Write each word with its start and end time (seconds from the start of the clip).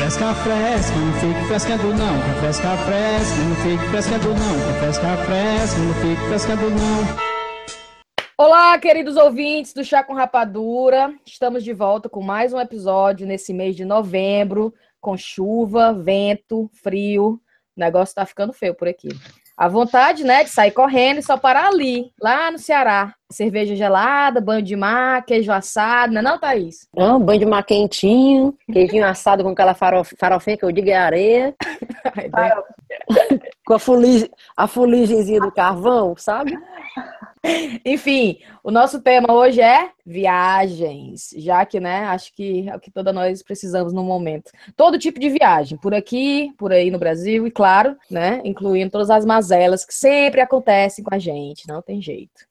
fresca, 0.00 0.34
fresca, 0.36 0.96
não 0.96 1.12
fique 1.20 1.46
frescando 1.46 1.94
não. 1.94 2.18
Café 2.20 2.40
fresca, 2.40 2.76
fresca, 2.78 3.36
não 3.44 3.56
fique 3.56 3.90
frescando 3.90 4.28
não. 4.30 4.58
Café 4.66 4.80
fresca, 4.80 5.16
fresca, 5.26 5.78
não 5.78 5.94
fique 5.94 6.28
frescando 6.28 6.70
não. 6.70 7.30
Olá, 8.38 8.78
queridos 8.78 9.16
ouvintes 9.16 9.74
do 9.74 9.84
Chá 9.84 10.02
com 10.02 10.14
Rapadura. 10.14 11.14
Estamos 11.26 11.62
de 11.62 11.74
volta 11.74 12.08
com 12.08 12.22
mais 12.22 12.54
um 12.54 12.58
episódio 12.58 13.26
nesse 13.26 13.52
mês 13.52 13.76
de 13.76 13.84
novembro, 13.84 14.72
com 14.98 15.18
chuva, 15.18 15.92
vento, 15.92 16.70
frio. 16.82 17.38
O 17.76 17.80
negócio 17.80 18.14
tá 18.14 18.24
ficando 18.24 18.54
feio 18.54 18.74
por 18.74 18.88
aqui. 18.88 19.10
A 19.60 19.68
vontade, 19.68 20.24
né, 20.24 20.42
de 20.42 20.48
sair 20.48 20.70
correndo 20.70 21.18
e 21.18 21.22
só 21.22 21.36
parar 21.36 21.68
ali, 21.68 22.10
lá 22.18 22.50
no 22.50 22.58
Ceará. 22.58 23.12
Cerveja 23.30 23.76
gelada, 23.76 24.40
banho 24.40 24.62
de 24.62 24.74
mar, 24.74 25.22
queijo 25.22 25.52
assado, 25.52 26.14
não 26.14 26.20
é 26.20 26.24
não, 26.24 26.38
Thaís? 26.38 26.88
Não, 26.96 27.20
banho 27.20 27.40
de 27.40 27.44
mar 27.44 27.62
quentinho, 27.62 28.56
queijinho 28.72 29.04
assado 29.04 29.42
com 29.42 29.50
aquela 29.50 29.74
farof, 29.74 30.14
farofinha 30.18 30.56
que 30.56 30.64
eu 30.64 30.72
digo 30.72 30.88
é 30.88 30.96
areia. 30.96 31.54
com 33.70 33.74
a 33.74 33.78
fuligem, 33.78 34.28
a 34.56 34.66
fuligemzinha 34.66 35.38
do 35.38 35.52
carvão, 35.52 36.16
sabe? 36.16 36.58
Enfim, 37.84 38.40
o 38.64 38.70
nosso 38.72 39.00
tema 39.00 39.32
hoje 39.32 39.60
é 39.60 39.92
viagens, 40.04 41.30
já 41.36 41.64
que, 41.64 41.78
né, 41.78 42.00
acho 42.06 42.34
que 42.34 42.68
é 42.68 42.74
o 42.74 42.80
que 42.80 42.90
toda 42.90 43.12
nós 43.12 43.44
precisamos 43.44 43.92
no 43.92 44.02
momento. 44.02 44.50
Todo 44.76 44.98
tipo 44.98 45.20
de 45.20 45.28
viagem, 45.28 45.78
por 45.78 45.94
aqui, 45.94 46.52
por 46.58 46.72
aí 46.72 46.90
no 46.90 46.98
Brasil 46.98 47.46
e, 47.46 47.50
claro, 47.52 47.96
né, 48.10 48.40
incluindo 48.44 48.90
todas 48.90 49.08
as 49.08 49.24
mazelas 49.24 49.84
que 49.84 49.94
sempre 49.94 50.40
acontecem 50.40 51.04
com 51.04 51.14
a 51.14 51.18
gente, 51.20 51.68
não 51.68 51.80
tem 51.80 52.02
jeito. 52.02 52.44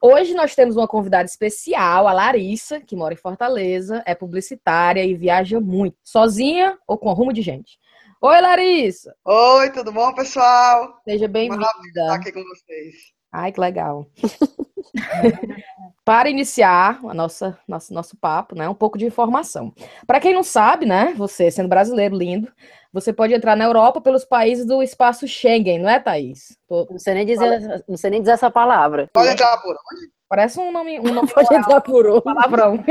Hoje 0.00 0.32
nós 0.32 0.54
temos 0.54 0.74
uma 0.74 0.88
convidada 0.88 1.26
especial, 1.26 2.08
a 2.08 2.14
Larissa, 2.14 2.80
que 2.80 2.96
mora 2.96 3.12
em 3.12 3.18
Fortaleza, 3.18 4.02
é 4.06 4.14
publicitária 4.14 5.04
e 5.04 5.14
viaja 5.14 5.60
muito, 5.60 5.98
sozinha 6.02 6.78
ou 6.88 6.96
com 6.96 7.12
rumo 7.12 7.30
de 7.30 7.42
gente. 7.42 7.81
Oi, 8.24 8.40
Larissa! 8.40 9.16
Oi, 9.24 9.72
tudo 9.72 9.90
bom, 9.90 10.14
pessoal? 10.14 11.00
Seja 11.04 11.26
bem-vinda. 11.26 11.66
estar 11.88 12.14
aqui 12.14 12.30
com 12.30 12.44
vocês. 12.44 12.94
Ai, 13.32 13.50
que 13.50 13.58
legal. 13.58 14.06
Para 16.04 16.30
iniciar 16.30 17.00
a 17.04 17.14
nossa, 17.14 17.58
nosso, 17.66 17.92
nosso 17.92 18.16
papo, 18.16 18.54
né, 18.54 18.68
um 18.68 18.74
pouco 18.74 18.96
de 18.96 19.04
informação. 19.04 19.74
Para 20.06 20.20
quem 20.20 20.32
não 20.32 20.44
sabe, 20.44 20.86
né, 20.86 21.12
você 21.16 21.50
sendo 21.50 21.68
brasileiro 21.68 22.16
lindo, 22.16 22.48
você 22.92 23.12
pode 23.12 23.34
entrar 23.34 23.56
na 23.56 23.64
Europa 23.64 24.00
pelos 24.00 24.24
países 24.24 24.64
do 24.64 24.84
espaço 24.84 25.26
Schengen, 25.26 25.80
não 25.80 25.90
é, 25.90 25.98
Thaís? 25.98 26.56
Tô... 26.68 26.86
Não, 26.88 27.00
sei 27.00 27.14
nem 27.14 27.26
dizer, 27.26 27.84
não 27.88 27.96
sei 27.96 28.10
nem 28.10 28.20
dizer 28.20 28.34
essa 28.34 28.52
palavra. 28.52 29.10
Pode 29.12 29.30
entrar 29.30 29.56
por 29.58 29.74
onde? 29.74 30.12
Parece 30.32 30.58
um 30.58 30.72
nome. 30.72 30.98
Um 30.98 31.12
nome 31.12 31.28
pode 31.34 31.54
entrar 31.54 31.82
por 31.82 32.06
onde? 32.06 32.22
Palavrão. 32.22 32.82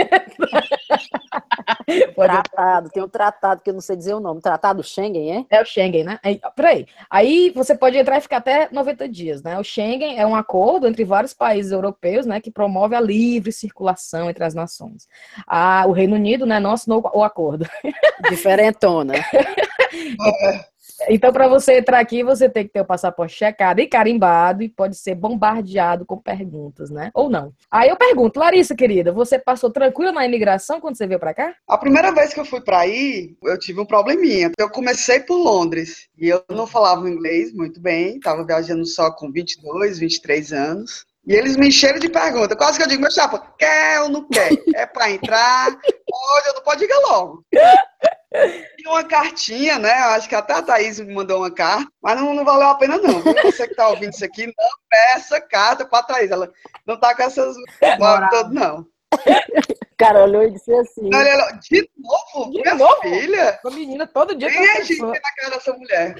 tratado, 2.15 2.89
tem 2.91 3.01
um 3.01 3.09
tratado 3.09 3.61
que 3.63 3.71
eu 3.71 3.73
não 3.73 3.81
sei 3.81 3.95
dizer 3.95 4.13
o 4.13 4.19
nome. 4.19 4.41
Tratado 4.41 4.83
Schengen, 4.83 5.47
é? 5.49 5.57
É 5.57 5.59
o 5.59 5.65
Schengen, 5.65 6.03
né? 6.03 6.19
Aí, 6.21 6.39
peraí. 6.55 6.85
Aí 7.09 7.49
você 7.55 7.75
pode 7.75 7.97
entrar 7.97 8.19
e 8.19 8.21
ficar 8.21 8.37
até 8.37 8.69
90 8.71 9.09
dias, 9.09 9.41
né? 9.41 9.57
O 9.57 9.63
Schengen 9.63 10.19
é 10.19 10.27
um 10.27 10.35
acordo 10.35 10.85
entre 10.87 11.03
vários 11.03 11.33
países 11.33 11.71
europeus, 11.71 12.27
né? 12.27 12.39
Que 12.39 12.51
promove 12.51 12.93
a 12.93 13.01
livre 13.01 13.51
circulação 13.51 14.29
entre 14.29 14.43
as 14.43 14.53
nações. 14.53 15.07
Ah, 15.47 15.85
o 15.87 15.93
Reino 15.93 16.17
Unido, 16.17 16.45
né? 16.45 16.59
Não 16.59 16.73
assinou 16.73 17.09
o 17.11 17.23
acordo. 17.23 17.67
Diferentona. 18.29 19.15
Então, 21.09 21.31
para 21.31 21.47
você 21.47 21.79
entrar 21.79 21.99
aqui, 21.99 22.23
você 22.23 22.49
tem 22.49 22.65
que 22.65 22.73
ter 22.73 22.81
o 22.81 22.85
passaporte 22.85 23.35
checado 23.35 23.79
e 23.79 23.87
carimbado 23.87 24.63
e 24.63 24.69
pode 24.69 24.95
ser 24.95 25.15
bombardeado 25.15 26.05
com 26.05 26.17
perguntas, 26.17 26.89
né? 26.89 27.11
Ou 27.13 27.29
não. 27.29 27.53
Aí 27.69 27.89
eu 27.89 27.95
pergunto, 27.95 28.39
Larissa, 28.39 28.75
querida, 28.75 29.11
você 29.11 29.39
passou 29.39 29.71
tranquila 29.71 30.11
na 30.11 30.25
imigração 30.25 30.79
quando 30.79 30.97
você 30.97 31.07
veio 31.07 31.19
para 31.19 31.33
cá? 31.33 31.55
A 31.67 31.77
primeira 31.77 32.11
vez 32.11 32.33
que 32.33 32.39
eu 32.39 32.45
fui 32.45 32.61
para 32.61 32.79
aí, 32.79 33.35
eu 33.43 33.57
tive 33.57 33.79
um 33.79 33.85
probleminha. 33.85 34.51
Eu 34.57 34.69
comecei 34.69 35.19
por 35.19 35.37
Londres 35.37 36.07
e 36.17 36.29
eu 36.29 36.43
não 36.49 36.67
falava 36.67 37.09
inglês 37.09 37.53
muito 37.53 37.79
bem, 37.79 38.17
estava 38.17 38.45
viajando 38.45 38.85
só 38.85 39.11
com 39.11 39.31
22, 39.31 39.99
23 39.99 40.53
anos. 40.53 41.05
E 41.25 41.33
eles 41.33 41.55
me 41.55 41.67
encheram 41.67 41.99
de 41.99 42.09
perguntas. 42.09 42.57
Quase 42.57 42.77
que 42.77 42.83
eu 42.83 42.87
digo, 42.87 43.01
meu 43.01 43.11
chapa, 43.11 43.53
quer 43.57 44.01
ou 44.01 44.09
não 44.09 44.27
quer? 44.27 44.51
É 44.73 44.85
para 44.85 45.11
entrar? 45.11 45.71
Pode 45.71 46.49
ou 46.49 46.55
não 46.55 46.63
pode? 46.63 46.79
Diga 46.79 46.99
logo. 47.07 47.45
E 47.53 48.87
uma 48.87 49.03
cartinha, 49.03 49.77
né? 49.77 49.91
Eu 50.01 50.09
acho 50.11 50.27
que 50.27 50.35
até 50.35 50.53
a 50.53 50.61
Thaís 50.61 50.99
me 50.99 51.13
mandou 51.13 51.39
uma 51.39 51.53
carta, 51.53 51.87
mas 52.01 52.19
não, 52.19 52.33
não 52.33 52.43
valeu 52.43 52.69
a 52.69 52.75
pena, 52.75 52.97
não. 52.97 53.21
Você 53.21 53.65
que 53.65 53.73
está 53.73 53.89
ouvindo 53.89 54.13
isso 54.13 54.25
aqui, 54.25 54.47
não 54.47 54.69
peça 54.89 55.39
carta 55.39 55.85
para 55.85 55.99
a 55.99 56.03
Thaís. 56.03 56.31
Ela 56.31 56.51
não 56.87 56.95
está 56.95 57.15
com 57.15 57.23
essas 57.23 57.55
todas, 57.79 58.51
não. 58.51 58.85
Cara, 59.97 60.23
olhou 60.23 60.43
e 60.43 60.51
disse 60.51 60.73
assim. 60.73 61.09
Não, 61.09 61.19
de 61.59 61.89
novo? 61.97 62.51
De 62.51 62.61
minha 62.61 62.73
novo? 62.73 63.01
filha? 63.01 63.59
A 63.63 63.69
menina 63.69 64.07
todo 64.07 64.33
dia. 64.33 64.49
Nem 64.49 64.69
a 64.71 64.81
gente 64.81 65.01
na 65.01 65.19
cara 65.19 65.51
dessa 65.51 65.73
mulher. 65.73 66.15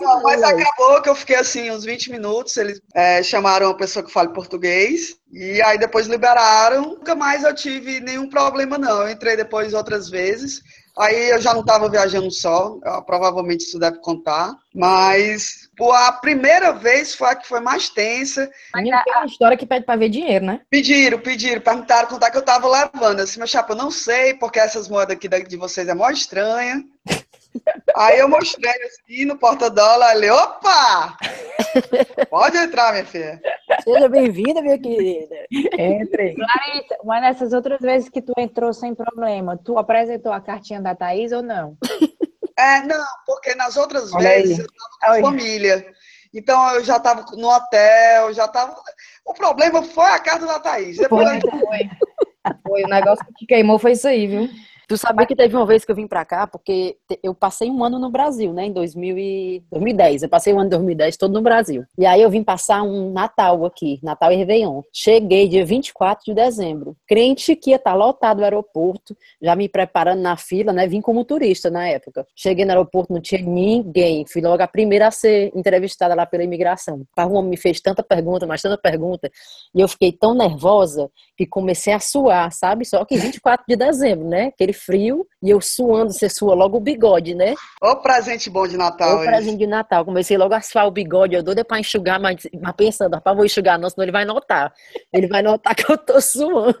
Não, 0.00 0.22
mas 0.22 0.42
acabou 0.42 1.00
que 1.02 1.08
eu 1.08 1.14
fiquei 1.14 1.36
assim 1.36 1.70
uns 1.70 1.84
20 1.84 2.10
minutos. 2.10 2.56
Eles 2.56 2.80
é, 2.94 3.22
chamaram 3.22 3.66
uma 3.66 3.76
pessoa 3.76 4.04
que 4.04 4.12
fala 4.12 4.32
português 4.32 5.16
e 5.32 5.60
aí 5.62 5.78
depois 5.78 6.06
liberaram. 6.06 6.82
Nunca 6.82 7.14
mais 7.14 7.44
eu 7.44 7.54
tive 7.54 8.00
nenhum 8.00 8.28
problema, 8.28 8.78
não. 8.78 9.02
Eu 9.02 9.10
entrei 9.10 9.36
depois 9.36 9.74
outras 9.74 10.08
vezes. 10.08 10.62
Aí 10.96 11.30
eu 11.30 11.40
já 11.40 11.52
não 11.52 11.62
estava 11.62 11.88
viajando 11.88 12.30
só, 12.30 12.78
provavelmente 13.04 13.64
isso 13.64 13.80
deve 13.80 13.98
contar. 13.98 14.54
Mas 14.72 15.68
pô, 15.76 15.92
a 15.92 16.12
primeira 16.12 16.72
vez 16.72 17.14
foi 17.16 17.30
a 17.30 17.34
que 17.34 17.48
foi 17.48 17.58
mais 17.58 17.88
tensa. 17.88 18.48
Mas 18.72 18.84
tem 18.84 19.14
uma 19.16 19.26
história 19.26 19.56
que 19.56 19.66
pede 19.66 19.84
para 19.84 19.98
ver 19.98 20.08
dinheiro, 20.08 20.44
né? 20.44 20.60
Pediram, 20.70 21.18
pediram, 21.18 21.60
perguntaram 21.60 22.08
quanto 22.08 22.24
é 22.24 22.30
que 22.30 22.36
eu 22.36 22.40
estava 22.40 22.68
levando. 22.68 23.18
Eu 23.18 23.24
disse, 23.24 23.38
meu 23.38 23.48
chapa, 23.48 23.72
eu 23.72 23.76
não 23.76 23.90
sei, 23.90 24.34
porque 24.34 24.60
essas 24.60 24.88
moedas 24.88 25.16
aqui 25.16 25.28
de 25.28 25.56
vocês 25.56 25.88
é 25.88 25.94
mó 25.94 26.08
estranha. 26.10 26.84
Aí 27.96 28.18
eu 28.18 28.28
mostrei 28.28 28.72
assim 28.84 29.24
no 29.24 29.38
porta-dólar, 29.38 30.16
ele, 30.16 30.30
opa! 30.30 31.16
Pode 32.28 32.56
entrar, 32.56 32.92
minha 32.92 33.04
filha. 33.04 33.40
Seja 33.82 34.08
bem-vinda, 34.08 34.60
minha 34.62 34.78
querida. 34.78 35.46
Entre. 35.78 36.36
Larissa, 36.36 36.96
mas 37.04 37.20
nessas 37.22 37.52
outras 37.52 37.80
vezes 37.80 38.08
que 38.08 38.22
tu 38.22 38.32
entrou 38.38 38.72
sem 38.72 38.94
problema, 38.94 39.58
tu 39.62 39.78
apresentou 39.78 40.32
a 40.32 40.40
cartinha 40.40 40.80
da 40.80 40.94
Thaís 40.94 41.32
ou 41.32 41.42
não? 41.42 41.76
É, 42.58 42.80
não, 42.82 43.04
porque 43.26 43.54
nas 43.54 43.76
outras 43.76 44.12
Olha 44.12 44.28
vezes 44.28 44.58
aí. 44.58 44.64
eu 44.64 44.66
estava 44.66 44.90
com 45.00 45.12
Olha. 45.12 45.22
família. 45.22 45.86
Então 46.32 46.74
eu 46.74 46.84
já 46.84 46.96
estava 46.96 47.24
no 47.36 47.48
hotel, 47.48 48.32
já 48.32 48.44
estava. 48.46 48.74
O 49.24 49.32
problema 49.34 49.82
foi 49.82 50.10
a 50.10 50.18
carta 50.18 50.46
da 50.46 50.58
Thaís. 50.58 50.96
Depois 50.96 51.28
Foi, 51.28 51.40
foi. 51.50 51.90
Foi, 52.66 52.82
o 52.84 52.88
negócio 52.88 53.24
que 53.36 53.46
queimou 53.46 53.78
foi 53.78 53.92
isso 53.92 54.06
aí, 54.06 54.26
viu? 54.26 54.48
Tu 54.88 54.98
sabia 54.98 55.26
que 55.26 55.34
teve 55.34 55.56
uma 55.56 55.64
vez 55.64 55.84
que 55.84 55.90
eu 55.90 55.96
vim 55.96 56.06
pra 56.06 56.24
cá, 56.24 56.46
porque 56.46 56.96
eu 57.22 57.34
passei 57.34 57.70
um 57.70 57.82
ano 57.82 57.98
no 57.98 58.10
Brasil, 58.10 58.52
né, 58.52 58.66
em 58.66 58.72
2000 58.72 59.18
e 59.18 59.62
2010. 59.70 60.22
Eu 60.24 60.28
passei 60.28 60.52
o 60.52 60.56
ano 60.58 60.64
de 60.64 60.76
2010 60.76 61.16
todo 61.16 61.32
no 61.32 61.40
Brasil. 61.40 61.84
E 61.98 62.04
aí 62.04 62.20
eu 62.20 62.30
vim 62.30 62.42
passar 62.42 62.82
um 62.82 63.10
Natal 63.10 63.64
aqui, 63.64 63.98
Natal 64.02 64.32
e 64.32 64.36
Réveillon. 64.36 64.82
Cheguei 64.92 65.48
dia 65.48 65.64
24 65.64 66.24
de 66.26 66.34
dezembro. 66.34 66.96
Crente 67.06 67.56
que 67.56 67.70
ia 67.70 67.76
estar 67.76 67.94
lotado 67.94 68.40
o 68.40 68.44
aeroporto, 68.44 69.16
já 69.40 69.56
me 69.56 69.68
preparando 69.68 70.20
na 70.20 70.36
fila, 70.36 70.72
né, 70.72 70.86
vim 70.86 71.00
como 71.00 71.24
turista 71.24 71.70
na 71.70 71.88
época. 71.88 72.26
Cheguei 72.36 72.64
no 72.64 72.72
aeroporto, 72.72 73.12
não 73.12 73.20
tinha 73.20 73.40
ninguém. 73.40 74.26
Fui 74.26 74.42
logo 74.42 74.62
a 74.62 74.68
primeira 74.68 75.08
a 75.08 75.10
ser 75.10 75.50
entrevistada 75.54 76.14
lá 76.14 76.26
pela 76.26 76.44
imigração. 76.44 77.06
O 77.16 77.32
homem 77.32 77.50
me 77.50 77.56
fez 77.56 77.80
tanta 77.80 78.02
pergunta, 78.02 78.46
mas 78.46 78.60
tanta 78.60 78.76
pergunta, 78.76 79.30
e 79.74 79.80
eu 79.80 79.88
fiquei 79.88 80.12
tão 80.12 80.34
nervosa 80.34 81.10
que 81.36 81.46
comecei 81.46 81.92
a 81.92 81.98
suar, 81.98 82.52
sabe? 82.52 82.84
Só 82.84 83.04
que 83.04 83.16
24 83.16 83.64
de 83.66 83.76
dezembro, 83.76 84.28
né? 84.28 84.52
Frio 84.74 85.26
e 85.42 85.50
eu 85.50 85.60
suando, 85.60 86.12
você 86.12 86.28
sua 86.28 86.54
logo 86.54 86.76
o 86.76 86.80
bigode, 86.80 87.34
né? 87.34 87.54
Ô 87.82 87.96
presente 87.96 88.50
bom 88.50 88.66
de 88.66 88.76
Natal. 88.76 89.16
o 89.16 89.24
presente 89.24 89.58
de 89.58 89.66
Natal. 89.66 90.04
Comecei 90.04 90.36
logo 90.36 90.52
a 90.54 90.60
suar 90.60 90.86
o 90.86 90.90
bigode, 90.90 91.34
eu 91.34 91.42
doida 91.42 91.64
pra 91.64 91.80
enxugar, 91.80 92.20
mas, 92.20 92.36
mas 92.60 92.74
pensando, 92.74 93.14
rapaz, 93.14 93.36
vou 93.36 93.46
enxugar 93.46 93.78
não, 93.78 93.88
senão 93.88 94.04
ele 94.04 94.12
vai 94.12 94.24
notar. 94.24 94.72
Ele 95.12 95.26
vai 95.28 95.42
notar 95.42 95.74
que 95.74 95.90
eu 95.90 95.96
tô 95.96 96.20
suando. 96.20 96.76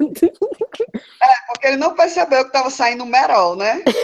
Porque 1.48 1.66
ele 1.66 1.76
não 1.76 1.94
percebeu 1.94 2.40
que 2.40 2.48
estava 2.48 2.68
saindo 2.68 3.06
merol, 3.06 3.56
né? 3.56 3.82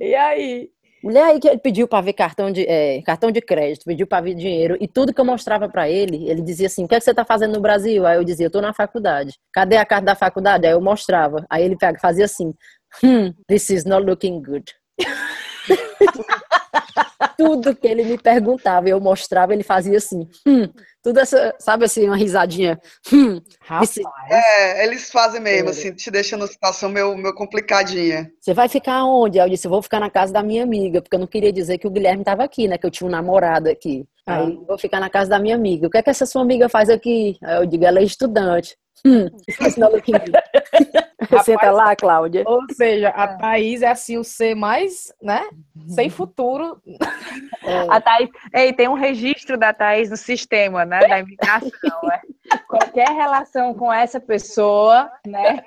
E 0.00 0.14
aí? 0.14 0.70
Mulher 1.04 1.24
aí 1.24 1.38
que 1.38 1.46
ele 1.46 1.58
pediu 1.58 1.86
pra 1.86 2.00
ver 2.00 2.14
cartão 2.14 2.50
de, 2.50 2.64
é, 2.66 3.02
cartão 3.02 3.30
de 3.30 3.42
crédito, 3.42 3.84
pediu 3.84 4.06
pra 4.06 4.22
ver 4.22 4.34
dinheiro, 4.34 4.74
e 4.80 4.88
tudo 4.88 5.12
que 5.12 5.20
eu 5.20 5.24
mostrava 5.24 5.68
pra 5.68 5.86
ele, 5.86 6.26
ele 6.30 6.40
dizia 6.40 6.66
assim: 6.66 6.84
o 6.84 6.88
que, 6.88 6.94
é 6.94 6.98
que 6.98 7.04
você 7.04 7.12
tá 7.12 7.26
fazendo 7.26 7.52
no 7.52 7.60
Brasil? 7.60 8.06
Aí 8.06 8.16
eu 8.16 8.24
dizia: 8.24 8.46
eu 8.46 8.50
tô 8.50 8.62
na 8.62 8.72
faculdade. 8.72 9.38
Cadê 9.52 9.76
a 9.76 9.84
carta 9.84 10.06
da 10.06 10.14
faculdade? 10.14 10.66
Aí 10.66 10.72
eu 10.72 10.80
mostrava. 10.80 11.44
Aí 11.50 11.62
ele 11.62 11.76
fazia 12.00 12.24
assim: 12.24 12.54
hmm, 13.02 13.32
this 13.46 13.68
is 13.68 13.84
not 13.84 14.02
looking 14.06 14.42
good. 14.42 14.64
tudo 17.36 17.74
que 17.74 17.86
ele 17.86 18.04
me 18.04 18.18
perguntava, 18.18 18.88
eu 18.88 19.00
mostrava, 19.00 19.52
ele 19.52 19.62
fazia 19.62 19.98
assim: 19.98 20.28
hum, 20.46 20.68
tudo 21.02 21.20
essa, 21.20 21.54
sabe 21.58 21.84
assim, 21.84 22.06
uma 22.06 22.16
risadinha. 22.16 22.80
Hum, 23.12 23.40
Rapaz. 23.60 23.98
É, 24.30 24.84
eles 24.84 25.10
fazem 25.10 25.40
mesmo, 25.40 25.70
assim, 25.70 25.92
te 25.92 26.10
deixando 26.10 26.40
numa 26.40 26.48
situação 26.48 26.88
meio, 26.88 27.16
meio 27.16 27.34
complicadinha. 27.34 28.30
Você 28.40 28.54
vai 28.54 28.68
ficar 28.68 29.04
onde? 29.04 29.38
Aí 29.38 29.46
eu 29.46 29.50
disse, 29.50 29.66
eu 29.66 29.70
vou 29.70 29.82
ficar 29.82 30.00
na 30.00 30.10
casa 30.10 30.32
da 30.32 30.42
minha 30.42 30.62
amiga, 30.62 31.02
porque 31.02 31.16
eu 31.16 31.20
não 31.20 31.26
queria 31.26 31.52
dizer 31.52 31.78
que 31.78 31.86
o 31.86 31.90
Guilherme 31.90 32.22
estava 32.22 32.44
aqui, 32.44 32.68
né? 32.68 32.78
Que 32.78 32.86
eu 32.86 32.90
tinha 32.90 33.06
um 33.06 33.10
namorado 33.10 33.68
aqui. 33.68 34.04
Aí 34.26 34.52
eu 34.54 34.64
vou 34.64 34.78
ficar 34.78 35.00
na 35.00 35.10
casa 35.10 35.30
da 35.30 35.38
minha 35.38 35.54
amiga. 35.54 35.86
O 35.86 35.90
que 35.90 35.98
é 35.98 36.02
que 36.02 36.10
essa 36.10 36.24
sua 36.24 36.42
amiga 36.42 36.68
faz 36.68 36.88
aqui? 36.88 37.36
Aí 37.42 37.56
eu 37.56 37.66
digo, 37.66 37.84
ela 37.84 37.98
é 37.98 38.04
estudante. 38.04 38.76
Hum, 39.06 39.26
good. 41.28 41.44
Senta 41.44 41.70
lá, 41.70 41.94
Cláudia. 41.96 42.44
Ou 42.46 42.60
seja, 42.72 43.08
a 43.08 43.28
Thaís 43.36 43.82
é 43.82 43.88
assim 43.88 44.16
o 44.16 44.24
ser 44.24 44.54
mais, 44.54 45.12
né? 45.22 45.48
Sem 45.88 46.08
futuro. 46.10 46.80
A 47.88 48.00
Thaís, 48.00 48.30
ei, 48.52 48.72
tem 48.72 48.88
um 48.88 48.94
registro 48.94 49.56
da 49.58 49.72
Thaís 49.72 50.10
no 50.10 50.16
sistema, 50.16 50.84
né? 50.84 51.00
Da 51.00 51.18
imigração. 51.20 51.70
né? 52.02 52.20
Qualquer 52.68 53.08
relação 53.08 53.74
com 53.74 53.92
essa 53.92 54.20
pessoa, 54.20 55.10
né? 55.26 55.64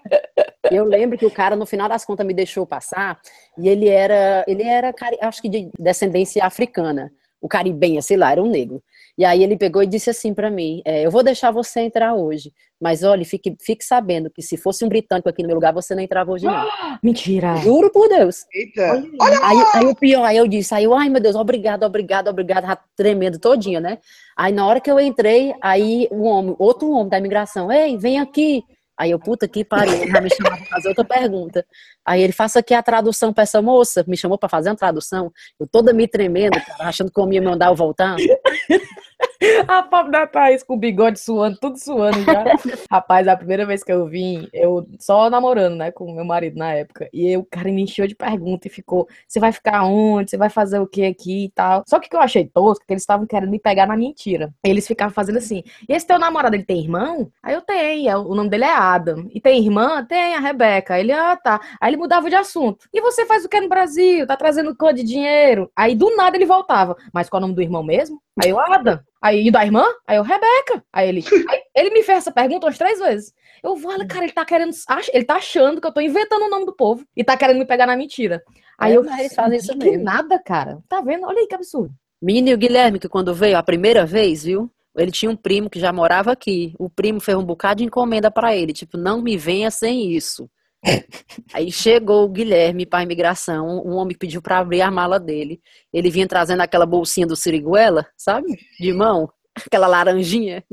Eu 0.70 0.86
lembro 0.86 1.18
que 1.18 1.26
o 1.26 1.32
cara, 1.32 1.56
no 1.56 1.66
final 1.66 1.90
das 1.90 2.06
contas, 2.06 2.26
me 2.26 2.34
deixou 2.34 2.66
passar 2.66 3.20
e 3.58 3.68
ele 3.68 3.88
era, 3.88 4.44
ele 4.48 4.64
era, 4.64 4.94
acho 5.22 5.42
que 5.42 5.50
de 5.50 5.70
descendência 5.80 6.46
africana, 6.46 7.12
o 7.42 7.48
caribenha, 7.48 8.02
sei 8.02 8.18
lá, 8.18 8.32
era 8.32 8.44
um 8.44 8.50
negro. 8.50 8.82
E 9.18 9.26
aí 9.26 9.42
ele 9.42 9.58
pegou 9.58 9.82
e 9.82 9.88
disse 9.88 10.10
assim 10.10 10.34
pra 10.34 10.52
mim: 10.52 10.82
é, 10.86 11.06
Eu 11.06 11.10
vou 11.10 11.24
deixar 11.24 11.50
você 11.50 11.82
entrar 11.82 12.14
hoje, 12.14 12.54
mas 12.80 13.04
olha, 13.04 13.26
fique, 13.26 13.56
fique 13.60 13.84
sabendo 13.84 14.30
que 14.30 14.42
se 14.44 14.56
fosse 14.56 14.86
um 14.86 14.90
britânico 14.90 15.28
aqui 15.28 15.42
no 15.42 15.48
meu 15.48 15.56
lugar, 15.56 15.74
você 15.74 15.96
não 15.96 16.04
entrava 16.04 16.32
hoje, 16.32 16.46
não. 16.46 16.68
Mentira. 17.02 17.56
Juro 17.58 17.92
por 17.92 18.08
Deus. 18.08 18.46
Eita. 18.54 19.04
Aí, 19.42 19.58
aí 19.74 19.86
o 19.86 19.96
pior, 19.96 20.24
aí 20.24 20.38
eu 20.38 20.48
disse, 20.48 20.74
aí 20.76 20.84
eu, 20.84 20.94
ai 20.94 21.10
meu 21.10 21.20
Deus, 21.20 21.36
obrigado, 21.36 21.84
obrigado, 21.84 22.28
obrigado, 22.28 22.78
tremendo 22.96 23.40
todinha, 23.40 23.80
né? 23.80 23.98
Aí 24.38 24.54
na 24.54 24.68
hora 24.68 24.80
que 24.80 24.92
eu 24.92 25.00
entrei, 25.00 25.56
aí 25.62 26.08
um 26.12 26.24
homem, 26.24 26.56
outro 26.60 26.90
homem 26.92 27.10
da 27.10 27.18
imigração, 27.18 27.72
ei, 27.72 27.98
vem 27.98 28.20
aqui. 28.20 28.64
Aí 29.00 29.12
eu, 29.12 29.20
puta 29.20 29.48
que 29.48 29.64
pariu, 29.64 29.94
ele 29.94 30.12
já 30.12 30.20
me 30.20 30.30
chamou 30.30 30.58
pra 30.58 30.66
fazer 30.66 30.90
outra 30.90 31.06
pergunta. 31.06 31.66
Aí 32.04 32.22
ele, 32.22 32.34
faça 32.34 32.60
aqui 32.60 32.74
a 32.74 32.82
tradução 32.82 33.32
pra 33.32 33.44
essa 33.44 33.62
moça, 33.62 34.04
me 34.08 34.18
chamou 34.18 34.40
pra 34.40 34.50
fazer 34.50 34.70
uma 34.70 34.76
tradução, 34.76 35.32
eu 35.60 35.68
toda 35.68 35.94
me 35.94 36.08
tremendo, 36.08 36.54
cara, 36.54 36.90
achando 36.90 37.12
que 37.12 37.20
eu 37.20 37.32
ia 37.32 37.42
mandar 37.42 37.68
eu 37.68 37.76
voltar. 37.76 38.16
A 39.68 39.84
pobre 39.84 40.12
da 40.12 40.28
Thaís 40.28 40.64
com 40.64 40.76
o 40.76 40.78
bigode 40.78 41.20
suando, 41.20 41.58
tudo 41.60 41.78
suando 41.78 42.22
já. 42.24 42.44
Rapaz, 42.90 43.28
a 43.28 43.36
primeira 43.36 43.66
vez 43.66 43.84
que 43.84 43.92
eu 43.92 44.06
vim, 44.08 44.48
eu 44.54 44.88
só 45.00 45.30
namorando, 45.30 45.76
né, 45.76 45.92
com 45.92 46.12
meu 46.14 46.26
marido 46.26 46.58
na 46.58 46.74
época. 46.74 47.10
E 47.14 47.28
aí 47.28 47.38
o 47.38 47.46
cara 47.46 47.72
me 47.72 47.82
encheu 47.82 48.08
de 48.08 48.16
pergunta 48.16 48.68
e 48.68 48.72
ficou: 48.72 49.08
você 49.28 49.40
vai 49.40 49.52
ficar 49.52 49.84
onde? 49.84 50.32
Você 50.32 50.38
vai 50.38 50.50
fazer 50.50 50.80
o 50.80 50.88
que 50.88 51.06
aqui 51.06 51.46
e 51.46 51.50
tal. 51.50 51.84
Só 51.88 52.00
que 52.00 52.08
o 52.08 52.10
que 52.10 52.16
eu 52.16 52.22
achei 52.22 52.46
tosco, 52.46 52.86
que 52.86 52.94
eles 52.94 53.04
estavam 53.04 53.26
querendo 53.26 53.50
me 53.50 53.60
pegar 53.60 53.86
na 53.86 53.98
mentira. 53.98 54.54
Eles 54.64 54.88
ficavam 54.88 55.14
fazendo 55.14 55.38
assim: 55.38 55.64
e 55.88 55.94
esse 55.94 56.06
teu 56.06 56.20
namorado, 56.20 56.56
ele 56.56 56.64
tem 56.64 56.82
irmão? 56.82 57.32
Aí 57.42 57.54
eu 57.54 57.62
tenho, 57.62 58.10
é, 58.10 58.18
o 58.18 58.36
nome 58.36 58.50
dele 58.50 58.66
é 58.66 58.72
Adam. 58.72 59.28
E 59.34 59.42
tem 59.42 59.64
irmã? 59.64 60.06
Tem, 60.06 60.36
a 60.36 60.40
Rebeca. 60.40 61.00
Ele, 61.00 61.12
ah, 61.12 61.36
tá. 61.36 61.60
Aí 61.80 61.90
ele 61.90 61.98
mudava 61.98 62.30
de 62.30 62.36
assunto. 62.36 62.88
E 62.94 63.02
você 63.02 63.26
faz 63.26 63.46
o 63.46 63.50
que 63.50 63.60
no 63.60 63.70
Brasil? 63.70 64.26
Tá 64.28 64.36
trazendo 64.36 64.76
quanto 64.76 64.98
de 64.98 65.04
dinheiro? 65.04 65.72
Aí 65.76 65.96
do 65.96 66.16
nada 66.16 66.36
ele 66.38 66.46
voltava. 66.46 66.96
Mas 67.14 67.30
qual 67.30 67.40
é 67.40 67.44
o 67.44 67.48
nome 67.48 67.56
do 67.56 67.62
irmão 67.62 67.84
mesmo? 67.84 68.22
Aí 68.44 68.52
eu, 68.52 68.60
Adam. 68.60 69.00
Aí, 69.22 69.48
e 69.48 69.52
da 69.52 69.66
irmã? 69.66 69.84
Aí 70.08 70.18
eu, 70.18 70.24
Rebeca. 70.24 70.84
Aí 70.94 71.10
ele, 71.10 71.24
aí 71.50 71.62
ele 71.76 71.90
me 71.92 72.04
fez 72.04 72.20
essa 72.20 72.32
pergunta 72.32 72.66
umas 72.68 72.78
três 72.78 73.00
vezes. 73.00 73.34
Eu 73.64 73.76
vou, 73.76 73.92
cara, 74.08 74.24
ele 74.24 74.34
tá 74.34 74.46
querendo, 74.46 74.72
ele 75.12 75.24
tá 75.26 75.36
achando 75.36 75.82
que 75.82 75.88
eu 75.88 75.92
tô 75.92 76.00
inventando 76.00 76.44
o 76.46 76.50
nome 76.50 76.66
do 76.66 76.76
povo 76.76 77.04
e 77.16 77.24
tá 77.24 77.36
querendo 77.36 77.58
me 77.58 77.66
pegar 77.66 77.88
na 77.88 77.96
mentira. 77.98 78.42
Aí 78.78 78.94
É, 78.94 78.98
eu, 78.98 79.04
eles 79.04 79.34
fazem 79.34 79.58
isso 79.58 79.76
mesmo. 79.76 80.04
nada, 80.04 80.40
cara. 80.40 80.80
Tá 80.88 81.02
vendo? 81.02 81.26
Olha 81.26 81.40
aí 81.40 81.48
que 81.48 81.56
absurdo. 81.56 81.94
Menino 82.22 82.50
e 82.50 82.54
o 82.54 82.58
Guilherme, 82.58 83.00
que 83.00 83.10
quando 83.10 83.34
veio 83.34 83.58
a 83.58 83.64
primeira 83.64 84.06
vez, 84.06 84.44
viu? 84.44 84.72
Ele 84.96 85.12
tinha 85.12 85.30
um 85.32 85.36
primo 85.36 85.70
que 85.70 85.80
já 85.80 85.92
morava 85.94 86.32
aqui. 86.32 86.74
O 86.80 86.90
primo 86.90 87.20
fez 87.20 87.38
um 87.38 87.44
bocado 87.44 87.80
de 87.80 87.86
encomenda 87.86 88.32
pra 88.32 88.56
ele, 88.56 88.74
tipo, 88.74 88.98
não 88.98 89.22
me 89.22 89.38
venha 89.38 89.70
sem 89.70 90.12
isso. 90.12 90.50
Aí 91.54 91.72
chegou 91.72 92.24
o 92.26 92.30
Guilherme 92.30 92.86
para 92.86 93.00
a 93.00 93.04
imigração, 93.04 93.66
um 93.86 93.94
homem 93.96 94.18
pediu 94.18 94.42
para 94.42 94.60
abrir 94.60 94.82
a 94.82 94.92
mala 94.92 95.20
dele. 95.20 95.62
Ele 95.94 96.10
vinha 96.10 96.28
trazendo 96.28 96.62
aquela 96.62 96.86
bolsinha 96.86 97.26
do 97.28 97.36
Siriguela, 97.36 98.06
sabe? 98.18 98.58
De 98.80 98.94
mão, 98.94 99.32
aquela 99.66 99.88
laranjinha. 99.88 100.64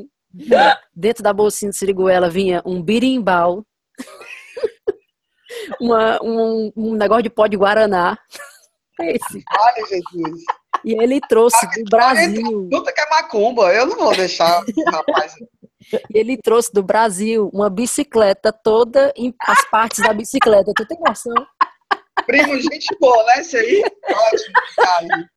Dentro 0.94 1.22
da 1.22 1.32
bolsinha 1.32 1.70
do 1.70 1.76
Siriguela 1.76 2.28
vinha 2.28 2.62
um 2.66 2.82
birimbau, 2.82 3.64
uma- 5.81 6.20
um, 6.22 6.72
um 6.76 6.94
negócio 6.94 7.22
de 7.22 7.31
pó 7.31 7.46
de 7.46 7.56
Guaraná. 7.56 8.19
Esse. 9.00 9.43
Ai, 9.49 9.75
Jesus. 9.88 10.43
E 10.84 10.93
ele 11.02 11.19
trouxe 11.28 11.67
do 11.82 11.84
Brasil. 11.90 12.69
Puta 12.70 12.93
que 12.93 13.00
é 13.00 13.08
macumba. 13.10 13.72
Eu 13.72 13.87
não 13.87 13.96
vou 13.96 14.14
deixar 14.14 14.62
o 14.62 14.90
rapaz. 14.90 15.34
E 15.92 16.19
ele 16.19 16.36
trouxe 16.36 16.72
do 16.72 16.82
Brasil 16.82 17.50
uma 17.52 17.69
bicicleta 17.70 18.52
toda 18.52 19.12
em 19.16 19.34
as 19.40 19.69
partes 19.70 20.02
da 20.02 20.12
bicicleta. 20.12 20.72
Tu 20.75 20.86
tem 20.86 20.98
noção? 21.00 21.34
Primo, 22.26 22.58
gente 22.60 22.96
boa, 23.00 23.22
né? 23.25 23.32
Esse 23.38 23.56
aí? 23.56 23.82
Ótimo. 24.08 24.54
cara. 24.76 25.31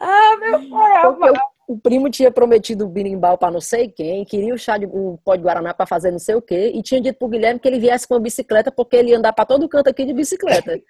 Ah, 0.00 0.36
meu 0.36 0.70
pai, 0.70 1.30
o, 1.66 1.74
o 1.74 1.78
primo 1.78 2.08
tinha 2.10 2.30
prometido 2.30 2.86
o 2.86 2.88
birimbau 2.88 3.36
para 3.36 3.52
não 3.52 3.60
sei 3.60 3.88
quem, 3.88 4.24
queria 4.24 4.54
o 4.54 4.58
chá 4.58 4.78
de 4.78 4.86
o 4.86 5.18
pó 5.22 5.36
de 5.36 5.42
Guaraná 5.42 5.74
para 5.74 5.86
fazer 5.86 6.10
não 6.10 6.18
sei 6.18 6.34
o 6.34 6.42
quê, 6.42 6.72
e 6.74 6.82
tinha 6.82 7.00
dito 7.00 7.18
pro 7.18 7.28
Guilherme 7.28 7.60
que 7.60 7.68
ele 7.68 7.78
viesse 7.78 8.08
com 8.08 8.14
a 8.14 8.20
bicicleta 8.20 8.72
porque 8.72 8.96
ele 8.96 9.10
ia 9.10 9.18
andar 9.18 9.34
para 9.34 9.44
todo 9.44 9.68
canto 9.68 9.88
aqui 9.88 10.06
de 10.06 10.14
bicicleta. 10.14 10.80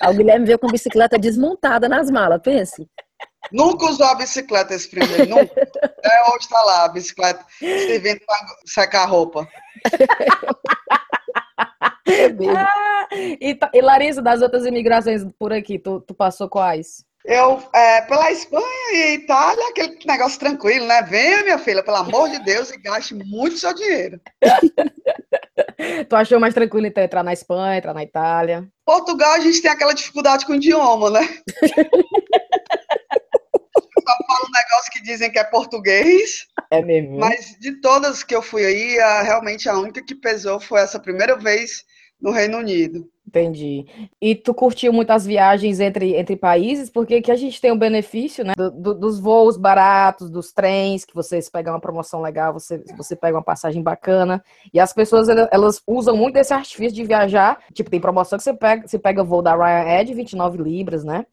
Aí 0.00 0.14
o 0.14 0.16
Guilherme 0.16 0.46
veio 0.46 0.58
com 0.58 0.68
a 0.68 0.72
bicicleta 0.72 1.18
desmontada 1.18 1.88
nas 1.88 2.08
malas, 2.08 2.40
pense. 2.40 2.88
Nunca 3.50 3.86
usou 3.86 4.06
a 4.06 4.14
bicicleta 4.14 4.74
esse 4.74 4.88
dele, 4.94 5.26
nunca. 5.26 5.68
Até 5.82 6.22
hoje 6.30 6.48
tá 6.48 6.62
lá 6.62 6.84
a 6.84 6.88
bicicleta 6.88 7.44
servindo 7.58 8.20
pra 8.24 8.36
secar 8.66 9.02
a 9.02 9.06
roupa. 9.06 9.48
É. 12.06 12.26
Ah, 12.56 13.08
e, 13.40 13.54
ta- 13.54 13.70
e 13.72 13.80
Larissa, 13.80 14.20
das 14.22 14.42
outras 14.42 14.66
imigrações 14.66 15.22
por 15.38 15.52
aqui, 15.52 15.78
tu, 15.78 16.00
tu 16.00 16.14
passou 16.14 16.48
quais? 16.48 17.04
Eu, 17.24 17.62
é, 17.72 18.00
pela 18.02 18.32
Espanha 18.32 18.64
e 18.92 19.14
Itália, 19.14 19.68
aquele 19.68 19.96
negócio 20.04 20.40
tranquilo, 20.40 20.86
né? 20.86 21.02
Venha, 21.02 21.42
minha 21.44 21.58
filha, 21.58 21.82
pelo 21.82 21.98
amor 21.98 22.28
de 22.28 22.40
Deus, 22.40 22.70
e 22.72 22.78
gaste 22.78 23.14
muito 23.14 23.58
seu 23.58 23.72
dinheiro. 23.74 24.20
Tu 26.08 26.14
achou 26.16 26.38
mais 26.38 26.54
tranquilo 26.54 26.86
então 26.86 27.02
entrar 27.02 27.22
na 27.24 27.32
Espanha, 27.32 27.78
entrar 27.78 27.92
na 27.94 28.02
Itália? 28.04 28.68
Portugal, 28.86 29.32
a 29.32 29.40
gente 29.40 29.60
tem 29.60 29.70
aquela 29.70 29.92
dificuldade 29.92 30.46
com 30.46 30.52
o 30.52 30.54
idioma, 30.56 31.10
né? 31.10 31.20
Negócio 34.82 34.92
que 34.92 35.02
dizem 35.02 35.30
que 35.30 35.38
é 35.38 35.44
português, 35.44 36.46
É 36.70 36.82
mesmo. 36.82 37.18
mas 37.18 37.56
de 37.60 37.80
todas 37.80 38.24
que 38.24 38.34
eu 38.34 38.42
fui 38.42 38.64
aí, 38.64 38.98
a- 38.98 39.22
realmente 39.22 39.68
a 39.68 39.78
única 39.78 40.02
que 40.04 40.14
pesou 40.14 40.58
foi 40.58 40.80
essa 40.80 40.98
primeira 40.98 41.36
vez 41.36 41.84
no 42.20 42.30
Reino 42.32 42.58
Unido. 42.58 43.08
Entendi. 43.26 43.84
E 44.20 44.34
tu 44.34 44.52
curtiu 44.52 44.92
muito 44.92 45.10
as 45.10 45.24
viagens 45.24 45.78
entre, 45.80 46.16
entre 46.16 46.36
países? 46.36 46.90
Porque 46.90 47.14
aqui 47.16 47.30
a 47.30 47.36
gente 47.36 47.60
tem 47.60 47.70
o 47.70 47.76
benefício, 47.78 48.44
né, 48.44 48.52
do- 48.56 48.70
do- 48.70 48.94
dos 48.94 49.18
voos 49.20 49.56
baratos, 49.56 50.28
dos 50.30 50.52
trens, 50.52 51.04
que 51.04 51.14
vocês 51.14 51.48
pegam 51.48 51.72
uma 51.72 51.80
promoção 51.80 52.20
legal, 52.20 52.52
você, 52.52 52.82
você 52.96 53.14
pega 53.16 53.36
uma 53.36 53.42
passagem 53.42 53.82
bacana. 53.82 54.42
E 54.74 54.80
as 54.80 54.92
pessoas, 54.92 55.28
ela- 55.28 55.48
elas 55.52 55.80
usam 55.86 56.16
muito 56.16 56.36
esse 56.36 56.52
artifício 56.52 56.92
de 56.92 57.04
viajar. 57.04 57.58
Tipo, 57.72 57.88
tem 57.90 58.00
promoção 58.00 58.36
que 58.36 58.42
você 58.44 58.52
pega, 58.54 58.86
você 58.86 58.98
pega 58.98 59.22
voo 59.24 59.40
da 59.42 59.54
Ryanair 59.54 60.04
de 60.04 60.14
29 60.14 60.58
libras, 60.62 61.04
né? 61.04 61.24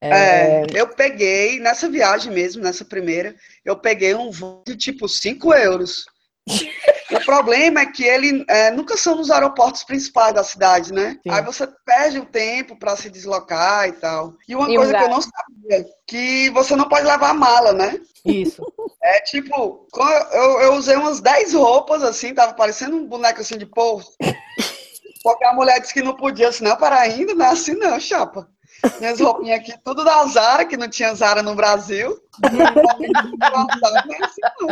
É, 0.00 0.64
eu 0.74 0.88
peguei, 0.88 1.58
nessa 1.58 1.88
viagem 1.88 2.32
mesmo, 2.32 2.62
nessa 2.62 2.84
primeira, 2.84 3.34
eu 3.64 3.76
peguei 3.76 4.14
um 4.14 4.30
voo 4.30 4.62
de 4.66 4.76
tipo 4.76 5.08
5 5.08 5.52
euros. 5.54 6.04
O 7.10 7.24
problema 7.24 7.80
é 7.80 7.86
que 7.86 8.04
ele 8.04 8.44
é, 8.48 8.70
nunca 8.70 8.94
são 8.94 9.16
nos 9.16 9.30
aeroportos 9.30 9.82
principais 9.82 10.34
da 10.34 10.44
cidade, 10.44 10.92
né? 10.92 11.18
Sim. 11.22 11.30
Aí 11.30 11.42
você 11.42 11.66
perde 11.86 12.18
o 12.18 12.26
tempo 12.26 12.78
para 12.78 12.96
se 12.96 13.08
deslocar 13.08 13.88
e 13.88 13.92
tal. 13.92 14.34
E 14.46 14.54
uma 14.54 14.70
E 14.70 14.76
coisa 14.76 14.94
que 14.94 15.04
eu 15.04 15.08
não 15.08 15.22
sabia, 15.22 15.86
que 16.06 16.50
você 16.50 16.76
não 16.76 16.86
pode 16.86 17.06
levar 17.06 17.32
mala, 17.32 17.72
né? 17.72 17.98
Isso. 18.24 18.62
É 19.00 19.20
tipo, 19.20 19.86
eu, 20.32 20.60
eu 20.60 20.74
usei 20.74 20.96
umas 20.96 21.20
10 21.20 21.54
roupas 21.54 22.02
assim, 22.02 22.34
tava 22.34 22.52
parecendo 22.52 22.96
um 22.96 23.06
boneco 23.06 23.40
assim 23.40 23.56
de 23.56 23.64
povo. 23.64 24.04
Porque 25.28 25.44
a 25.44 25.52
mulher 25.52 25.78
disse 25.80 25.92
que 25.92 26.02
não 26.02 26.14
podia, 26.14 26.48
assim, 26.48 26.64
não, 26.64 26.74
para 26.76 27.00
ainda, 27.00 27.34
não 27.34 27.44
é 27.44 27.50
assim 27.50 27.74
não, 27.74 28.00
chapa. 28.00 28.48
Minhas 28.98 29.18
roupinhas 29.20 29.60
aqui, 29.60 29.74
tudo 29.84 30.02
da 30.04 30.24
Zara, 30.26 30.64
que 30.64 30.76
não 30.76 30.88
tinha 30.88 31.14
Zara 31.14 31.42
no 31.42 31.54
Brasil. 31.54 32.18
Não 32.50 32.64
é 32.64 32.68
assim 34.24 34.40
não. 34.60 34.68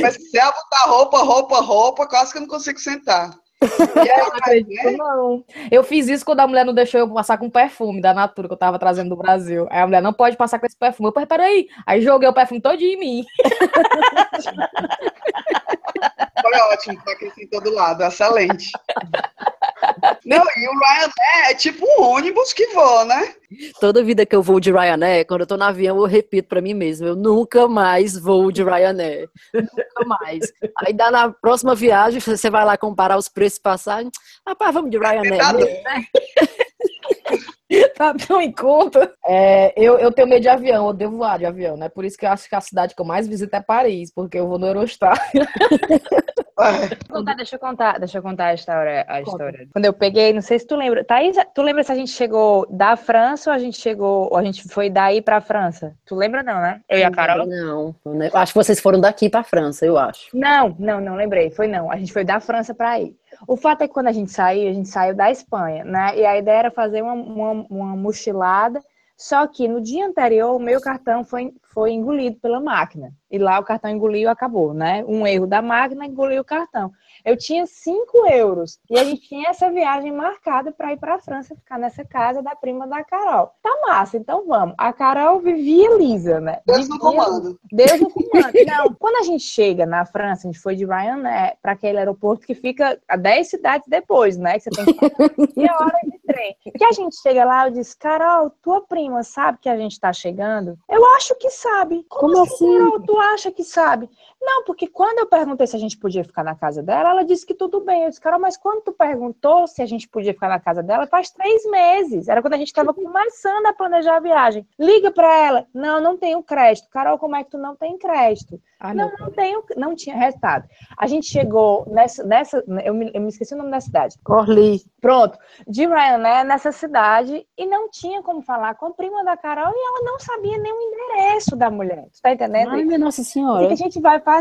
Mas 0.00 0.14
se 0.14 0.36
eu 0.36 0.52
botar 0.52 0.84
roupa, 0.86 1.18
roupa, 1.18 1.60
roupa, 1.60 2.08
quase 2.08 2.32
que 2.32 2.38
eu 2.38 2.42
não 2.42 2.48
consigo 2.48 2.80
sentar. 2.80 3.30
Aí, 3.62 4.08
Não 4.18 4.26
acredito, 4.26 4.90
não. 4.98 5.42
Eu 5.70 5.82
fiz 5.82 6.08
isso 6.08 6.24
quando 6.24 6.40
a 6.40 6.46
mulher 6.46 6.64
não 6.64 6.74
deixou 6.74 7.00
eu 7.00 7.08
passar 7.08 7.38
com 7.38 7.48
perfume 7.48 8.02
da 8.02 8.12
Natura 8.12 8.48
que 8.48 8.54
eu 8.54 8.58
tava 8.58 8.78
trazendo 8.78 9.08
do 9.10 9.16
Brasil. 9.16 9.66
Aí 9.70 9.80
a 9.80 9.86
mulher 9.86 10.02
não 10.02 10.12
pode 10.12 10.36
passar 10.36 10.58
com 10.58 10.66
esse 10.66 10.76
perfume. 10.76 11.08
Eu 11.08 11.12
falei, 11.12 11.26
peraí. 11.26 11.68
Aí 11.86 12.02
joguei 12.02 12.28
o 12.28 12.34
perfume 12.34 12.60
todinho 12.60 12.94
em 12.94 12.98
mim. 12.98 13.24
Foi 16.48 16.60
ótimo, 16.60 17.02
tá 17.04 17.12
aqui 17.12 17.32
em 17.38 17.46
todo 17.48 17.74
lado, 17.74 18.04
excelente. 18.04 18.70
Não, 20.24 20.38
e 20.38 20.68
o 20.68 20.78
Ryanair 20.78 21.50
é 21.50 21.54
tipo 21.54 21.84
um 21.84 22.02
ônibus 22.02 22.52
que 22.52 22.66
voa, 22.68 23.04
né? 23.04 23.34
Toda 23.80 24.02
vida 24.02 24.24
que 24.24 24.34
eu 24.34 24.42
vou 24.42 24.60
de 24.60 24.70
Ryanair, 24.70 25.26
quando 25.26 25.40
eu 25.42 25.46
tô 25.46 25.56
no 25.56 25.64
avião, 25.64 25.96
eu 25.96 26.04
repito 26.04 26.48
pra 26.48 26.60
mim 26.60 26.74
mesmo, 26.74 27.06
eu 27.06 27.16
nunca 27.16 27.68
mais 27.68 28.18
vou 28.18 28.50
de 28.52 28.62
Ryanair. 28.62 29.28
Nunca 29.52 30.04
mais. 30.06 30.52
Aí 30.84 30.92
dá 30.92 31.10
na 31.10 31.30
próxima 31.30 31.74
viagem, 31.74 32.20
você 32.20 32.48
vai 32.50 32.64
lá 32.64 32.76
comparar 32.76 33.16
os 33.16 33.28
preços 33.28 33.58
de 33.58 33.62
passagem. 33.62 34.10
Rapaz, 34.46 34.72
vamos 34.72 34.90
de 34.90 34.98
Ryanair. 34.98 35.36
Nada. 35.36 35.58
mesmo, 35.58 35.82
né? 35.82 36.06
Tá 37.96 38.14
tão 38.14 38.40
em 38.40 38.52
conta. 38.52 39.12
É, 39.26 39.72
eu, 39.76 39.98
eu 39.98 40.12
tenho 40.12 40.28
medo 40.28 40.42
de 40.42 40.48
avião, 40.48 40.84
eu 40.84 40.90
odeio 40.90 41.10
voar 41.10 41.38
de 41.38 41.46
avião, 41.46 41.76
né? 41.76 41.88
Por 41.88 42.04
isso 42.04 42.16
que 42.16 42.24
eu 42.24 42.30
acho 42.30 42.48
que 42.48 42.54
a 42.54 42.60
cidade 42.60 42.94
que 42.94 43.00
eu 43.00 43.06
mais 43.06 43.26
visito 43.26 43.54
é 43.56 43.60
Paris, 43.60 44.12
porque 44.14 44.38
eu 44.38 44.46
vou 44.46 44.58
no 44.58 44.66
Eurostar. 44.66 45.18
Deixa 46.56 46.94
eu 46.94 47.14
contar, 47.14 47.34
deixa 47.34 47.56
eu 47.56 47.60
contar, 47.60 47.98
deixa 47.98 48.18
eu 48.18 48.22
contar 48.22 48.46
a 48.46 48.54
história, 48.54 49.04
a 49.06 49.20
história. 49.20 49.68
Quando 49.72 49.84
eu 49.84 49.92
peguei, 49.92 50.32
não 50.32 50.40
sei 50.40 50.58
se 50.58 50.66
tu 50.66 50.74
lembra. 50.74 51.04
Thaís, 51.04 51.36
tu 51.54 51.60
lembra 51.60 51.84
se 51.84 51.92
a 51.92 51.94
gente 51.94 52.10
chegou 52.10 52.66
da 52.70 52.96
França 52.96 53.50
ou 53.50 53.54
a 53.54 53.58
gente 53.58 53.78
chegou, 53.78 54.28
ou 54.30 54.36
a 54.36 54.42
gente 54.42 54.66
foi 54.68 54.88
daí 54.88 55.20
pra 55.20 55.40
França? 55.42 55.94
Tu 56.06 56.14
lembra 56.14 56.42
não, 56.42 56.58
né? 56.60 56.80
Eu 56.88 56.98
e 56.98 57.04
a 57.04 57.10
Carol? 57.10 57.46
Não, 57.46 57.94
eu 58.04 58.30
acho 58.32 58.52
que 58.52 58.58
vocês 58.58 58.80
foram 58.80 59.00
daqui 59.00 59.28
pra 59.28 59.42
França, 59.42 59.84
eu 59.84 59.98
acho. 59.98 60.28
Não, 60.32 60.74
não, 60.78 60.98
não 60.98 61.14
lembrei. 61.14 61.50
Foi 61.50 61.68
não. 61.68 61.90
A 61.90 61.96
gente 61.96 62.12
foi 62.12 62.24
da 62.24 62.40
França 62.40 62.74
pra 62.74 62.90
aí. 62.90 63.14
O 63.46 63.56
fato 63.56 63.82
é 63.82 63.88
que 63.88 63.92
quando 63.92 64.06
a 64.06 64.12
gente 64.12 64.30
saiu, 64.30 64.70
a 64.70 64.72
gente 64.72 64.88
saiu 64.88 65.14
da 65.14 65.30
Espanha, 65.30 65.84
né? 65.84 66.18
E 66.18 66.24
a 66.24 66.38
ideia 66.38 66.58
era 66.58 66.70
fazer 66.70 67.02
uma, 67.02 67.12
uma, 67.12 67.66
uma 67.68 67.96
mochilada. 67.96 68.82
Só 69.16 69.46
que 69.46 69.66
no 69.66 69.80
dia 69.80 70.06
anterior, 70.06 70.54
o 70.54 70.58
meu 70.58 70.80
cartão 70.80 71.24
foi, 71.24 71.54
foi 71.72 71.92
engolido 71.92 72.38
pela 72.38 72.60
máquina. 72.60 73.14
E 73.30 73.38
lá 73.38 73.58
o 73.58 73.64
cartão 73.64 73.90
engoliu 73.90 74.22
e 74.22 74.26
acabou, 74.26 74.74
né? 74.74 75.02
Um 75.06 75.26
erro 75.26 75.46
da 75.46 75.62
máquina 75.62 76.04
engoliu 76.04 76.42
o 76.42 76.44
cartão. 76.44 76.92
Eu 77.26 77.36
tinha 77.36 77.66
5 77.66 78.24
euros 78.30 78.78
e 78.88 78.96
a 78.96 79.02
gente 79.02 79.22
tinha 79.28 79.48
essa 79.50 79.68
viagem 79.68 80.12
marcada 80.12 80.70
para 80.70 80.92
ir 80.92 80.96
para 80.96 81.16
a 81.16 81.18
França, 81.18 81.56
ficar 81.56 81.76
nessa 81.76 82.04
casa 82.04 82.40
da 82.40 82.54
prima 82.54 82.86
da 82.86 83.02
Carol. 83.02 83.50
Tá 83.60 83.70
massa, 83.84 84.16
então 84.16 84.46
vamos. 84.46 84.76
A 84.78 84.92
Carol 84.92 85.40
vivia 85.40 85.92
lisa, 85.96 86.40
né? 86.40 86.60
Deus 86.64 86.88
no 86.88 86.94
Vivia- 86.94 87.00
comando. 87.00 87.58
Deus 87.72 88.00
no 88.00 88.10
comando. 88.10 88.52
Não, 88.64 88.94
quando 88.94 89.16
a 89.16 89.22
gente 89.24 89.42
chega 89.42 89.84
na 89.84 90.06
França, 90.06 90.46
a 90.46 90.52
gente 90.52 90.60
foi 90.62 90.76
de 90.76 90.84
Ryanair 90.86 91.56
para 91.60 91.72
aquele 91.72 91.98
aeroporto 91.98 92.46
que 92.46 92.54
fica 92.54 92.96
a 93.08 93.16
10 93.16 93.48
cidades 93.50 93.88
depois, 93.88 94.36
né? 94.36 94.60
Que 94.60 94.60
você 94.60 94.70
tem 94.70 94.84
que 94.94 95.70
hora 95.70 95.98
de 96.04 96.18
trem. 96.20 96.56
Que 96.76 96.84
a 96.84 96.92
gente 96.92 97.16
chega 97.20 97.44
lá, 97.44 97.66
eu 97.66 97.72
disse, 97.72 97.98
Carol, 97.98 98.50
tua 98.62 98.82
prima 98.82 99.24
sabe 99.24 99.58
que 99.60 99.68
a 99.68 99.76
gente 99.76 99.98
tá 99.98 100.12
chegando? 100.12 100.78
Eu 100.88 101.04
acho 101.16 101.34
que 101.34 101.50
sabe. 101.50 102.04
Como, 102.08 102.32
Como 102.34 102.42
assim, 102.44 102.54
assim? 102.76 102.78
Carol, 102.78 103.00
tu 103.00 103.18
acha 103.18 103.50
que 103.50 103.64
sabe? 103.64 104.08
Não, 104.40 104.64
porque 104.64 104.86
quando 104.86 105.18
eu 105.18 105.26
perguntei 105.26 105.66
se 105.66 105.74
a 105.74 105.78
gente 105.78 105.98
podia 105.98 106.22
ficar 106.24 106.44
na 106.44 106.54
casa 106.54 106.82
dela, 106.82 107.10
ela 107.10 107.24
disse 107.24 107.44
que 107.44 107.54
tudo 107.54 107.80
bem. 107.80 108.04
Eu 108.04 108.10
disse, 108.10 108.20
Carol, 108.20 108.38
mas 108.40 108.56
quando 108.56 108.82
tu 108.82 108.92
perguntou 108.92 109.66
se 109.66 109.82
a 109.82 109.86
gente 109.86 110.08
podia 110.08 110.32
ficar 110.34 110.48
na 110.48 110.60
casa 110.60 110.82
dela, 110.82 111.06
faz 111.06 111.30
três 111.30 111.64
meses. 111.70 112.28
Era 112.28 112.40
quando 112.40 112.54
a 112.54 112.58
gente 112.58 112.68
estava 112.68 112.94
começando 112.94 113.66
a 113.66 113.72
planejar 113.72 114.16
a 114.16 114.20
viagem. 114.20 114.66
Liga 114.78 115.10
pra 115.10 115.26
ela. 115.44 115.66
Não, 115.74 116.00
não 116.00 116.16
tenho 116.16 116.42
crédito. 116.42 116.88
Carol, 116.90 117.18
como 117.18 117.34
é 117.34 117.42
que 117.42 117.50
tu 117.50 117.58
não 117.58 117.74
tem 117.74 117.98
crédito? 117.98 118.60
Ah, 118.78 118.92
Não, 118.94 119.10
não 119.18 119.30
tenho, 119.30 119.64
não 119.76 119.94
tinha 119.96 120.14
resultado. 120.14 120.68
A 120.98 121.06
gente 121.06 121.26
chegou 121.26 121.86
nessa, 121.90 122.22
nessa 122.22 122.62
eu, 122.84 122.94
me, 122.94 123.10
eu 123.14 123.20
me 123.22 123.28
esqueci 123.28 123.54
o 123.54 123.56
nome 123.56 123.70
da 123.70 123.80
cidade. 123.80 124.16
Corli. 124.22 124.80
Pronto, 125.00 125.38
de 125.66 125.86
Ryanair 125.86 126.44
nessa 126.44 126.70
cidade 126.72 127.46
e 127.56 127.66
não 127.66 127.88
tinha 127.88 128.22
como 128.22 128.42
falar 128.42 128.74
com 128.74 128.86
a 128.86 128.90
prima 128.92 129.24
da 129.24 129.36
Carol 129.36 129.72
e 129.74 129.88
ela 129.88 130.02
não 130.10 130.18
sabia 130.18 130.58
nem 130.58 130.72
o 130.72 130.80
endereço 130.82 131.56
da 131.56 131.70
mulher. 131.70 132.06
Tu 132.12 132.20
tá 132.20 132.32
entendendo? 132.32 132.70
Ai, 132.70 132.84
minha 132.84 132.98
Nossa 132.98 133.22
O 133.22 133.24
Senhora. 133.24 133.66
que 133.66 133.72
a 133.72 133.76
gente 133.76 134.00
vai 134.00 134.20
fazer? 134.20 134.35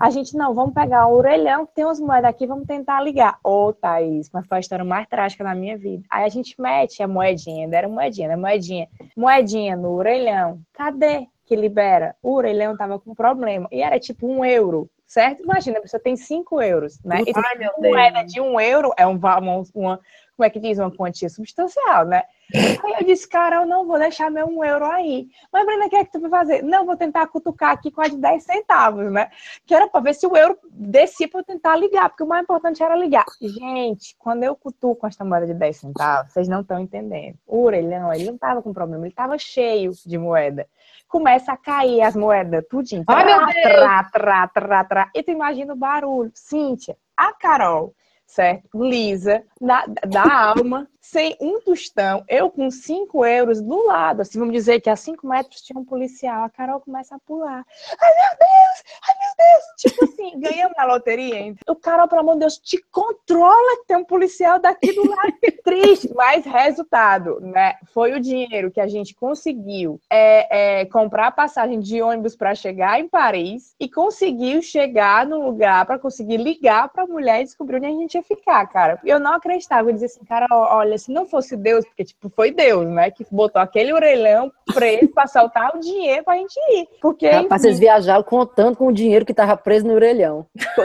A 0.00 0.10
gente, 0.10 0.36
não, 0.36 0.54
vamos 0.54 0.74
pegar 0.74 1.08
o 1.08 1.14
orelhão, 1.16 1.66
que 1.66 1.74
tem 1.74 1.84
umas 1.84 1.98
moedas 1.98 2.30
aqui, 2.30 2.46
vamos 2.46 2.66
tentar 2.66 3.00
ligar. 3.00 3.38
Ô, 3.42 3.72
Thaís, 3.72 4.30
mas 4.32 4.46
foi 4.46 4.58
a 4.58 4.60
história 4.60 4.84
mais 4.84 5.08
trágica 5.08 5.42
da 5.42 5.54
minha 5.56 5.76
vida. 5.76 6.04
Aí 6.08 6.24
a 6.24 6.28
gente 6.28 6.54
mete 6.60 7.02
a 7.02 7.08
moedinha, 7.08 7.68
era 7.72 7.88
moedinha, 7.88 8.28
né? 8.28 8.36
Moedinha. 8.36 8.88
Moedinha 9.16 9.76
no 9.76 9.90
orelhão. 9.94 10.60
Cadê 10.72 11.26
que 11.46 11.56
libera? 11.56 12.14
O 12.22 12.34
orelhão 12.34 12.76
tava 12.76 12.98
com 13.00 13.12
problema. 13.14 13.66
E 13.72 13.82
era 13.82 13.98
tipo 13.98 14.28
um 14.28 14.44
euro, 14.44 14.88
certo? 15.06 15.42
Imagina, 15.42 15.78
a 15.78 15.82
pessoa 15.82 16.00
tem 16.00 16.14
cinco 16.16 16.60
euros, 16.60 17.02
né? 17.02 17.22
E 17.26 17.32
Ai, 17.34 17.56
meu 17.56 17.72
moeda 17.78 18.22
de 18.22 18.40
um 18.40 18.60
euro 18.60 18.92
é 18.96 19.04
um, 19.06 19.16
uma, 19.16 19.38
uma- 19.74 20.00
como 20.36 20.46
é 20.46 20.50
que 20.50 20.60
diz, 20.60 20.78
uma 20.78 20.92
quantia 20.92 21.28
substancial, 21.28 22.04
né? 22.04 22.22
Aí 22.54 22.94
eu 23.00 23.06
disse, 23.06 23.28
cara, 23.28 23.56
eu 23.56 23.66
não 23.66 23.86
vou 23.86 23.98
deixar 23.98 24.30
meu 24.30 24.46
um 24.46 24.64
euro 24.64 24.84
aí. 24.86 25.28
Mas, 25.52 25.66
Brenda, 25.66 25.86
o 25.86 25.90
que 25.90 25.96
é 25.96 26.04
que 26.04 26.12
tu 26.12 26.20
vai 26.20 26.30
fazer? 26.30 26.62
Não, 26.62 26.86
vou 26.86 26.96
tentar 26.96 27.26
cutucar 27.26 27.72
aqui 27.72 27.90
com 27.90 28.00
a 28.00 28.08
de 28.08 28.16
10 28.16 28.42
centavos, 28.42 29.12
né? 29.12 29.30
Que 29.66 29.74
era 29.74 29.86
para 29.86 30.00
ver 30.00 30.14
se 30.14 30.26
o 30.26 30.36
euro 30.36 30.58
descia 30.70 31.28
para 31.28 31.40
eu 31.40 31.44
tentar 31.44 31.76
ligar, 31.76 32.08
porque 32.08 32.22
o 32.22 32.26
mais 32.26 32.42
importante 32.42 32.82
era 32.82 32.96
ligar. 32.96 33.24
Gente, 33.40 34.16
quando 34.18 34.44
eu 34.44 34.56
cutuco 34.56 35.06
esta 35.06 35.24
moeda 35.24 35.46
de 35.46 35.54
10 35.54 35.76
centavos, 35.76 36.32
vocês 36.32 36.48
não 36.48 36.62
estão 36.62 36.80
entendendo. 36.80 37.36
O 37.46 37.64
orelhão, 37.64 38.12
ele 38.12 38.24
não 38.24 38.38
tava 38.38 38.62
com 38.62 38.72
problema, 38.72 39.06
ele 39.06 39.14
tava 39.14 39.36
cheio 39.36 39.92
de 40.06 40.16
moeda. 40.16 40.66
Começa 41.06 41.52
a 41.52 41.56
cair 41.56 42.02
as 42.02 42.16
moedas, 42.16 42.64
tudinho. 42.68 43.04
Ai, 43.06 43.24
meu 43.24 43.46
Deus! 43.46 43.62
Trá, 43.62 44.04
trá, 44.04 44.48
trá, 44.48 44.84
trá. 44.84 45.10
E 45.14 45.22
tu 45.22 45.30
imagina 45.30 45.74
o 45.74 45.76
barulho. 45.76 46.30
Cíntia, 46.34 46.96
a 47.16 47.32
Carol, 47.32 47.94
certo? 48.28 48.68
Lisa, 48.74 49.42
da, 49.60 49.86
da 50.06 50.50
alma, 50.50 50.88
sem 51.00 51.34
um 51.40 51.60
tostão, 51.62 52.22
eu 52.28 52.50
com 52.50 52.70
cinco 52.70 53.24
euros 53.24 53.60
do 53.60 53.86
lado, 53.86 54.20
assim, 54.20 54.38
vamos 54.38 54.54
dizer 54.54 54.80
que 54.80 54.90
a 54.90 54.96
cinco 54.96 55.26
metros 55.26 55.62
tinha 55.62 55.78
um 55.80 55.84
policial, 55.84 56.44
a 56.44 56.50
Carol 56.50 56.80
começa 56.80 57.16
a 57.16 57.18
pular. 57.18 57.64
Ai, 58.00 58.14
meu 58.14 58.38
Deus! 58.38 58.84
Ai, 59.08 59.14
meu 59.18 59.34
Deus! 59.38 59.64
Tipo 59.78 60.04
ganhamos 60.36 60.74
na 60.76 60.84
loteria. 60.84 61.36
hein? 61.36 61.56
O 61.68 61.74
Carol, 61.74 62.08
pelo 62.08 62.20
amor 62.20 62.34
de 62.34 62.40
Deus, 62.40 62.58
te 62.58 62.82
controla 62.90 63.76
que 63.78 63.86
tem 63.86 63.96
um 63.96 64.04
policial 64.04 64.58
daqui 64.58 64.92
do 64.92 65.08
lado. 65.08 65.18
Que 65.40 65.52
triste! 65.52 66.12
Mas 66.14 66.44
resultado, 66.44 67.38
né? 67.40 67.74
Foi 67.92 68.12
o 68.12 68.20
dinheiro 68.20 68.70
que 68.70 68.80
a 68.80 68.86
gente 68.88 69.14
conseguiu 69.14 70.00
é, 70.10 70.80
é, 70.80 70.84
comprar 70.86 71.28
a 71.28 71.30
passagem 71.32 71.78
de 71.80 72.02
ônibus 72.02 72.34
para 72.34 72.54
chegar 72.54 72.98
em 72.98 73.08
Paris 73.08 73.74
e 73.78 73.88
conseguiu 73.88 74.60
chegar 74.62 75.26
no 75.26 75.42
lugar 75.44 75.86
para 75.86 75.98
conseguir 75.98 76.38
ligar 76.38 76.88
para 76.88 77.04
a 77.04 77.06
mulher 77.06 77.40
e 77.40 77.44
descobrir 77.44 77.76
onde 77.76 77.86
a 77.86 77.90
gente 77.90 78.14
ia 78.14 78.22
ficar, 78.22 78.66
cara. 78.66 78.98
Eu 79.04 79.20
não 79.20 79.34
acreditava. 79.34 79.88
Eu 79.88 79.92
dizia 79.92 80.06
assim, 80.06 80.24
cara, 80.24 80.46
olha, 80.50 80.98
se 80.98 81.12
não 81.12 81.26
fosse 81.26 81.56
Deus, 81.56 81.84
porque 81.84 82.04
tipo, 82.04 82.28
foi 82.30 82.50
Deus, 82.50 82.86
né? 82.88 83.10
Que 83.10 83.24
botou 83.30 83.60
aquele 83.62 83.92
orelhão 83.92 84.50
preso 84.74 85.08
para 85.08 85.26
saltar 85.26 85.76
o 85.76 85.80
dinheiro 85.80 86.24
pra 86.24 86.36
gente 86.36 86.58
ir. 86.72 86.88
Porque, 87.00 87.28
Rapaz, 87.28 87.62
vocês 87.62 87.78
viajaram 87.78 88.22
contando 88.22 88.76
com 88.76 88.86
o 88.88 88.92
dinheiro 88.92 89.24
que 89.24 89.34
tava 89.34 89.56
preso 89.56 89.86
no 89.86 89.94
orelhão. 89.94 90.17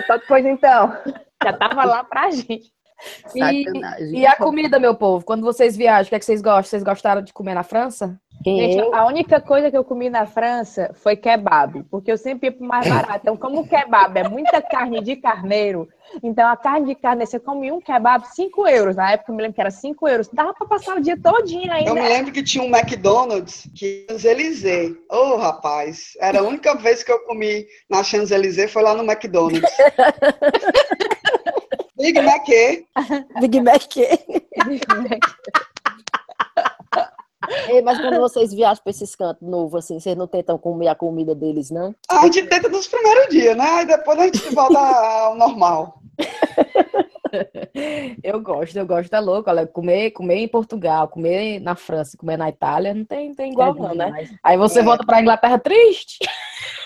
Só 0.08 0.18
depois 0.18 0.46
então, 0.46 0.96
já 1.44 1.54
tava 1.54 1.84
lá 1.86 2.04
pra 2.04 2.30
gente. 2.32 2.72
E, 3.36 3.64
Sacanagem. 3.64 4.20
e 4.20 4.26
a 4.26 4.36
comida, 4.36 4.80
meu 4.80 4.96
povo? 4.96 5.26
Quando 5.26 5.44
vocês 5.44 5.76
viajam, 5.76 6.08
o 6.08 6.10
que 6.10 6.16
é 6.16 6.20
que 6.20 6.26
vocês 6.26 6.42
gostam? 6.42 6.64
Vocês 6.64 6.84
gostaram 6.84 7.22
de 7.22 7.34
comer 7.34 7.54
na 7.54 7.64
França? 7.64 8.20
Gente, 8.46 8.78
eu? 8.78 8.94
a 8.94 9.06
única 9.06 9.40
coisa 9.40 9.72
que 9.72 9.78
eu 9.78 9.86
comi 9.86 10.10
na 10.10 10.26
França 10.26 10.92
foi 10.96 11.16
kebab, 11.16 11.84
porque 11.90 12.12
eu 12.12 12.18
sempre 12.18 12.48
ia 12.48 12.52
pro 12.52 12.66
mais 12.66 12.88
barato. 12.88 13.20
Então, 13.22 13.38
como 13.38 13.62
o 13.62 13.68
kebab 13.68 14.18
é 14.20 14.28
muita 14.28 14.62
carne 14.62 15.02
de 15.02 15.16
carneiro, 15.16 15.88
então 16.22 16.48
a 16.50 16.58
carne 16.58 16.88
de 16.88 16.96
carne, 16.96 17.26
você 17.26 17.40
come 17.40 17.72
um 17.72 17.80
kebab, 17.80 18.28
5 18.28 18.68
euros. 18.68 18.96
Na 18.98 19.12
época 19.12 19.32
eu 19.32 19.36
me 19.36 19.42
lembro 19.42 19.56
que 19.56 19.62
era 19.62 19.72
5 19.72 20.08
euros. 20.10 20.28
Dava 20.28 20.54
pra 20.54 20.68
passar 20.68 20.98
o 20.98 21.02
dia 21.02 21.18
todinho 21.18 21.68
Eu 21.68 21.74
ainda. 21.74 21.94
me 21.94 22.02
lembro 22.02 22.32
que 22.34 22.44
tinha 22.44 22.64
um 22.64 22.68
McDonald's 22.68 23.68
que 23.74 24.06
Champs-Élysées. 24.10 24.94
Ô, 25.10 25.38
rapaz, 25.38 26.12
era 26.20 26.40
a 26.40 26.44
única 26.44 26.76
vez 26.76 27.02
que 27.02 27.12
eu 27.12 27.20
comi 27.20 27.66
na 27.90 28.04
Champs-Élysées 28.04 28.72
foi 28.72 28.84
lá 28.84 28.94
no 28.94 29.10
McDonald's. 29.10 29.72
Big 33.40 33.62
Mac, 33.62 33.98
é? 33.98 34.18
Big 34.66 34.88
Mac. 34.90 35.20
Ei, 37.68 37.82
mas 37.82 38.00
quando 38.00 38.20
vocês 38.20 38.54
viajam 38.54 38.82
pra 38.84 38.92
esses 38.92 39.16
cantos 39.16 39.48
novos, 39.48 39.84
assim, 39.84 40.00
vocês 40.00 40.16
não 40.16 40.28
tentam 40.28 40.58
comer 40.58 40.88
a 40.88 40.96
comida 40.96 41.36
deles, 41.36 41.70
não? 41.70 41.94
a 42.10 42.24
gente 42.24 42.44
tenta 42.48 42.70
nos 42.70 42.88
primeiros 42.88 43.28
dias, 43.30 43.56
né? 43.58 43.66
Aí 43.66 43.86
depois 43.86 44.18
a 44.20 44.26
gente 44.26 44.50
volta 44.56 44.80
ao 44.80 45.36
normal. 45.36 46.02
Eu 48.24 48.40
gosto, 48.40 48.78
eu 48.78 48.86
gosto, 48.86 49.10
tá 49.10 49.20
louco. 49.20 49.50
Olha, 49.50 49.66
comer, 49.66 50.12
comer 50.12 50.36
em 50.36 50.48
Portugal, 50.48 51.08
comer 51.08 51.60
na 51.60 51.76
França, 51.76 52.16
comer 52.16 52.38
na 52.38 52.48
Itália, 52.50 52.94
não 52.94 53.04
tem, 53.04 53.34
tem 53.34 53.52
igual, 53.52 53.74
não, 53.74 53.96
né? 53.96 54.30
Aí 54.44 54.56
você 54.56 54.82
É. 54.82 54.84
volta 54.84 55.04
pra 55.04 55.20
Inglaterra 55.20 55.58
triste. 55.58 56.20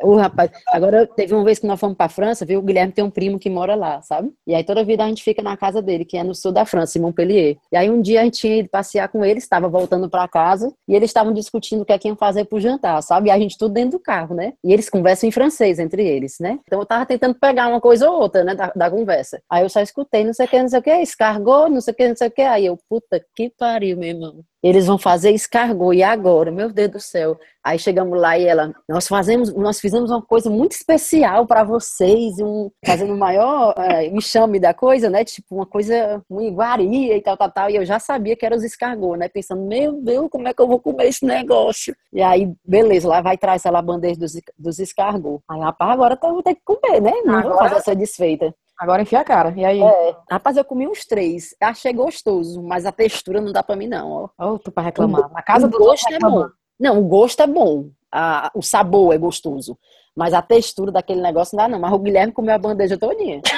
Ô, 0.00 0.14
rapaz, 0.14 0.50
agora 0.68 1.06
teve 1.08 1.34
uma 1.34 1.42
vez 1.42 1.58
que 1.58 1.66
nós 1.66 1.78
fomos 1.78 1.96
pra 1.96 2.08
França, 2.08 2.46
viu? 2.46 2.60
O 2.60 2.62
Guilherme 2.62 2.92
tem 2.92 3.04
um 3.04 3.10
primo 3.10 3.36
que 3.36 3.50
mora 3.50 3.74
lá, 3.74 4.00
sabe? 4.00 4.32
E 4.46 4.54
aí 4.54 4.62
toda 4.62 4.84
vida 4.84 5.02
a 5.02 5.08
gente 5.08 5.24
fica 5.24 5.42
na 5.42 5.56
casa 5.56 5.82
dele, 5.82 6.04
que 6.04 6.16
é 6.16 6.22
no 6.22 6.36
sul 6.36 6.52
da 6.52 6.64
França, 6.64 6.96
em 6.96 7.00
Montpellier. 7.00 7.56
E 7.72 7.76
aí 7.76 7.90
um 7.90 8.00
dia 8.00 8.20
a 8.20 8.24
gente 8.24 8.46
ido 8.46 8.68
passear 8.68 9.08
com 9.08 9.24
eles, 9.24 9.42
estava 9.42 9.68
voltando 9.68 10.08
pra 10.08 10.28
casa, 10.28 10.72
e 10.86 10.94
eles 10.94 11.10
estavam 11.10 11.32
discutindo 11.32 11.82
o 11.82 11.84
que 11.84 11.92
é 11.92 11.98
que 11.98 12.06
iam 12.06 12.16
fazer 12.16 12.44
pro 12.44 12.60
jantar, 12.60 13.02
sabe? 13.02 13.28
E 13.28 13.30
a 13.32 13.38
gente 13.38 13.58
tudo 13.58 13.74
dentro 13.74 13.98
do 13.98 14.00
carro, 14.00 14.36
né? 14.36 14.52
E 14.62 14.72
eles 14.72 14.88
conversam 14.88 15.28
em 15.28 15.32
francês 15.32 15.80
entre 15.80 16.06
eles, 16.06 16.36
né? 16.38 16.60
Então 16.64 16.78
eu 16.78 16.86
tava 16.86 17.04
tentando 17.04 17.34
pegar 17.34 17.66
uma 17.66 17.80
coisa 17.80 18.08
ou 18.08 18.20
outra, 18.20 18.44
né, 18.44 18.54
da, 18.54 18.72
da 18.74 18.88
conversa. 18.88 19.42
Aí 19.50 19.64
eu 19.64 19.68
só 19.68 19.80
escutei, 19.80 20.24
não 20.24 20.32
sei 20.32 20.46
o 20.46 20.48
que, 20.48 20.62
não 20.62 20.68
sei 20.68 20.78
o 20.78 20.82
que, 20.82 20.90
escargot, 20.90 21.68
não 21.70 21.80
sei 21.80 21.92
o 21.92 21.96
que, 21.96 22.08
não 22.08 22.16
sei 22.16 22.28
o 22.28 22.30
que. 22.30 22.42
Aí 22.42 22.66
eu, 22.66 22.78
puta 22.88 23.20
que 23.34 23.50
pariu, 23.50 23.96
meu 23.96 24.10
irmão. 24.10 24.44
Eles 24.62 24.86
vão 24.86 24.98
fazer 24.98 25.30
escargot, 25.30 25.94
e 25.94 26.02
agora? 26.02 26.50
Meu 26.50 26.72
Deus 26.72 26.90
do 26.90 27.00
céu. 27.00 27.38
Aí 27.62 27.78
chegamos 27.78 28.18
lá 28.18 28.36
e 28.38 28.44
ela, 28.46 28.72
nós 28.88 29.06
fazemos, 29.06 29.54
nós 29.54 29.78
fizemos 29.78 30.10
uma 30.10 30.22
coisa 30.22 30.48
muito 30.50 30.72
especial 30.72 31.46
para 31.46 31.62
vocês, 31.62 32.38
um, 32.40 32.70
fazendo 32.84 33.12
o 33.14 33.18
maior 33.18 33.74
é, 33.78 34.06
enxame 34.06 34.58
da 34.58 34.72
coisa, 34.74 35.08
né? 35.10 35.24
Tipo, 35.24 35.54
uma 35.56 35.66
coisa, 35.66 36.20
uma 36.28 36.42
iguaria 36.42 37.16
e 37.16 37.20
tal, 37.20 37.36
tal, 37.36 37.50
tal. 37.52 37.70
E 37.70 37.76
eu 37.76 37.84
já 37.84 37.98
sabia 37.98 38.34
que 38.34 38.44
era 38.44 38.56
os 38.56 38.64
escargot, 38.64 39.16
né? 39.16 39.28
Pensando, 39.28 39.62
meu 39.62 39.92
Deus, 40.02 40.28
como 40.30 40.48
é 40.48 40.54
que 40.54 40.60
eu 40.62 40.66
vou 40.66 40.80
comer 40.80 41.08
esse 41.08 41.24
negócio? 41.24 41.94
E 42.12 42.20
aí, 42.22 42.52
beleza, 42.64 43.06
lá 43.06 43.20
vai 43.20 43.36
trás 43.36 43.64
ela 43.64 43.78
a 43.78 43.82
bandeja 43.82 44.18
dos, 44.18 44.32
dos 44.58 44.78
escargot. 44.78 45.40
Aí, 45.48 45.60
rapaz, 45.60 45.92
agora 45.92 46.18
eu 46.20 46.32
vou 46.32 46.42
ter 46.42 46.54
que 46.54 46.62
comer, 46.64 47.00
né? 47.00 47.12
Não 47.24 47.42
vou 47.42 47.52
Agora- 47.52 47.68
fazer 47.68 47.76
essa 47.76 47.94
desfeita. 47.94 48.54
Agora 48.78 49.02
enfia 49.02 49.20
a 49.20 49.24
cara. 49.24 49.52
E 49.56 49.64
aí? 49.64 49.82
É, 49.82 50.16
rapaz, 50.30 50.56
eu 50.56 50.64
comi 50.64 50.86
uns 50.86 51.04
três. 51.04 51.54
Achei 51.60 51.92
gostoso, 51.92 52.62
mas 52.62 52.86
a 52.86 52.92
textura 52.92 53.40
não 53.40 53.52
dá 53.52 53.62
pra 53.62 53.74
mim, 53.76 53.88
não, 53.88 54.30
ó. 54.38 54.52
Ô, 54.52 54.58
tu 54.58 54.70
pra 54.70 54.82
reclamar. 54.84 55.30
Na 55.32 55.42
casa 55.42 55.66
o 55.66 55.70
do 55.70 55.78
gosto 55.78 56.12
é 56.12 56.18
bom. 56.18 56.46
Não, 56.78 56.98
o 57.00 57.02
gosto 57.08 57.40
é 57.42 57.46
bom. 57.46 57.90
A- 58.12 58.50
o 58.54 58.62
sabor 58.62 59.12
é 59.14 59.18
gostoso. 59.18 59.76
Mas 60.16 60.32
a 60.32 60.40
textura 60.42 60.90
daquele 60.92 61.20
negócio 61.20 61.56
não 61.56 61.64
dá, 61.64 61.68
não. 61.68 61.78
Mas 61.80 61.92
o 61.92 61.98
Guilherme 61.98 62.32
comeu 62.32 62.54
a 62.54 62.58
bandeja 62.58 62.96
todinha. 62.96 63.40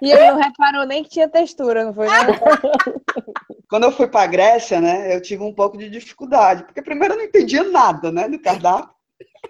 E 0.00 0.10
ele 0.10 0.30
não 0.30 0.38
reparou 0.40 0.84
nem 0.86 1.02
que 1.02 1.10
tinha 1.10 1.28
textura, 1.28 1.84
não 1.84 1.92
foi? 1.94 2.06
Quando 3.68 3.84
eu 3.84 3.92
fui 3.92 4.06
pra 4.06 4.26
Grécia, 4.26 4.80
né, 4.80 5.14
eu 5.14 5.20
tive 5.20 5.42
um 5.42 5.52
pouco 5.52 5.76
de 5.76 5.88
dificuldade, 5.90 6.64
porque 6.64 6.82
primeiro 6.82 7.14
eu 7.14 7.18
não 7.18 7.24
entendia 7.24 7.64
nada, 7.64 8.12
né, 8.12 8.28
do 8.28 8.38
cardápio. 8.40 8.90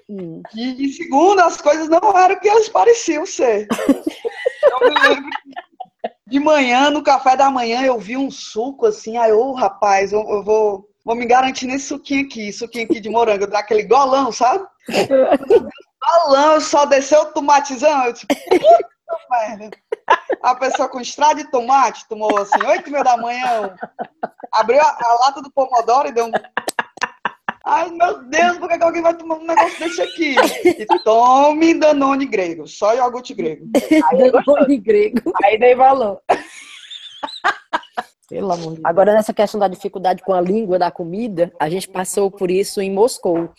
Hum. 0.09 0.43
E, 0.55 0.87
e 0.87 0.93
segundo, 0.93 1.41
as 1.41 1.61
coisas 1.61 1.89
não 1.89 2.17
eram 2.17 2.37
o 2.37 2.41
que 2.41 2.49
elas 2.49 2.69
pareciam 2.69 3.27
ser. 3.27 3.67
Eu 4.63 4.89
me 4.89 5.09
lembro 5.09 5.31
de 6.27 6.41
manhã, 6.41 6.91
no 6.91 7.03
café 7.03 7.37
da 7.37 7.51
manhã, 7.51 7.83
eu 7.83 7.99
vi 7.99 8.17
um 8.17 8.31
suco 8.31 8.87
assim, 8.87 9.17
aí, 9.17 9.33
ô 9.33 9.53
rapaz, 9.53 10.13
eu, 10.13 10.21
eu 10.29 10.43
vou, 10.43 10.89
vou 11.05 11.15
me 11.15 11.25
garantir 11.25 11.67
nesse 11.67 11.87
suquinho 11.87 12.27
aqui, 12.27 12.53
suquinho 12.53 12.85
aqui 12.85 13.01
de 13.01 13.09
morango, 13.09 13.47
dá 13.47 13.61
aquele 13.61 13.85
golão, 13.85 14.33
sabe? 14.33 14.67
golão, 16.25 16.61
só 16.61 16.85
desceu 16.85 17.23
o 17.23 17.27
tomatezão, 17.27 18.07
eu 18.07 18.13
tipo. 18.13 18.35
A 20.43 20.55
pessoa 20.55 20.89
com 20.89 21.01
estrada 21.01 21.37
de 21.37 21.51
tomate 21.51 22.07
tomou 22.09 22.37
assim, 22.39 22.61
oito 22.67 22.91
meia 22.91 23.05
da 23.05 23.17
manhã, 23.17 23.75
abriu 24.53 24.81
a, 24.81 24.99
a 25.01 25.15
lata 25.27 25.43
do 25.43 25.51
pomodoro 25.51 26.09
e 26.09 26.13
deu 26.13 26.27
um 26.27 26.33
Ai, 27.69 27.91
meu 27.91 28.23
Deus, 28.25 28.59
por 28.59 28.69
que 28.69 28.83
alguém 28.83 29.03
vai 29.03 29.15
tomar 29.17 29.37
um 29.39 29.45
negócio 29.47 29.79
desse 29.81 30.01
aqui? 30.01 30.37
E 30.65 30.87
tome 31.03 31.75
Danone 31.75 32.25
grego, 32.25 32.67
só 32.67 32.95
iogurte 32.95 33.35
grego. 33.35 33.67
Danone 34.31 34.79
grego. 34.79 35.33
Aí 35.43 35.59
dei 35.59 35.75
valor. 35.75 36.21
Pelo 38.29 38.53
amor 38.53 38.71
de 38.71 38.75
Deus. 38.77 38.85
Agora, 38.85 39.13
nessa 39.15 39.33
questão 39.35 39.59
da 39.59 39.69
dificuldade 39.69 40.23
com 40.23 40.33
a 40.33 40.41
língua 40.41 40.79
da 40.79 40.91
comida, 40.91 41.53
a 41.61 41.69
gente 41.69 41.89
passou 41.89 42.31
por 42.31 42.51
isso 42.51 42.81
em 42.81 42.91
Moscou. 42.91 43.51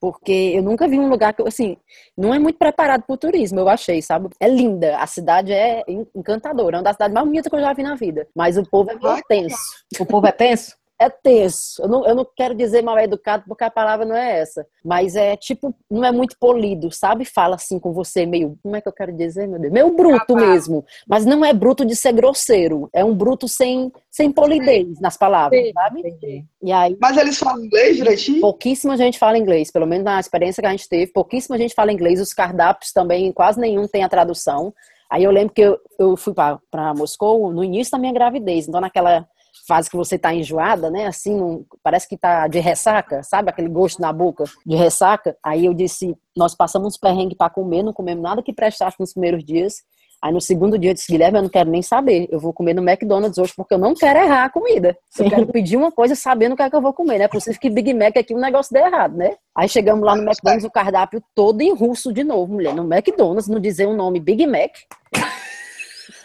Porque 0.00 0.32
eu 0.56 0.62
nunca 0.64 0.88
vi 0.88 0.98
um 0.98 1.08
lugar 1.08 1.32
que, 1.32 1.42
assim, 1.46 1.76
não 2.18 2.34
é 2.34 2.38
muito 2.40 2.58
preparado 2.58 3.04
para 3.04 3.14
o 3.14 3.16
turismo, 3.16 3.60
eu 3.60 3.68
achei, 3.68 4.02
sabe? 4.02 4.28
É 4.40 4.48
linda, 4.48 4.98
a 4.98 5.06
cidade 5.06 5.52
é 5.52 5.84
en- 5.86 6.04
encantadora, 6.12 6.76
é 6.76 6.78
uma 6.78 6.82
das 6.82 6.94
cidades 6.94 7.14
mais 7.14 7.24
bonitas 7.24 7.48
que 7.48 7.54
eu 7.54 7.60
já 7.60 7.72
vi 7.72 7.84
na 7.84 7.94
vida. 7.94 8.26
Mas 8.34 8.58
o 8.58 8.64
povo 8.68 8.90
é 8.90 8.96
meio 8.96 9.22
tenso. 9.28 9.56
O 10.00 10.04
povo 10.04 10.26
é 10.26 10.32
tenso? 10.32 10.74
É 11.02 11.10
tenso. 11.10 11.82
Eu 11.82 11.88
não, 11.88 12.06
eu 12.06 12.14
não 12.14 12.24
quero 12.36 12.54
dizer 12.54 12.80
mal 12.80 12.96
educado, 12.96 13.42
porque 13.48 13.64
a 13.64 13.70
palavra 13.70 14.06
não 14.06 14.14
é 14.14 14.38
essa. 14.38 14.64
Mas 14.84 15.16
é 15.16 15.36
tipo, 15.36 15.74
não 15.90 16.04
é 16.04 16.12
muito 16.12 16.36
polido, 16.38 16.92
sabe? 16.92 17.24
Fala 17.24 17.56
assim 17.56 17.80
com 17.80 17.92
você, 17.92 18.24
meio. 18.24 18.56
Como 18.62 18.76
é 18.76 18.80
que 18.80 18.86
eu 18.88 18.92
quero 18.92 19.12
dizer, 19.12 19.48
meu 19.48 19.58
Deus? 19.58 19.72
Meio 19.72 19.96
bruto 19.96 20.36
mesmo. 20.36 20.84
Mas 21.04 21.26
não 21.26 21.44
é 21.44 21.52
bruto 21.52 21.84
de 21.84 21.96
ser 21.96 22.12
grosseiro. 22.12 22.88
É 22.92 23.04
um 23.04 23.12
bruto 23.12 23.48
sem, 23.48 23.90
sem 24.08 24.30
polidez 24.30 25.00
nas 25.00 25.16
palavras, 25.16 25.60
Sim. 25.60 25.72
sabe? 25.72 26.00
Entendi. 26.00 26.44
E 26.62 26.70
aí, 26.70 26.96
Mas 27.00 27.16
eles 27.16 27.36
falam 27.36 27.64
inglês 27.64 27.96
direitinho? 27.96 28.40
pouquíssima 28.40 28.96
gente 28.96 29.18
fala 29.18 29.36
inglês, 29.36 29.72
pelo 29.72 29.86
menos 29.86 30.04
na 30.04 30.20
experiência 30.20 30.62
que 30.62 30.66
a 30.68 30.70
gente 30.70 30.88
teve, 30.88 31.12
pouquíssima 31.12 31.58
gente 31.58 31.74
fala 31.74 31.92
inglês, 31.92 32.20
os 32.20 32.32
cardápios 32.32 32.92
também, 32.92 33.32
quase 33.32 33.58
nenhum 33.58 33.88
tem 33.88 34.04
a 34.04 34.08
tradução. 34.08 34.72
Aí 35.10 35.24
eu 35.24 35.32
lembro 35.32 35.52
que 35.52 35.62
eu, 35.62 35.78
eu 35.98 36.16
fui 36.16 36.32
para 36.32 36.94
Moscou 36.94 37.52
no 37.52 37.64
início 37.64 37.90
da 37.90 37.98
minha 37.98 38.12
gravidez, 38.12 38.68
então 38.68 38.80
naquela 38.80 39.26
fase 39.66 39.90
que 39.90 39.96
você 39.96 40.18
tá 40.18 40.34
enjoada, 40.34 40.90
né, 40.90 41.06
assim, 41.06 41.34
um- 41.40 41.64
parece 41.82 42.08
que 42.08 42.16
tá 42.16 42.48
de 42.48 42.58
ressaca, 42.58 43.22
sabe, 43.22 43.50
aquele 43.50 43.68
gosto 43.68 44.00
na 44.00 44.12
boca 44.12 44.44
de 44.66 44.76
ressaca. 44.76 45.36
Aí 45.44 45.66
eu 45.66 45.74
disse, 45.74 46.16
nós 46.36 46.54
passamos 46.54 46.88
uns 46.88 46.96
perrengues 46.98 47.36
para 47.36 47.50
comer, 47.50 47.82
não 47.82 47.92
comemos 47.92 48.22
nada 48.22 48.42
que 48.42 48.52
prestasse 48.52 48.96
nos 48.98 49.12
primeiros 49.12 49.44
dias. 49.44 49.82
Aí 50.24 50.32
no 50.32 50.40
segundo 50.40 50.78
dia 50.78 50.90
eu 50.90 50.94
disse, 50.94 51.10
Guilherme, 51.10 51.38
eu 51.38 51.42
não 51.42 51.48
quero 51.48 51.68
nem 51.68 51.82
saber. 51.82 52.28
Eu 52.30 52.38
vou 52.38 52.52
comer 52.52 52.74
no 52.74 52.88
McDonald's 52.88 53.38
hoje 53.38 53.52
porque 53.56 53.74
eu 53.74 53.78
não 53.78 53.92
quero 53.92 54.20
errar 54.20 54.44
a 54.44 54.50
comida. 54.50 54.96
Eu 55.18 55.24
quero 55.28 55.46
pedir 55.52 55.76
uma 55.76 55.90
coisa 55.90 56.14
sabendo 56.14 56.52
o 56.52 56.56
que 56.56 56.62
é 56.62 56.70
que 56.70 56.76
eu 56.76 56.80
vou 56.80 56.92
comer. 56.92 57.18
Não 57.18 57.24
é 57.24 57.28
possível 57.28 57.58
que 57.60 57.68
Big 57.68 57.92
Mac 57.92 58.16
aqui 58.16 58.32
um 58.32 58.38
negócio 58.38 58.72
dê 58.72 58.78
errado, 58.78 59.16
né? 59.16 59.34
Aí 59.52 59.68
chegamos 59.68 60.04
lá 60.04 60.14
no 60.14 60.22
McDonald's, 60.22 60.64
o 60.64 60.70
cardápio 60.70 61.20
todo 61.34 61.60
em 61.60 61.74
russo 61.74 62.12
de 62.12 62.22
novo, 62.22 62.52
mulher. 62.54 62.72
No 62.72 62.84
McDonald's, 62.84 63.48
não 63.48 63.58
dizer 63.58 63.86
o 63.86 63.96
nome 63.96 64.20
Big 64.20 64.46
Mac. 64.46 64.70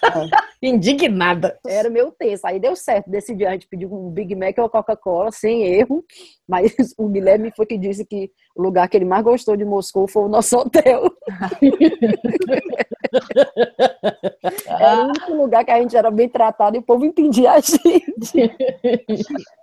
Indignada. 0.62 1.58
Era 1.66 1.89
meu 1.89 2.12
texto. 2.12 2.46
Aí 2.46 2.60
deu 2.60 2.75
certo. 2.75 3.10
Decidi, 3.10 3.46
a 3.46 3.51
gente 3.51 3.68
pediu 3.68 3.94
um 3.94 4.10
Big 4.10 4.36
Mac 4.36 4.58
ou 4.58 4.70
Coca-Cola, 4.70 5.32
sem 5.32 5.63
erro. 5.63 6.04
Mas 6.48 6.74
o 6.98 7.08
Guilherme 7.08 7.52
foi 7.56 7.65
que 7.65 7.78
disse 7.78 8.06
que 8.06 8.32
o 8.56 8.62
lugar 8.62 8.88
que 8.89 8.98
ele 8.98 9.06
mais 9.06 9.24
gostou 9.24 9.56
de 9.56 9.65
Moscou 9.65 10.08
foi 10.08 10.24
o 10.24 10.28
nosso 10.30 10.58
hotel. 10.58 11.04
Era 14.67 15.04
o 15.04 15.08
único 15.10 15.34
lugar 15.34 15.65
que 15.65 15.71
a 15.71 15.80
gente 15.80 15.95
era 15.95 16.12
bem 16.12 16.30
tratado 16.30 16.76
e 16.76 16.80
o 16.80 16.84
povo 16.84 17.06
entendia 17.06 17.52
a 17.52 17.60
gente. 17.60 18.52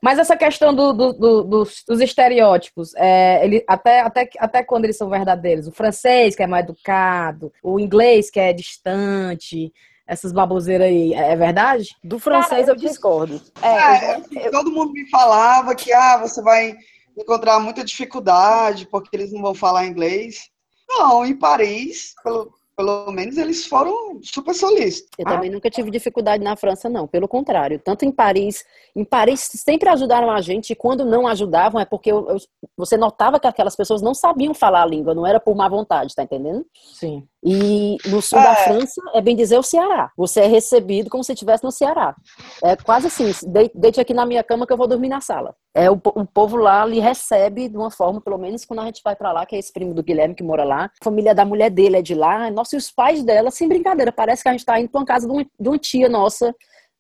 Mas 0.03 0.19
essa 0.19 0.37
questão 0.37 0.75
do- 0.75 0.93
do- 0.93 1.13
do- 1.13 1.45
dos, 1.45 1.83
dos 1.87 2.01
estereótipos, 2.01 2.95
é, 2.97 3.45
ele, 3.45 3.65
até, 3.67 4.01
até, 4.01 4.29
até 4.39 4.63
quando 4.63 4.85
eles 4.85 4.97
são 4.97 5.09
verdadeiros? 5.09 5.67
O 5.67 5.73
francês, 5.73 6.35
que 6.35 6.43
é 6.43 6.47
mais 6.47 6.65
educado, 6.65 7.53
o 7.63 7.79
inglês, 7.79 8.31
que 8.31 8.41
é 8.41 8.53
distante, 8.53 9.73
essas 10.07 10.33
baboseiras 10.33 10.87
aí, 10.89 11.15
é, 11.15 11.33
é 11.33 11.37
verdade? 11.37 11.89
Do 12.03 12.19
francês 12.19 12.69
eu 12.69 12.77
discordo. 12.77 13.41
É, 13.63 14.51
todo 14.51 14.71
mundo 14.71 14.93
me 14.93 15.09
falava 15.11 15.75
que 15.75 15.93
ah, 15.93 16.19
você 16.19 16.43
vai 16.43 16.75
encontrar 17.19 17.59
muita 17.61 17.85
dificuldade 17.85 18.87
porque 18.91 19.09
eles 19.17 19.33
não 19.33 19.41
vão 19.43 19.55
falar 19.55 19.87
inglês. 19.87 20.49
Não, 20.89 21.25
em 21.25 21.35
Paris, 21.35 22.13
pelo, 22.23 22.53
pelo 22.77 23.11
menos 23.13 23.39
eles 23.39 23.67
foram 23.67 24.21
super 24.23 24.53
solícitos. 24.55 25.09
Eu 25.19 25.25
também 25.25 25.51
nunca 25.51 25.71
tive 25.71 25.91
dificuldade 25.91 26.43
na 26.45 26.57
França, 26.57 26.89
não. 26.91 27.07
Pelo 27.07 27.27
contrário, 27.27 27.81
tanto 27.83 28.05
em 28.05 28.13
Paris, 28.13 28.65
em 28.95 29.05
Paris 29.05 29.49
sempre 29.55 29.89
ajudaram 29.89 30.31
a 30.31 30.41
gente. 30.41 30.71
E 30.73 30.77
quando 30.77 31.05
não 31.05 31.27
ajudavam 31.27 31.81
é 31.81 31.85
porque 31.85 32.13
eu- 32.13 32.29
eu- 32.29 32.37
você 32.77 32.97
notava 32.97 33.41
que 33.41 33.47
aquelas 33.47 33.75
pessoas 33.77 34.03
não 34.03 34.15
sabiam 34.15 34.53
falar 34.53 34.83
a 34.83 34.87
língua, 34.87 35.15
não 35.15 35.27
era 35.27 35.41
por 35.41 35.55
má 35.57 35.69
vontade, 35.69 36.15
tá 36.15 36.23
entendendo? 36.25 36.67
Sim. 36.93 37.27
E 37.45 37.99
no 38.07 38.23
sul 38.23 38.39
da 38.41 38.53
É. 38.53 38.57
França 38.65 39.03
é 39.13 39.21
bem 39.21 39.37
dizer 39.37 39.59
o 39.59 39.63
Ceará. 39.63 40.11
Você 40.17 40.41
é 40.41 40.47
recebido 40.47 41.11
como 41.11 41.23
se 41.23 41.33
estivesse 41.33 41.63
no 41.63 41.71
Ceará. 41.71 42.17
É 42.63 42.75
quase 42.75 43.09
assim, 43.09 43.31
de- 43.47 43.71
deite 43.75 44.01
aqui 44.01 44.15
na 44.15 44.25
minha 44.25 44.43
cama 44.43 44.67
que 44.67 44.73
eu 44.73 44.77
vou 44.77 44.89
dormir 44.89 45.09
na 45.11 45.21
sala. 45.21 45.55
É 45.75 45.91
o, 45.91 45.95
o 45.95 46.25
povo 46.25 46.57
lá 46.57 46.87
lhe 46.87 47.01
recebe 47.01 47.69
de 47.69 47.77
uma 47.77 47.91
forma, 47.91 48.21
pelo 48.21 48.39
menos 48.39 48.65
quando 48.65 48.81
a 48.81 48.85
gente 48.87 49.03
vai 49.05 49.15
pra 49.15 49.31
lá, 49.33 49.45
que 49.45 49.55
é 49.55 49.59
esse 49.59 49.73
primo 49.73 49.93
do 49.93 50.03
Guilherme 50.03 50.35
que 50.35 50.43
mora 50.43 50.65
lá. 50.65 50.85
A 51.01 51.05
família 51.05 51.35
da 51.35 51.45
mulher 51.45 51.69
dele 51.71 51.99
é 51.99 52.03
de 52.03 52.15
lá. 52.15 52.51
Nossa, 52.51 52.77
e 52.77 52.79
os 52.79 52.91
pais 52.91 53.23
dela, 53.23 53.51
sem 53.51 53.69
brincadeira, 53.69 54.11
parece 54.11 54.43
que 54.43 54.49
a 54.49 54.53
gente 54.53 54.65
tá 54.65 54.81
indo 54.81 54.89
pra 54.89 55.01
uma 55.01 55.07
casa 55.07 55.27
de 55.27 55.33
uma, 55.33 55.45
de 55.45 55.69
uma 55.69 55.79
tia 55.79 56.09
nossa 56.09 56.55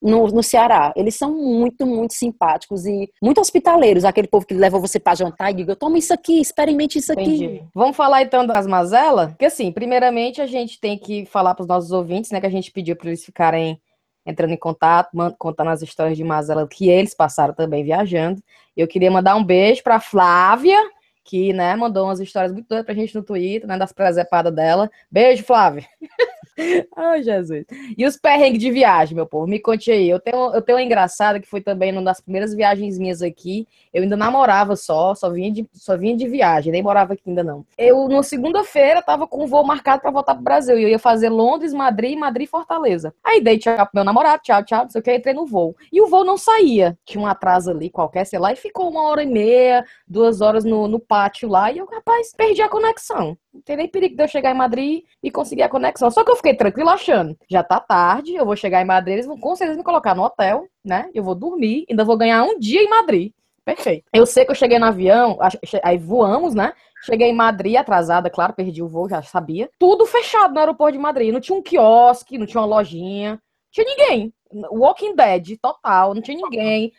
no, 0.04 0.26
no 0.28 0.42
Ceará. 0.42 0.92
Eles 0.94 1.14
são 1.14 1.34
muito, 1.34 1.86
muito 1.86 2.12
simpáticos 2.12 2.84
e 2.84 3.10
muito 3.22 3.40
hospitaleiros. 3.40 4.04
Aquele 4.04 4.28
povo 4.28 4.46
que 4.46 4.52
leva 4.52 4.78
você 4.78 5.00
pra 5.00 5.14
jantar 5.14 5.50
e 5.50 5.54
diga, 5.54 5.74
toma 5.74 5.96
isso 5.96 6.12
aqui, 6.12 6.38
experimente 6.38 6.98
isso 6.98 7.10
aqui. 7.10 7.64
Vamos 7.74 7.96
falar 7.96 8.22
então 8.22 8.46
das 8.46 8.66
mazelas? 8.66 9.30
Porque 9.30 9.46
assim, 9.46 9.72
primeiramente 9.72 10.42
a 10.42 10.46
gente 10.46 10.78
tem 10.78 10.98
que 10.98 11.24
falar 11.24 11.54
para 11.54 11.62
os 11.62 11.68
nossos 11.68 11.90
ouvintes, 11.90 12.30
né, 12.30 12.38
que 12.38 12.46
a 12.46 12.50
gente 12.50 12.70
pediu 12.70 12.94
para 12.94 13.08
eles 13.08 13.24
ficarem 13.24 13.80
entrando 14.26 14.52
em 14.52 14.58
contato, 14.58 15.10
contando 15.38 15.70
as 15.70 15.80
histórias 15.80 16.16
de 16.16 16.24
mazela 16.24 16.68
que 16.68 16.88
eles 16.88 17.14
passaram 17.14 17.54
também 17.54 17.82
viajando. 17.82 18.42
Eu 18.76 18.86
queria 18.86 19.10
mandar 19.10 19.36
um 19.36 19.44
beijo 19.44 19.82
para 19.82 20.00
Flávia, 20.00 20.78
que, 21.24 21.54
né, 21.54 21.74
mandou 21.74 22.04
umas 22.04 22.20
histórias 22.20 22.52
muito 22.52 22.68
doidas 22.68 22.84
pra 22.84 22.94
gente 22.94 23.14
no 23.14 23.22
Twitter, 23.22 23.66
né, 23.66 23.78
das 23.78 23.92
presepadas 23.92 24.54
dela. 24.54 24.90
Beijo, 25.10 25.44
Flávia. 25.44 25.86
Ai, 26.96 27.22
Jesus. 27.22 27.64
E 27.96 28.06
os 28.06 28.16
perrengues 28.16 28.60
de 28.60 28.70
viagem, 28.70 29.14
meu 29.14 29.26
povo, 29.26 29.46
me 29.46 29.58
conte 29.58 29.90
aí. 29.90 30.08
Eu 30.08 30.20
tenho, 30.20 30.54
eu 30.54 30.62
tenho 30.62 30.78
uma 30.78 30.84
engraçada 30.84 31.40
que 31.40 31.48
foi 31.48 31.60
também 31.60 31.92
uma 31.92 32.02
das 32.02 32.20
primeiras 32.20 32.54
viagens 32.54 32.98
minhas 32.98 33.22
aqui. 33.22 33.66
Eu 33.92 34.02
ainda 34.02 34.16
namorava 34.16 34.76
só, 34.76 35.14
só 35.14 35.30
vinha 35.30 35.50
de, 35.50 35.66
só 35.72 35.96
vinha 35.96 36.16
de 36.16 36.28
viagem, 36.28 36.72
nem 36.72 36.82
morava 36.82 37.14
aqui 37.14 37.22
ainda 37.26 37.42
não. 37.42 37.64
Eu, 37.76 38.08
na 38.08 38.22
segunda-feira, 38.22 39.02
tava 39.02 39.26
com 39.26 39.44
um 39.44 39.46
voo 39.46 39.64
marcado 39.64 40.02
pra 40.02 40.10
voltar 40.10 40.34
pro 40.34 40.44
Brasil. 40.44 40.78
E 40.78 40.82
eu 40.82 40.88
ia 40.88 40.98
fazer 40.98 41.28
Londres, 41.28 41.72
Madrid, 41.72 42.18
Madrid 42.18 42.48
Fortaleza. 42.48 43.14
Aí 43.22 43.40
dei 43.40 43.58
tchau 43.58 43.76
pro 43.76 43.90
meu 43.94 44.04
namorado, 44.04 44.42
tchau, 44.42 44.64
tchau, 44.64 44.82
não 44.84 44.90
sei 44.90 45.00
o 45.00 45.04
que, 45.04 45.14
entrei 45.14 45.34
no 45.34 45.46
voo. 45.46 45.76
E 45.92 46.00
o 46.00 46.06
voo 46.06 46.24
não 46.24 46.36
saía. 46.36 46.96
Tinha 47.04 47.22
um 47.22 47.26
atraso 47.26 47.70
ali 47.70 47.90
qualquer, 47.90 48.24
sei 48.24 48.38
lá, 48.38 48.52
e 48.52 48.56
ficou 48.56 48.88
uma 48.88 49.04
hora 49.04 49.22
e 49.22 49.26
meia, 49.26 49.84
duas 50.06 50.40
horas 50.40 50.64
no, 50.64 50.86
no 50.86 51.00
pátio 51.00 51.48
lá. 51.48 51.70
E 51.72 51.78
eu, 51.78 51.86
rapaz, 51.86 52.32
perdi 52.36 52.62
a 52.62 52.68
conexão. 52.68 53.36
Não 53.52 53.62
tem 53.62 53.76
nem 53.76 53.88
perigo 53.88 54.16
de 54.16 54.22
eu 54.22 54.28
chegar 54.28 54.50
em 54.50 54.58
Madrid 54.58 55.04
e 55.22 55.30
conseguir 55.30 55.62
a 55.62 55.68
conexão. 55.68 56.10
Só 56.10 56.24
que 56.24 56.30
eu 56.30 56.36
fiquei 56.44 56.54
tranquilo 56.54 56.90
achando. 56.90 57.36
Já 57.48 57.62
tá 57.62 57.80
tarde, 57.80 58.34
eu 58.34 58.44
vou 58.44 58.54
chegar 58.54 58.82
em 58.82 58.84
Madrid, 58.84 59.14
eles 59.14 59.26
vão 59.26 59.38
com 59.38 59.56
certeza 59.56 59.78
me 59.78 59.84
colocar 59.84 60.14
no 60.14 60.22
hotel, 60.22 60.66
né? 60.84 61.08
Eu 61.14 61.24
vou 61.24 61.34
dormir, 61.34 61.86
ainda 61.88 62.04
vou 62.04 62.18
ganhar 62.18 62.44
um 62.44 62.58
dia 62.58 62.82
em 62.82 62.88
Madrid. 62.88 63.32
Perfeito. 63.64 64.04
Eu 64.12 64.26
sei 64.26 64.44
que 64.44 64.50
eu 64.50 64.54
cheguei 64.54 64.78
no 64.78 64.84
avião, 64.84 65.38
aí 65.82 65.96
voamos, 65.96 66.54
né? 66.54 66.74
Cheguei 67.02 67.28
em 67.28 67.34
Madrid 67.34 67.76
atrasada, 67.76 68.28
claro, 68.28 68.52
perdi 68.52 68.82
o 68.82 68.88
voo, 68.88 69.08
já 69.08 69.22
sabia. 69.22 69.70
Tudo 69.78 70.04
fechado 70.04 70.52
no 70.52 70.60
aeroporto 70.60 70.92
de 70.92 70.98
Madrid. 70.98 71.32
Não 71.32 71.40
tinha 71.40 71.56
um 71.56 71.62
quiosque, 71.62 72.36
não 72.36 72.46
tinha 72.46 72.60
uma 72.60 72.66
lojinha, 72.66 73.32
não 73.32 73.38
tinha 73.70 73.86
ninguém. 73.86 74.34
Walking 74.70 75.16
Dead, 75.16 75.58
total, 75.60 76.14
não 76.14 76.20
tinha 76.20 76.36
ninguém. 76.36 76.92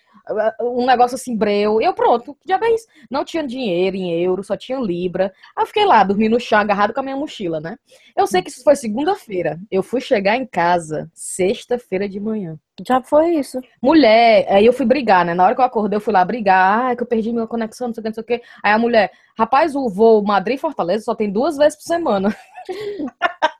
Um 0.61 0.85
negócio 0.85 1.15
assim, 1.15 1.35
breu. 1.35 1.81
Eu, 1.81 1.93
pronto, 1.93 2.37
já 2.47 2.57
vez 2.57 2.85
não 3.09 3.23
tinha 3.23 3.45
dinheiro 3.45 3.95
em 3.95 4.11
euro, 4.21 4.43
só 4.43 4.57
tinha 4.57 4.79
libra. 4.79 5.33
Aí 5.55 5.63
eu 5.63 5.67
fiquei 5.67 5.85
lá, 5.85 6.03
dormindo 6.03 6.33
no 6.33 6.39
chão, 6.39 6.59
agarrado 6.59 6.93
com 6.93 6.99
a 6.99 7.03
minha 7.03 7.15
mochila, 7.15 7.59
né? 7.59 7.77
Eu 8.15 8.27
sei 8.27 8.41
que 8.41 8.49
isso 8.49 8.63
foi 8.63 8.75
segunda-feira. 8.75 9.59
Eu 9.69 9.83
fui 9.83 10.01
chegar 10.01 10.35
em 10.35 10.45
casa 10.45 11.09
sexta-feira 11.13 12.07
de 12.09 12.19
manhã. 12.19 12.57
Já 12.85 13.01
foi 13.01 13.35
isso. 13.35 13.59
Mulher, 13.81 14.45
aí 14.49 14.65
eu 14.65 14.73
fui 14.73 14.85
brigar, 14.85 15.25
né? 15.25 15.33
Na 15.33 15.45
hora 15.45 15.55
que 15.55 15.61
eu 15.61 15.65
acordei, 15.65 15.97
eu 15.97 16.01
fui 16.01 16.13
lá 16.13 16.25
brigar. 16.25 16.91
Ah, 16.91 16.95
que 16.95 17.03
eu 17.03 17.07
perdi 17.07 17.31
minha 17.31 17.47
conexão, 17.47 17.87
não 17.87 17.93
sei 17.93 18.01
o 18.01 18.03
que, 18.03 18.09
não 18.09 18.13
sei 18.15 18.23
o 18.23 18.25
que. 18.25 18.41
Aí 18.63 18.73
a 18.73 18.79
mulher, 18.79 19.11
rapaz, 19.37 19.75
o 19.75 19.89
voo 19.89 20.23
Madrid-Fortaleza 20.23 21.05
só 21.05 21.15
tem 21.15 21.31
duas 21.31 21.57
vezes 21.57 21.77
por 21.77 21.83
semana. 21.83 22.35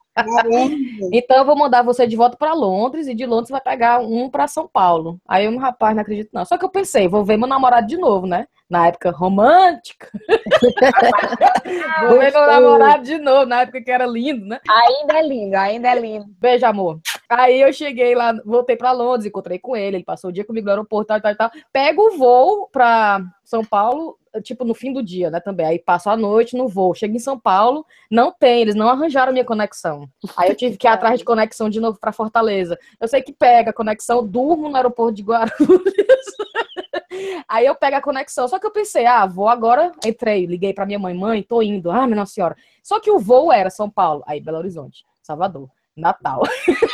então 1.12 1.38
eu 1.38 1.46
vou 1.46 1.58
mandar 1.58 1.84
você 1.84 2.08
de 2.08 2.16
volta 2.16 2.38
para 2.38 2.54
Londres 2.54 3.08
e 3.08 3.14
de 3.14 3.26
Londres 3.26 3.50
vai 3.50 3.60
pegar 3.60 4.00
um 4.00 4.30
para 4.30 4.48
São 4.48 4.68
Paulo. 4.68 5.20
Aí 5.28 5.46
eu, 5.46 5.58
rapaz, 5.58 5.94
não 5.94 6.02
acredito 6.02 6.30
não. 6.32 6.46
Só 6.46 6.58
que 6.58 6.64
eu 6.64 6.70
pensei, 6.70 7.08
vou 7.08 7.26
ver 7.26 7.38
meu 7.38 7.48
namorado 7.48 7.88
de 7.88 7.98
novo, 7.98 8.26
né? 8.26 8.48
Na 8.70 8.88
época 8.88 9.12
romântica. 9.12 10.10
vou 12.08 12.18
ver 12.20 12.32
meu 12.32 12.48
namorado 12.48 13.04
de 13.04 13.18
novo, 13.18 13.46
na 13.46 13.62
época 13.62 13.82
que 13.82 13.92
era 13.92 14.06
lindo, 14.06 14.46
né? 14.46 14.60
Ainda 14.70 15.20
é 15.20 15.28
lindo, 15.28 15.56
ainda 15.56 15.90
é 15.90 16.00
lindo. 16.00 16.26
Beijo, 16.40 16.66
amor. 16.66 17.00
Aí 17.30 17.62
eu 17.62 17.74
cheguei 17.74 18.16
lá, 18.16 18.34
voltei 18.46 18.76
para 18.76 18.92
Londres, 18.92 19.26
encontrei 19.26 19.60
com 19.60 19.76
ele, 19.76 19.98
ele 19.98 20.04
passou 20.04 20.30
o 20.30 20.34
dia 20.34 20.46
comigo 20.46 20.66
no 20.66 20.72
aeroporto, 20.72 21.08
tal, 21.08 21.22
tal, 21.22 21.36
tal. 21.36 21.52
Pego 21.74 22.04
o 22.04 22.18
voo 22.18 22.70
para 22.72 23.22
São 23.44 23.64
Paulo 23.66 24.18
tipo, 24.42 24.64
no 24.66 24.74
fim 24.74 24.94
do 24.94 25.04
dia, 25.04 25.30
né, 25.30 25.40
também. 25.40 25.66
Aí 25.66 25.80
passo 25.80 26.10
a 26.10 26.18
noite 26.18 26.56
no 26.56 26.68
voo, 26.68 26.94
chego 26.94 27.16
em 27.16 27.20
São 27.20 27.40
Paulo, 27.40 27.86
não 28.10 28.32
tem, 28.32 28.62
eles 28.62 28.76
não 28.76 28.90
arranjaram 28.90 29.32
minha 29.32 29.46
conexão. 29.46 30.08
Aí 30.36 30.50
eu 30.50 30.56
tive 30.56 30.78
que 30.78 30.88
ir 30.88 30.90
atrás 30.90 31.20
de 31.20 31.26
conexão 31.26 31.70
de 31.70 31.80
novo 31.80 32.00
para 32.00 32.12
Fortaleza. 32.12 32.78
Eu 33.00 33.08
sei 33.08 33.22
que 33.22 33.34
pega 33.34 33.72
a 33.72 33.74
conexão, 33.74 34.26
durmo 34.26 34.70
no 34.70 34.76
aeroporto 34.76 35.14
de 35.14 35.24
Guarulhos. 35.24 35.56
Aí 37.48 37.66
eu 37.66 37.76
pego 37.76 37.96
a 37.96 38.02
conexão, 38.02 38.48
só 38.48 38.60
que 38.60 38.66
eu 38.66 38.72
pensei, 38.72 39.06
ah, 39.06 39.26
vou 39.26 39.48
agora, 39.48 39.92
entrei, 40.06 40.46
liguei 40.46 40.74
para 40.74 40.86
minha 40.86 41.00
mãe, 41.00 41.14
mãe, 41.14 41.44
tô 41.44 41.62
indo. 41.62 41.90
Ah, 41.90 42.06
minha 42.08 42.26
senhora. 42.26 42.56
Só 42.84 43.00
que 43.00 43.10
o 43.10 43.20
voo 43.20 43.52
era 43.52 43.70
São 43.70 43.90
Paulo, 43.90 44.24
aí 44.28 44.42
Belo 44.42 44.58
Horizonte, 44.58 45.06
Salvador. 45.22 45.70
Natal. 45.96 46.44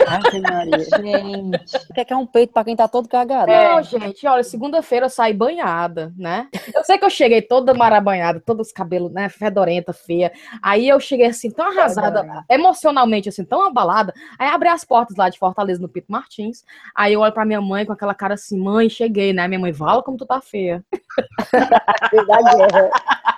Ave 0.08 0.40
Maria. 0.42 0.80
Gente, 1.02 1.76
o 1.90 1.94
que 1.94 2.02
é, 2.02 2.06
que 2.06 2.14
é 2.14 2.16
um 2.16 2.26
peito 2.26 2.54
pra 2.54 2.64
quem 2.64 2.76
tá 2.76 2.88
todo 2.88 3.10
cagado? 3.10 3.52
Não, 3.52 3.80
é. 3.80 3.84
gente, 3.84 4.28
olha, 4.28 4.44
segunda-feira 4.44 5.08
eu 5.08 5.10
saí 5.10 5.34
banhada, 5.34 6.14
né? 6.16 6.48
Eu 6.74 6.84
sei 6.84 6.98
que 6.98 7.06
eu 7.06 7.10
cheguei 7.10 7.42
toda 7.42 7.74
marabanhada, 7.74 8.40
todos 8.40 8.68
os 8.68 8.74
cabelos, 8.74 9.12
né, 9.12 9.28
fedorenta, 9.30 9.92
feia. 9.92 10.32
Aí 10.62 10.88
eu 10.88 11.00
cheguei 11.00 11.28
assim, 11.28 11.50
tão 11.50 11.66
arrasada, 11.66 12.46
emocionalmente, 12.50 13.30
assim, 13.30 13.44
tão 13.44 13.64
abalada. 13.64 14.14
Aí 14.38 14.50
abri 14.50 14.70
as 14.70 14.84
portas 14.84 15.18
lá 15.18 15.30
de 15.30 15.40
Fortaleza, 15.40 15.82
no 15.82 15.90
Pito 15.90 16.12
Martins. 16.12 16.64
Aí 16.96 17.14
eu 17.14 17.22
olho 17.22 17.34
pra 17.34 17.46
minha 17.46 17.62
mãe 17.62 17.86
com 17.86 17.94
aquela 17.94 18.14
cara 18.14 18.36
assim, 18.36 18.60
mãe, 18.60 18.90
cheguei, 18.90 19.34
né? 19.34 19.48
Minha 19.48 19.60
mãe, 19.60 19.74
fala 19.74 20.04
como 20.04 20.18
tu 20.18 20.26
tá 20.26 20.40
feia. 20.42 20.84
Verdade, 22.12 22.62
é. 22.62 22.92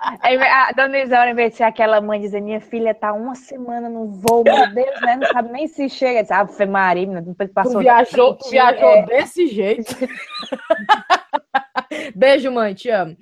A 0.05 0.73
dona 0.75 0.99
Isaura, 0.99 1.31
em 1.31 1.33
vez 1.33 1.51
de 1.51 1.57
ser 1.57 1.63
aquela 1.63 2.01
mãe 2.01 2.19
dizer, 2.19 2.41
minha 2.41 2.59
filha 2.59 2.93
tá 2.93 3.13
uma 3.13 3.35
semana 3.35 3.87
no 3.87 4.07
voo, 4.07 4.43
meu 4.43 4.73
Deus, 4.73 5.01
né? 5.01 5.15
Não 5.15 5.31
sabe 5.31 5.53
nem 5.53 5.65
se 5.65 5.87
chega. 5.87 6.27
Ah, 6.29 6.45
foi 6.45 6.65
Marina, 6.65 7.23
passou. 7.53 7.75
Tu 7.75 7.79
viajou, 7.79 8.35
tu 8.35 8.49
viajou 8.49 8.89
é... 8.89 9.05
desse 9.05 9.47
jeito. 9.47 9.95
Beijo, 12.13 12.51
mãe, 12.51 12.73
te 12.73 12.89
amo. 12.89 13.15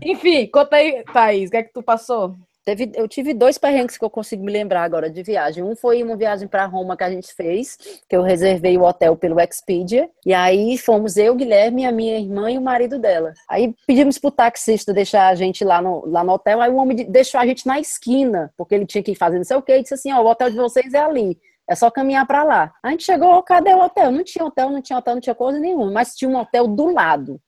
Enfim, 0.00 0.46
conta 0.46 0.76
aí, 0.76 1.02
Thaís, 1.12 1.48
o 1.48 1.50
que 1.50 1.56
é 1.56 1.62
que 1.64 1.72
tu 1.72 1.82
passou? 1.82 2.36
Teve, 2.64 2.90
eu 2.94 3.06
tive 3.06 3.34
dois 3.34 3.58
perrengues 3.58 3.98
que 3.98 4.04
eu 4.04 4.08
consigo 4.08 4.42
me 4.42 4.50
lembrar 4.50 4.84
agora 4.84 5.10
de 5.10 5.22
viagem. 5.22 5.62
Um 5.62 5.76
foi 5.76 6.02
uma 6.02 6.16
viagem 6.16 6.48
para 6.48 6.64
Roma 6.64 6.96
que 6.96 7.04
a 7.04 7.10
gente 7.10 7.34
fez, 7.34 7.76
que 8.08 8.16
eu 8.16 8.22
reservei 8.22 8.78
o 8.78 8.82
hotel 8.82 9.16
pelo 9.16 9.38
Expedia. 9.38 10.08
E 10.24 10.32
aí 10.32 10.78
fomos 10.78 11.18
eu, 11.18 11.34
Guilherme, 11.34 11.84
a 11.84 11.92
minha 11.92 12.18
irmã 12.18 12.50
e 12.50 12.56
o 12.56 12.62
marido 12.62 12.98
dela. 12.98 13.34
Aí 13.50 13.74
pedimos 13.86 14.16
pro 14.16 14.30
taxista 14.30 14.94
deixar 14.94 15.28
a 15.28 15.34
gente 15.34 15.62
lá 15.62 15.82
no, 15.82 16.06
lá 16.06 16.24
no 16.24 16.32
hotel. 16.32 16.62
Aí 16.62 16.70
o 16.70 16.76
homem 16.76 16.96
deixou 17.10 17.38
a 17.38 17.46
gente 17.46 17.66
na 17.66 17.78
esquina, 17.78 18.50
porque 18.56 18.74
ele 18.74 18.86
tinha 18.86 19.02
que 19.02 19.12
ir 19.12 19.16
fazer 19.16 19.36
não 19.36 19.44
sei 19.44 19.58
o 19.58 19.62
quê. 19.62 19.76
E 19.76 19.82
disse 19.82 19.94
assim: 19.94 20.12
Ó, 20.12 20.22
o 20.22 20.26
hotel 20.26 20.48
de 20.48 20.56
vocês 20.56 20.94
é 20.94 21.00
ali. 21.00 21.38
É 21.68 21.74
só 21.74 21.90
caminhar 21.90 22.26
para 22.26 22.44
lá. 22.44 22.72
A 22.82 22.90
gente 22.90 23.04
chegou, 23.04 23.42
cadê 23.42 23.72
o 23.72 23.82
hotel? 23.82 24.10
Não 24.10 24.22
tinha 24.22 24.44
hotel, 24.44 24.70
não 24.70 24.82
tinha 24.82 24.98
hotel, 24.98 25.14
não 25.14 25.20
tinha 25.20 25.34
coisa 25.34 25.58
nenhuma, 25.58 25.90
mas 25.90 26.14
tinha 26.14 26.30
um 26.30 26.36
hotel 26.36 26.66
do 26.66 26.92
lado. 26.92 27.40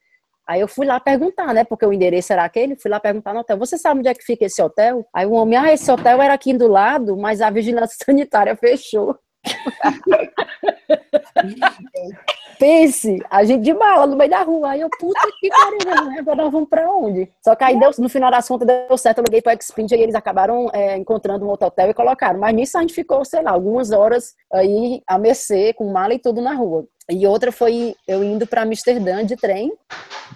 Aí 0.49 0.61
eu 0.61 0.69
fui 0.69 0.87
lá 0.87 1.01
perguntar, 1.01 1.53
né? 1.53 1.65
Porque 1.65 1.85
o 1.85 1.93
endereço 1.93 2.33
era 2.33 2.45
aquele, 2.45 2.77
fui 2.77 2.91
lá 2.91 3.01
perguntar 3.01 3.35
no 3.35 3.41
hotel. 3.41 3.59
Você 3.59 3.77
sabe 3.77 3.99
onde 3.99 4.09
é 4.09 4.15
que 4.15 4.25
fica 4.25 4.45
esse 4.45 4.63
hotel? 4.63 5.05
Aí 5.13 5.27
o 5.27 5.33
homem, 5.33 5.59
ah, 5.59 5.73
esse 5.73 5.91
hotel 5.91 6.23
era 6.23 6.35
aqui 6.35 6.55
do 6.55 6.69
lado, 6.69 7.17
mas 7.17 7.41
a 7.41 7.51
vigilância 7.51 7.97
sanitária 8.05 8.55
fechou. 8.57 9.19
Pense, 12.59 13.19
a 13.31 13.45
gente 13.45 13.63
de 13.63 13.75
mala 13.75 14.07
no 14.07 14.17
meio 14.17 14.31
da 14.31 14.43
rua. 14.43 14.71
Aí 14.71 14.81
eu, 14.81 14.89
puta 14.99 15.21
que 15.41 15.49
pariu, 15.49 16.11
né? 16.11 16.19
agora 16.21 16.37
nós 16.37 16.53
vamos 16.53 16.69
pra 16.69 16.91
onde? 16.91 17.31
Só 17.45 17.55
que 17.55 17.65
aí 17.65 17.79
deu, 17.79 17.91
no 17.99 18.09
final 18.09 18.31
das 18.31 18.49
contas 18.49 18.67
deu 18.67 18.97
certo, 18.97 19.19
eu 19.19 19.25
liguei 19.25 19.43
pro 19.43 19.53
Expedia 19.53 19.99
e 19.99 20.03
eles 20.03 20.15
acabaram 20.15 20.69
é, 20.73 20.97
encontrando 20.97 21.45
um 21.45 21.49
outro 21.49 21.67
hotel 21.67 21.91
e 21.91 21.95
colocaram. 21.95 22.41
Mas 22.41 22.55
nisso 22.55 22.79
a 22.79 22.81
gente 22.81 22.95
ficou, 22.95 23.25
sei 23.25 23.43
lá, 23.43 23.51
algumas 23.51 23.91
horas 23.91 24.35
aí 24.53 25.03
a 25.07 25.19
mercê, 25.19 25.73
com 25.75 25.93
mala 25.93 26.15
e 26.15 26.19
tudo 26.19 26.41
na 26.41 26.55
rua. 26.55 26.87
E 27.11 27.27
outra 27.27 27.53
foi 27.53 27.95
eu 28.07 28.25
indo 28.25 28.47
para 28.47 28.63
Amsterdã 28.63 29.25
de 29.25 29.37
trem 29.37 29.73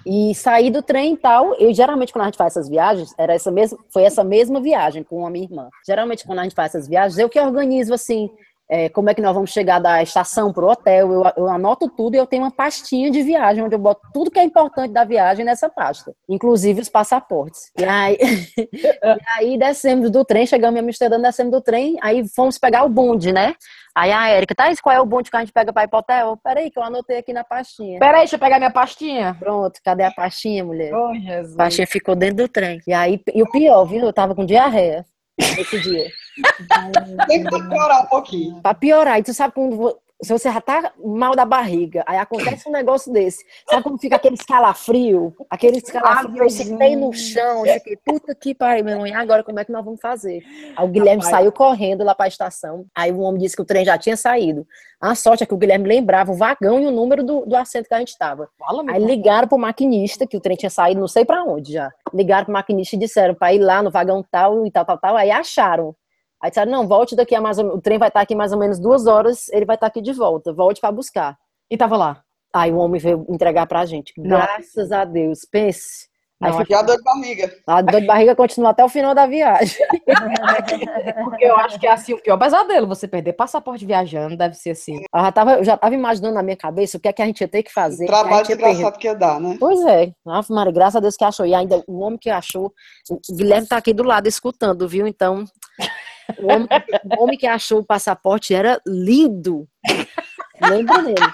e 0.06 0.32
sair 0.34 0.70
do 0.70 0.82
trem 0.82 1.14
e 1.14 1.16
tal. 1.16 1.54
Eu 1.54 1.74
geralmente 1.74 2.12
quando 2.12 2.22
a 2.22 2.26
gente 2.26 2.36
faz 2.36 2.52
essas 2.56 2.68
viagens, 2.68 3.12
era 3.18 3.34
essa 3.34 3.50
mesma, 3.50 3.78
foi 3.92 4.04
essa 4.04 4.22
mesma 4.22 4.60
viagem 4.60 5.02
com 5.02 5.26
a 5.26 5.30
minha 5.30 5.44
irmã. 5.44 5.68
Geralmente 5.84 6.24
quando 6.24 6.38
a 6.38 6.42
gente 6.44 6.54
faz 6.54 6.74
essas 6.74 6.88
viagens, 6.88 7.18
eu 7.18 7.28
que 7.28 7.40
organizo 7.40 7.92
assim, 7.92 8.30
é, 8.70 8.88
como 8.88 9.10
é 9.10 9.14
que 9.14 9.20
nós 9.20 9.34
vamos 9.34 9.50
chegar 9.50 9.80
da 9.80 10.00
estação 10.00 10.52
para 10.52 10.64
o 10.64 10.70
hotel, 10.70 11.12
eu, 11.12 11.24
eu, 11.36 11.48
anoto 11.48 11.88
tudo 11.88 12.14
e 12.14 12.18
eu 12.18 12.26
tenho 12.26 12.44
uma 12.44 12.52
pastinha 12.52 13.10
de 13.10 13.20
viagem, 13.20 13.64
onde 13.64 13.74
eu 13.74 13.80
boto 13.80 14.00
tudo 14.14 14.30
que 14.30 14.38
é 14.38 14.44
importante 14.44 14.92
da 14.92 15.02
viagem 15.02 15.44
nessa 15.44 15.68
pasta, 15.68 16.14
inclusive 16.28 16.80
os 16.80 16.88
passaportes. 16.88 17.72
E 17.76 17.84
aí, 17.84 18.16
e 18.56 19.26
aí 19.36 19.58
descemos 19.58 20.08
do 20.08 20.24
trem, 20.24 20.46
chegamos 20.46 20.80
em 20.80 20.84
Amsterdã, 20.84 21.20
descemos 21.20 21.50
do 21.50 21.60
trem, 21.60 21.96
aí 22.00 22.24
fomos 22.28 22.58
pegar 22.58 22.84
o 22.84 22.88
bonde, 22.88 23.32
né? 23.32 23.56
Aí 23.92 24.12
a 24.12 24.28
Érica, 24.28 24.54
tá, 24.54 24.72
qual 24.80 24.94
é 24.94 25.00
o 25.00 25.06
bonde 25.06 25.32
que 25.32 25.36
a 25.36 25.40
gente 25.40 25.52
pega 25.52 25.72
para 25.72 25.82
ir 25.82 25.88
pro 25.88 25.98
hotel? 25.98 26.38
Peraí, 26.42 26.70
que 26.70 26.78
eu 26.78 26.82
anotei 26.84 27.18
aqui 27.18 27.32
na 27.32 27.42
pastinha. 27.42 27.98
Peraí, 27.98 28.20
deixa 28.20 28.36
eu 28.36 28.38
pegar 28.38 28.58
minha 28.58 28.70
pastinha. 28.70 29.36
Pronto, 29.36 29.80
cadê 29.84 30.04
a 30.04 30.12
pastinha, 30.12 30.64
mulher? 30.64 30.94
Oh, 30.94 31.12
Jesus. 31.12 31.54
A 31.54 31.64
pastinha 31.64 31.86
ficou 31.88 32.14
dentro 32.14 32.36
do 32.36 32.48
trem. 32.48 32.80
E 32.86 32.92
aí, 32.92 33.20
e 33.34 33.42
o 33.42 33.50
pior, 33.50 33.84
viu? 33.84 34.02
Eu 34.02 34.12
tava 34.12 34.32
com 34.32 34.46
diarreia 34.46 35.04
esse 35.58 35.80
dia. 35.80 36.08
Tem 37.26 37.44
que 37.44 37.50
piorar 37.68 38.04
um 38.04 38.06
pouquinho. 38.06 38.60
Pra 38.62 38.74
piorar. 38.74 39.18
E 39.18 39.22
tu 39.22 39.34
sabe 39.34 39.54
quando 39.54 39.96
se 40.22 40.32
você 40.32 40.52
já 40.52 40.60
tá 40.60 40.92
mal 41.02 41.34
da 41.34 41.44
barriga, 41.44 42.04
aí 42.06 42.18
acontece 42.18 42.68
um 42.68 42.72
negócio 42.72 43.10
desse. 43.12 43.44
Sabe 43.68 43.82
como 43.82 43.98
fica 43.98 44.16
aquele 44.16 44.34
escalafrio? 44.34 45.34
Aquele 45.48 45.78
escalafrio, 45.78 46.42
eu 46.42 46.50
sentei 46.50 46.94
no 46.94 47.12
chão, 47.12 47.64
eu 47.64 47.74
fiquei, 47.74 47.96
puta 47.96 48.34
que 48.34 48.54
pariu, 48.54 48.84
meu 48.84 48.92
irmão, 48.94 49.06
e 49.06 49.12
agora 49.12 49.42
como 49.42 49.58
é 49.58 49.64
que 49.64 49.72
nós 49.72 49.84
vamos 49.84 50.00
fazer? 50.00 50.42
Aí 50.76 50.84
o 50.84 50.88
Guilherme 50.88 51.22
Rapaz. 51.22 51.30
saiu 51.30 51.52
correndo 51.52 52.04
lá 52.04 52.14
pra 52.14 52.28
estação, 52.28 52.84
aí 52.94 53.10
o 53.10 53.20
homem 53.20 53.40
disse 53.40 53.56
que 53.56 53.62
o 53.62 53.64
trem 53.64 53.84
já 53.84 53.96
tinha 53.96 54.16
saído. 54.16 54.66
A 55.00 55.14
sorte 55.14 55.42
é 55.42 55.46
que 55.46 55.54
o 55.54 55.56
Guilherme 55.56 55.88
lembrava 55.88 56.30
o 56.30 56.36
vagão 56.36 56.78
e 56.78 56.86
o 56.86 56.90
número 56.90 57.24
do, 57.24 57.46
do 57.46 57.56
assento 57.56 57.88
que 57.88 57.94
a 57.94 57.98
gente 57.98 58.16
tava. 58.18 58.48
Fala, 58.58 58.84
aí 58.90 59.02
ligaram 59.02 59.48
pro 59.48 59.56
maquinista, 59.56 60.26
que 60.26 60.36
o 60.36 60.40
trem 60.40 60.56
tinha 60.56 60.68
saído 60.68 61.00
não 61.00 61.08
sei 61.08 61.24
para 61.24 61.42
onde 61.44 61.72
já. 61.72 61.90
Ligaram 62.12 62.44
pro 62.44 62.52
maquinista 62.52 62.94
e 62.94 62.98
disseram 62.98 63.34
pra 63.34 63.54
ir 63.54 63.60
lá 63.60 63.82
no 63.82 63.90
vagão 63.90 64.22
tal 64.30 64.66
e 64.66 64.70
tal, 64.70 64.84
tal, 64.84 64.98
tal, 64.98 65.16
aí 65.16 65.30
acharam 65.30 65.96
Aí 66.42 66.50
disseram, 66.50 66.72
não, 66.72 66.88
volte 66.88 67.14
daqui 67.14 67.34
a 67.34 67.40
mais 67.40 67.58
ou... 67.58 67.74
o 67.74 67.80
trem 67.80 67.98
vai 67.98 68.08
estar 68.08 68.20
aqui 68.20 68.34
mais 68.34 68.52
ou 68.52 68.58
menos 68.58 68.78
duas 68.78 69.06
horas, 69.06 69.48
ele 69.50 69.64
vai 69.64 69.76
estar 69.76 69.86
aqui 69.86 70.00
de 70.00 70.12
volta, 70.12 70.52
volte 70.52 70.80
para 70.80 70.92
buscar. 70.92 71.36
E 71.70 71.76
tava 71.76 71.96
lá. 71.96 72.22
Aí 72.52 72.72
o 72.72 72.78
homem 72.78 73.00
veio 73.00 73.24
entregar 73.28 73.66
pra 73.66 73.86
gente. 73.86 74.12
Graças 74.16 74.90
a 74.90 75.04
Deus, 75.04 75.46
pense. 75.50 76.10
Aí 76.42 76.54
fiquei 76.54 76.74
a 76.74 76.80
dor 76.80 76.96
de 76.96 77.02
barriga. 77.02 77.54
A 77.66 77.82
dor 77.82 78.00
de 78.00 78.06
barriga 78.06 78.34
continua 78.34 78.70
até 78.70 78.82
o 78.82 78.88
final 78.88 79.14
da 79.14 79.26
viagem. 79.26 79.76
Porque 81.22 81.44
eu 81.44 81.54
acho 81.56 81.78
que 81.78 81.86
é 81.86 81.92
assim 81.92 82.14
o 82.14 82.22
pior 82.22 82.38
pesadelo, 82.38 82.86
você 82.86 83.06
perder 83.06 83.34
passaporte 83.34 83.84
viajando, 83.84 84.38
deve 84.38 84.54
ser 84.54 84.70
assim. 84.70 85.02
Eu 85.14 85.20
já 85.20 85.32
tava, 85.32 85.52
eu 85.56 85.64
já 85.64 85.76
tava 85.76 85.94
imaginando 85.94 86.34
na 86.34 86.42
minha 86.42 86.56
cabeça 86.56 86.96
o 86.96 87.00
que 87.00 87.08
é 87.08 87.12
que 87.12 87.20
a 87.20 87.26
gente 87.26 87.42
ia 87.42 87.48
ter 87.48 87.62
que 87.62 87.70
fazer. 87.70 88.04
O 88.04 88.06
trabalho 88.06 88.46
que 88.46 88.56
desgraçado 88.56 88.98
que 88.98 89.06
ia 89.06 89.14
dar, 89.14 89.38
né? 89.38 89.58
Pois 89.60 89.84
é. 89.84 90.12
Ave 90.26 90.54
Maria, 90.54 90.72
graças 90.72 90.96
a 90.96 91.00
Deus 91.00 91.14
que 91.14 91.24
achou. 91.24 91.44
E 91.44 91.54
ainda 91.54 91.84
o 91.86 92.00
homem 92.00 92.18
que 92.18 92.30
achou, 92.30 92.72
o 93.10 93.36
Guilherme 93.36 93.68
tá 93.68 93.76
aqui 93.76 93.92
do 93.92 94.02
lado 94.02 94.26
escutando, 94.26 94.88
viu? 94.88 95.06
Então, 95.06 95.44
o 96.38 96.46
homem, 96.46 96.68
o 97.04 97.22
homem 97.22 97.38
que 97.38 97.46
achou 97.46 97.80
o 97.80 97.86
passaporte 97.86 98.54
era 98.54 98.80
lindo. 98.86 99.66
Lembra 100.60 101.02
dele. 101.02 101.32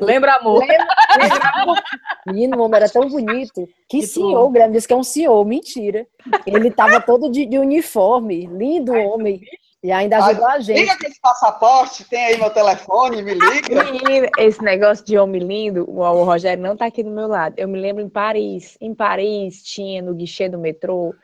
Lembra, 0.00 0.36
amor? 0.36 0.60
Lembra, 0.60 0.86
lembra, 1.20 1.50
amor. 1.54 1.82
Menino, 2.26 2.58
o 2.58 2.62
homem 2.62 2.76
era 2.76 2.88
tão 2.88 3.08
bonito. 3.08 3.66
Que, 3.88 4.00
que 4.00 4.06
senhor, 4.06 4.44
o 4.44 4.50
Guilherme 4.50 4.74
disse 4.74 4.88
que 4.88 4.94
é 4.94 4.96
um 4.96 5.04
senhor. 5.04 5.44
Mentira. 5.44 6.06
Ele 6.46 6.70
tava 6.70 7.00
todo 7.00 7.30
de, 7.30 7.44
de 7.44 7.58
uniforme. 7.58 8.46
Lindo 8.46 8.94
Ai, 8.94 9.04
homem. 9.04 9.40
E 9.82 9.92
ainda 9.92 10.16
ajudou 10.16 10.46
Ai, 10.46 10.56
a 10.56 10.60
gente. 10.60 10.80
Liga 10.80 10.96
esse 11.06 11.20
passaporte, 11.20 12.08
tem 12.08 12.24
aí 12.24 12.38
meu 12.38 12.48
telefone, 12.48 13.20
me 13.20 13.34
liga. 13.34 13.84
Menino, 13.84 14.28
esse 14.38 14.62
negócio 14.62 15.04
de 15.04 15.18
homem 15.18 15.42
lindo, 15.42 15.84
o, 15.86 16.00
o 16.00 16.24
Rogério 16.24 16.62
não 16.62 16.74
tá 16.74 16.86
aqui 16.86 17.02
do 17.02 17.10
meu 17.10 17.28
lado. 17.28 17.54
Eu 17.58 17.68
me 17.68 17.78
lembro 17.78 18.02
em 18.02 18.08
Paris. 18.08 18.78
Em 18.80 18.94
Paris 18.94 19.62
tinha 19.62 20.00
no 20.00 20.14
guichê 20.14 20.48
do 20.48 20.58
metrô 20.58 21.14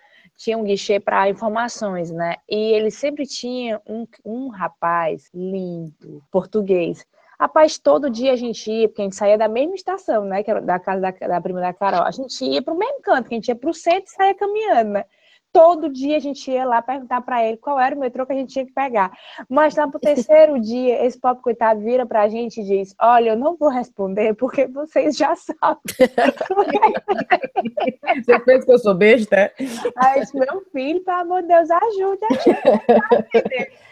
tinha 0.41 0.57
um 0.57 0.65
guichê 0.65 0.99
para 0.99 1.29
informações, 1.29 2.11
né? 2.11 2.37
E 2.49 2.73
ele 2.73 2.91
sempre 2.91 3.27
tinha 3.27 3.79
um, 3.87 4.07
um 4.25 4.49
rapaz 4.49 5.29
lindo, 5.35 6.23
português. 6.31 7.05
Rapaz, 7.39 7.79
todo 7.79 8.09
dia 8.09 8.33
a 8.33 8.37
gente 8.37 8.71
ia, 8.71 8.89
porque 8.89 9.03
a 9.03 9.05
gente 9.05 9.17
saía 9.17 9.37
da 9.37 9.49
mesma 9.49 9.75
estação, 9.75 10.25
né? 10.25 10.43
Que 10.43 10.51
era 10.51 10.63
da 10.63 10.79
casa 10.79 10.99
da, 10.99 11.11
da 11.11 11.41
prima 11.43 11.61
da 11.61 11.75
Carol. 11.75 12.05
A 12.05 12.11
gente 12.11 12.43
ia 12.43 12.63
pro 12.63 12.75
mesmo 12.75 13.03
canto, 13.03 13.29
que 13.29 13.35
a 13.35 13.37
gente 13.37 13.49
ia 13.49 13.55
pro 13.55 13.75
centro 13.75 14.05
e 14.07 14.15
saía 14.15 14.35
caminhando, 14.35 14.93
né? 14.93 15.05
Todo 15.53 15.91
dia 15.91 16.17
a 16.17 16.21
gente 16.21 16.51
ia 16.51 16.65
lá 16.65 16.81
perguntar 16.81 17.21
para 17.21 17.45
ele 17.45 17.59
qual 17.59 17.79
era 17.79 17.95
o 17.95 17.99
metrô 17.99 18.25
que 18.25 18.33
a 18.33 18.37
gente 18.37 18.53
tinha 18.53 18.65
que 18.65 18.73
pegar. 18.73 19.13
Mas 19.49 19.75
lá 19.75 19.89
pro 19.89 19.99
terceiro 20.01 20.59
dia, 20.59 21.05
esse 21.05 21.21
pobre 21.21 21.43
coitado 21.43 21.81
vira 21.81 22.07
pra 22.07 22.29
gente 22.29 22.63
e 22.63 22.65
diz: 22.65 22.95
Olha, 22.99 23.31
eu 23.31 23.37
não 23.37 23.57
vou 23.57 23.69
responder 23.69 24.35
porque 24.35 24.67
vocês 24.67 25.17
já 25.17 25.35
sabem. 25.37 25.83
Você 28.31 28.41
pensa 28.41 28.67
que 28.67 28.73
eu 28.73 28.79
sou 28.79 28.95
besta? 28.95 29.37
é? 29.37 29.53
Aí, 29.97 30.21
disse, 30.21 30.37
meu 30.37 30.63
filho, 30.73 31.01
pelo 31.01 31.21
amor 31.21 31.43
de 31.43 31.49
Deus, 31.49 31.71
ajude 31.71 32.21
a 32.25 32.35
gente. 32.35 33.73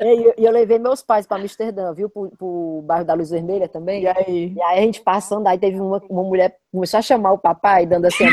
E 0.00 0.22
eu, 0.24 0.34
eu 0.38 0.52
levei 0.52 0.78
meus 0.78 1.02
pais 1.02 1.26
para 1.26 1.40
Amsterdã, 1.40 1.92
viu? 1.92 2.08
Pro, 2.08 2.30
pro 2.30 2.82
bairro 2.86 3.04
da 3.04 3.14
Luz 3.14 3.30
Vermelha 3.30 3.68
também. 3.68 4.02
E 4.02 4.08
aí? 4.08 4.52
E 4.54 4.62
aí 4.62 4.78
a 4.78 4.82
gente 4.82 5.02
passando, 5.02 5.46
aí 5.46 5.58
teve 5.58 5.78
uma, 5.80 6.00
uma 6.08 6.22
mulher 6.22 6.56
começou 6.72 6.98
a 6.98 7.02
chamar 7.02 7.32
o 7.32 7.38
papai, 7.38 7.86
dando 7.86 8.06
assim, 8.06 8.26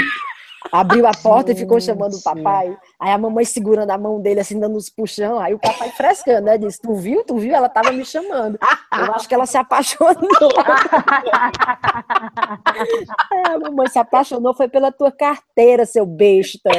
abriu 0.72 1.08
a 1.08 1.12
porta 1.12 1.52
e 1.52 1.56
ficou 1.56 1.80
chamando 1.80 2.16
o 2.16 2.22
papai. 2.22 2.78
Aí 3.00 3.12
a 3.12 3.18
mamãe 3.18 3.46
segurando 3.46 3.90
a 3.90 3.98
mão 3.98 4.22
dele, 4.22 4.42
assim, 4.42 4.60
dando 4.60 4.76
uns 4.78 4.90
puxão. 4.90 5.40
Aí 5.40 5.54
o 5.54 5.60
papai 5.60 5.90
frescando, 5.92 6.46
né? 6.46 6.58
Disse, 6.58 6.82
tu 6.82 6.94
viu? 6.94 7.24
Tu 7.24 7.38
viu? 7.38 7.56
Ela 7.56 7.70
tava 7.70 7.92
me 7.92 8.04
chamando. 8.06 8.60
Eu 8.92 9.14
acho 9.14 9.28
que 9.28 9.34
ela 9.34 9.46
se 9.46 9.58
apaixonou. 9.58 10.16
Aí 13.32 13.44
a 13.56 13.60
mamãe 13.60 13.88
se 13.88 14.00
apaixonou, 14.00 14.54
foi 14.54 14.68
pela 14.68 14.92
tua 14.92 15.12
carteira, 15.12 15.86
seu 15.86 16.06
besta. 16.06 16.70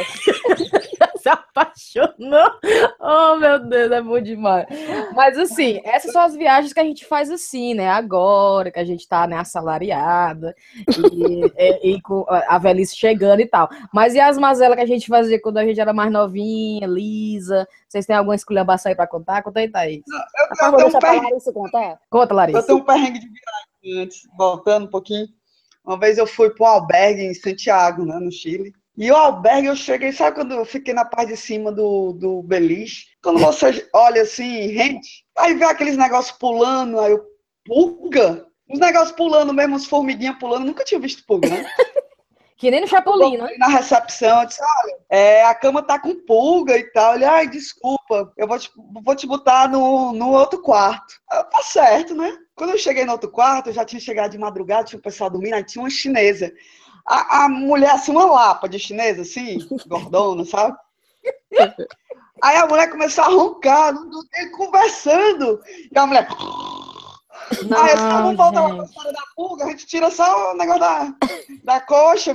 Apaixonou. 1.55 2.51
Oh, 2.99 3.37
meu 3.37 3.59
Deus, 3.59 3.91
é 3.93 4.01
bom 4.01 4.21
demais. 4.21 4.67
Mas 5.15 5.37
assim, 5.37 5.81
essas 5.85 6.11
são 6.13 6.23
as 6.23 6.35
viagens 6.35 6.73
que 6.73 6.81
a 6.81 6.85
gente 6.85 7.05
faz 7.05 7.31
assim, 7.31 7.75
né? 7.75 7.89
Agora 7.89 8.71
que 8.71 8.79
a 8.79 8.85
gente 8.85 9.07
tá 9.07 9.27
né, 9.27 9.37
assalariada 9.37 10.55
e, 10.89 11.45
e- 11.59 11.95
e 11.97 12.01
com 12.03 12.25
a 12.29 12.59
velhice 12.59 12.97
chegando 12.97 13.41
e 13.41 13.47
tal. 13.47 13.69
Mas 13.93 14.15
e 14.15 14.21
as 14.21 14.39
mazelas 14.39 14.77
que 14.77 14.83
a 14.83 14.87
gente 14.87 15.07
fazia 15.07 15.41
quando 15.41 15.59
a 15.59 15.65
gente 15.67 15.81
era 15.81 15.93
mais 15.93 16.11
novinha, 16.11 16.87
lisa? 16.87 17.69
Vocês 17.89 18.07
têm 18.07 18.17
alguma 18.17 18.35
esculhambação 18.35 18.91
aí 18.91 18.97
pra 18.97 19.07
contar? 19.07 19.43
Conta 19.43 19.61
aí, 19.61 19.69
Thaís. 19.69 20.03
Eu, 20.07 20.49
Por 20.49 20.57
favor, 20.57 20.81
eu, 20.81 20.87
tenho 20.87 20.97
um 20.97 21.01
perrengue, 21.01 21.25
Larissa 21.27 21.53
contar. 21.53 21.99
Conta, 22.09 22.33
eu 22.33 22.37
Larissa. 22.37 22.63
tenho 22.63 22.79
um 22.79 22.85
perrengue 22.85 23.19
de 23.21 23.27
viagem 23.29 24.03
antes, 24.03 24.23
voltando 24.39 24.85
um 24.87 24.91
pouquinho. 24.91 25.27
Uma 25.85 25.99
vez 25.99 26.17
eu 26.17 26.27
fui 26.27 26.49
para 26.51 26.65
um 26.65 26.69
albergue 26.69 27.23
em 27.23 27.35
Santiago, 27.35 28.05
né, 28.07 28.17
no 28.19 28.31
Chile. 28.33 28.73
E 28.97 29.11
o 29.11 29.17
albergue 29.17 29.69
eu 29.69 29.77
cheguei, 29.77 30.13
sabe 30.13 30.37
quando 30.37 30.53
eu 30.53 30.65
fiquei 30.65 30.93
na 30.93 31.05
parte 31.05 31.31
de 31.31 31.37
cima 31.37 31.73
do, 31.73 32.13
do 32.13 32.43
beliche? 32.43 33.07
Quando 33.23 33.41
você 33.41 33.89
olha 33.95 34.23
assim, 34.23 34.67
rente, 34.67 35.25
aí 35.37 35.55
vê 35.55 35.65
aqueles 35.65 35.97
negócios 35.97 36.37
pulando, 36.37 37.01
aí 37.01 37.13
eu, 37.13 37.25
pulga? 37.65 38.47
Os 38.69 38.79
negócios 38.79 39.13
pulando 39.13 39.53
mesmo, 39.53 39.77
as 39.77 39.87
formiguinhas 39.87 40.39
pulando, 40.39 40.67
nunca 40.67 40.85
tinha 40.85 41.01
visto 41.01 41.25
pulga, 41.27 41.49
né? 41.49 41.65
Que 42.63 42.71
nem 42.71 42.81
no 42.81 42.87
Chapolin, 42.87 43.39
né? 43.39 43.57
Na 43.59 43.67
recepção, 43.67 44.41
eu 44.41 44.47
disse, 44.47 44.61
olha, 44.63 44.97
é, 45.11 45.45
a 45.45 45.53
cama 45.53 45.83
tá 45.83 45.99
com 45.99 46.15
pulga 46.25 46.79
e 46.79 46.85
tal. 46.93 47.17
Ele, 47.17 47.25
ai, 47.25 47.49
desculpa, 47.49 48.33
eu 48.37 48.47
vou 48.47 48.57
te, 48.57 48.71
vou 49.05 49.17
te 49.17 49.27
botar 49.27 49.69
no, 49.69 50.13
no 50.13 50.31
outro 50.31 50.63
quarto. 50.63 51.13
Eu, 51.33 51.43
tá 51.43 51.61
certo, 51.61 52.15
né? 52.15 52.33
Quando 52.55 52.71
eu 52.71 52.79
cheguei 52.79 53.05
no 53.05 53.11
outro 53.11 53.33
quarto, 53.33 53.71
eu 53.71 53.73
já 53.73 53.85
tinha 53.85 53.99
chegado 53.99 54.31
de 54.31 54.39
madrugada, 54.39 54.85
tinha 54.85 54.99
o 55.01 55.03
pessoal 55.03 55.29
dormindo, 55.29 55.55
aí 55.55 55.65
tinha 55.65 55.83
uma 55.83 55.91
chinesa. 55.91 56.53
A, 57.07 57.45
a 57.45 57.49
mulher, 57.49 57.91
assim, 57.93 58.13
uma 58.13 58.25
lapa 58.27 58.69
de 58.69 58.79
chinesa, 58.79 59.23
assim, 59.23 59.59
gordona, 59.87 60.45
sabe? 60.45 60.77
Aí 62.43 62.57
a 62.57 62.67
mulher 62.67 62.91
começou 62.91 63.25
a 63.25 63.29
roncar, 63.29 63.93
não- 63.95 64.05
não- 64.07 64.23
ele 64.35 64.51
conversando. 64.51 65.61
E 65.95 65.99
a 65.99 66.07
mulher... 66.07 66.27
Aí 67.77 67.91
eu 67.91 67.95
disse, 67.97 68.07
"Ah, 68.09 68.21
vamos 68.21 68.37
voltar 68.37 68.61
lá 68.63 68.75
pra 68.75 68.85
história 68.85 69.13
da 69.13 69.23
pulga, 69.37 69.65
a 69.65 69.69
gente 69.69 69.87
tira 69.87 70.11
só 70.11 70.53
o 70.53 70.57
negócio 70.57 70.81
da, 70.81 71.15
da 71.65 71.81
coxa, 71.81 72.35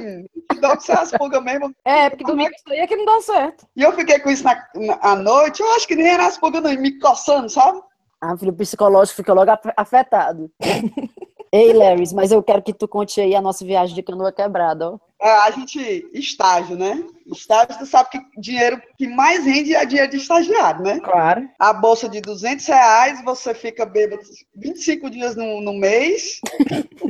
dá 0.60 0.70
pra 0.70 0.80
ser 0.80 0.92
as 0.98 1.12
pulgas 1.12 1.44
mesmo. 1.44 1.74
É, 1.84 2.10
porque 2.10 2.24
domingo 2.24 2.52
isso 2.54 2.64
aí 2.70 2.80
é 2.80 2.88
que 2.88 2.96
não 2.96 3.06
dá 3.06 3.22
certo. 3.22 3.66
E 3.76 3.82
eu 3.84 3.92
fiquei 3.94 4.20
com 4.20 4.30
isso 4.30 4.44
na, 4.44 4.56
na 4.76 5.00
à 5.02 5.16
noite, 5.16 5.62
eu 5.62 5.72
acho 5.76 5.88
que 5.88 5.96
nem 5.96 6.08
era 6.08 6.28
as 6.28 6.38
pulgas 6.38 6.62
não, 6.62 6.72
me 6.74 7.00
coçando, 7.00 7.50
sabe? 7.50 7.82
Ah, 8.22 8.38
filho, 8.38 8.52
o 8.52 8.56
psicológico 8.56 9.16
fica 9.18 9.34
logo 9.34 9.50
af- 9.52 9.74
afetado. 9.76 10.52
Ei, 11.52 11.74
Larry, 11.74 12.04
mas 12.14 12.32
eu 12.32 12.44
quero 12.44 12.62
que 12.62 12.74
tu 12.74 12.88
conte 12.88 13.22
aí 13.22 13.36
a 13.36 13.42
nossa 13.42 13.64
viagem 13.64 13.96
de 13.96 14.04
canoa 14.04 14.32
quebrada, 14.32 14.92
ó. 14.92 15.00
É, 15.20 15.30
a 15.30 15.52
gente, 15.52 16.08
estágio, 16.14 16.78
né? 16.78 17.04
Estágio, 17.26 17.80
tu 17.80 17.86
sabe 17.88 18.10
que 18.12 18.20
dinheiro 18.40 18.80
que 18.98 19.08
mais 19.08 19.46
rende 19.46 19.74
é 19.74 19.84
dinheiro 19.84 20.12
de 20.12 20.18
estagiário, 20.18 20.84
né? 20.84 21.00
Claro. 21.00 21.50
A 21.58 21.74
bolsa 21.74 22.08
de 22.08 22.22
200 22.22 22.66
reais, 22.68 23.24
você 23.24 23.54
fica 23.54 23.84
bêbado 23.86 24.22
25 24.56 25.10
dias 25.10 25.36
no, 25.36 25.60
no 25.62 25.74
mês 25.74 26.40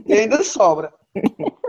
e 0.05 0.13
ainda 0.13 0.41
sobra. 0.43 0.93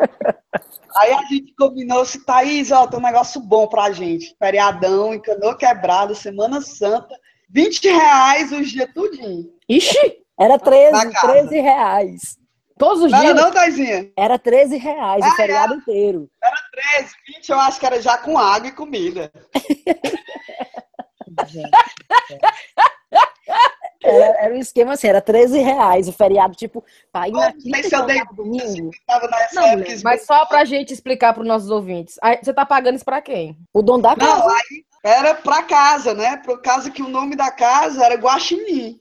Aí 0.96 1.12
a 1.12 1.22
gente 1.22 1.54
combinou 1.57 2.04
se 2.04 2.24
Thaís, 2.24 2.70
ó, 2.70 2.87
tem 2.87 2.98
um 2.98 3.02
negócio 3.02 3.40
bom 3.40 3.66
pra 3.66 3.90
gente. 3.90 4.35
Feriadão, 4.38 5.12
em 5.14 5.20
canoa 5.20 5.57
quebrada, 5.57 6.14
Semana 6.14 6.61
Santa, 6.61 7.14
20 7.50 7.88
reais 7.88 8.52
os 8.52 8.70
dias 8.70 8.92
tudinho. 8.92 9.50
Ixi, 9.68 10.18
Era 10.38 10.59
13, 10.59 10.92
Na 10.92 11.11
casa. 11.11 11.33
13 11.33 11.61
reais. 11.61 12.38
Todos 12.78 13.02
os 13.02 13.10
Não 13.12 13.18
era 13.18 13.32
dias. 13.34 13.44
não, 13.44 13.50
Thaisinha? 13.52 14.10
Era 14.16 14.38
13 14.38 14.76
reais 14.76 15.22
Ah, 15.24 15.28
o 15.28 15.36
feriado 15.36 15.74
inteiro. 15.74 16.28
13, 16.94 17.14
20 17.26 17.48
eu 17.50 17.60
acho 17.60 17.80
que 17.80 17.86
era 17.86 18.00
já 18.00 18.16
com 18.18 18.38
água 18.38 18.68
e 18.68 18.72
comida. 18.72 19.32
Era, 24.00 24.44
era 24.44 24.54
um 24.54 24.58
esquema 24.58 24.92
assim, 24.92 25.08
era 25.08 25.20
13 25.20 25.58
reais 25.58 26.06
o 26.08 26.12
feriado, 26.12 26.54
tipo, 26.54 26.84
pra 27.12 27.28
ir 27.28 27.32
na 27.32 27.52
quinta 27.52 27.82
se 27.82 27.94
eu 27.94 28.06
dei- 28.06 28.22
no 28.30 28.36
domingo. 28.36 28.90
Nessa 29.30 29.54
Não, 29.60 29.66
época. 29.66 29.90
mas 30.04 30.24
só 30.24 30.46
pra 30.46 30.64
gente 30.64 30.92
explicar 30.92 31.34
pros 31.34 31.46
nossos 31.46 31.68
ouvintes. 31.68 32.16
Aí, 32.22 32.38
Você 32.40 32.54
tá 32.54 32.64
pagando 32.64 32.94
isso 32.94 33.04
pra 33.04 33.20
quem? 33.20 33.58
O 33.74 33.82
dono 33.82 34.02
da 34.04 34.14
casa. 34.14 34.38
Não, 34.38 34.48
aí 34.50 34.84
era 35.04 35.34
pra 35.34 35.64
casa, 35.64 36.14
né? 36.14 36.36
Pro 36.36 36.62
caso 36.62 36.92
que 36.92 37.02
o 37.02 37.08
nome 37.08 37.34
da 37.34 37.50
casa 37.50 38.04
era 38.04 38.14
Guaxinim. 38.14 39.00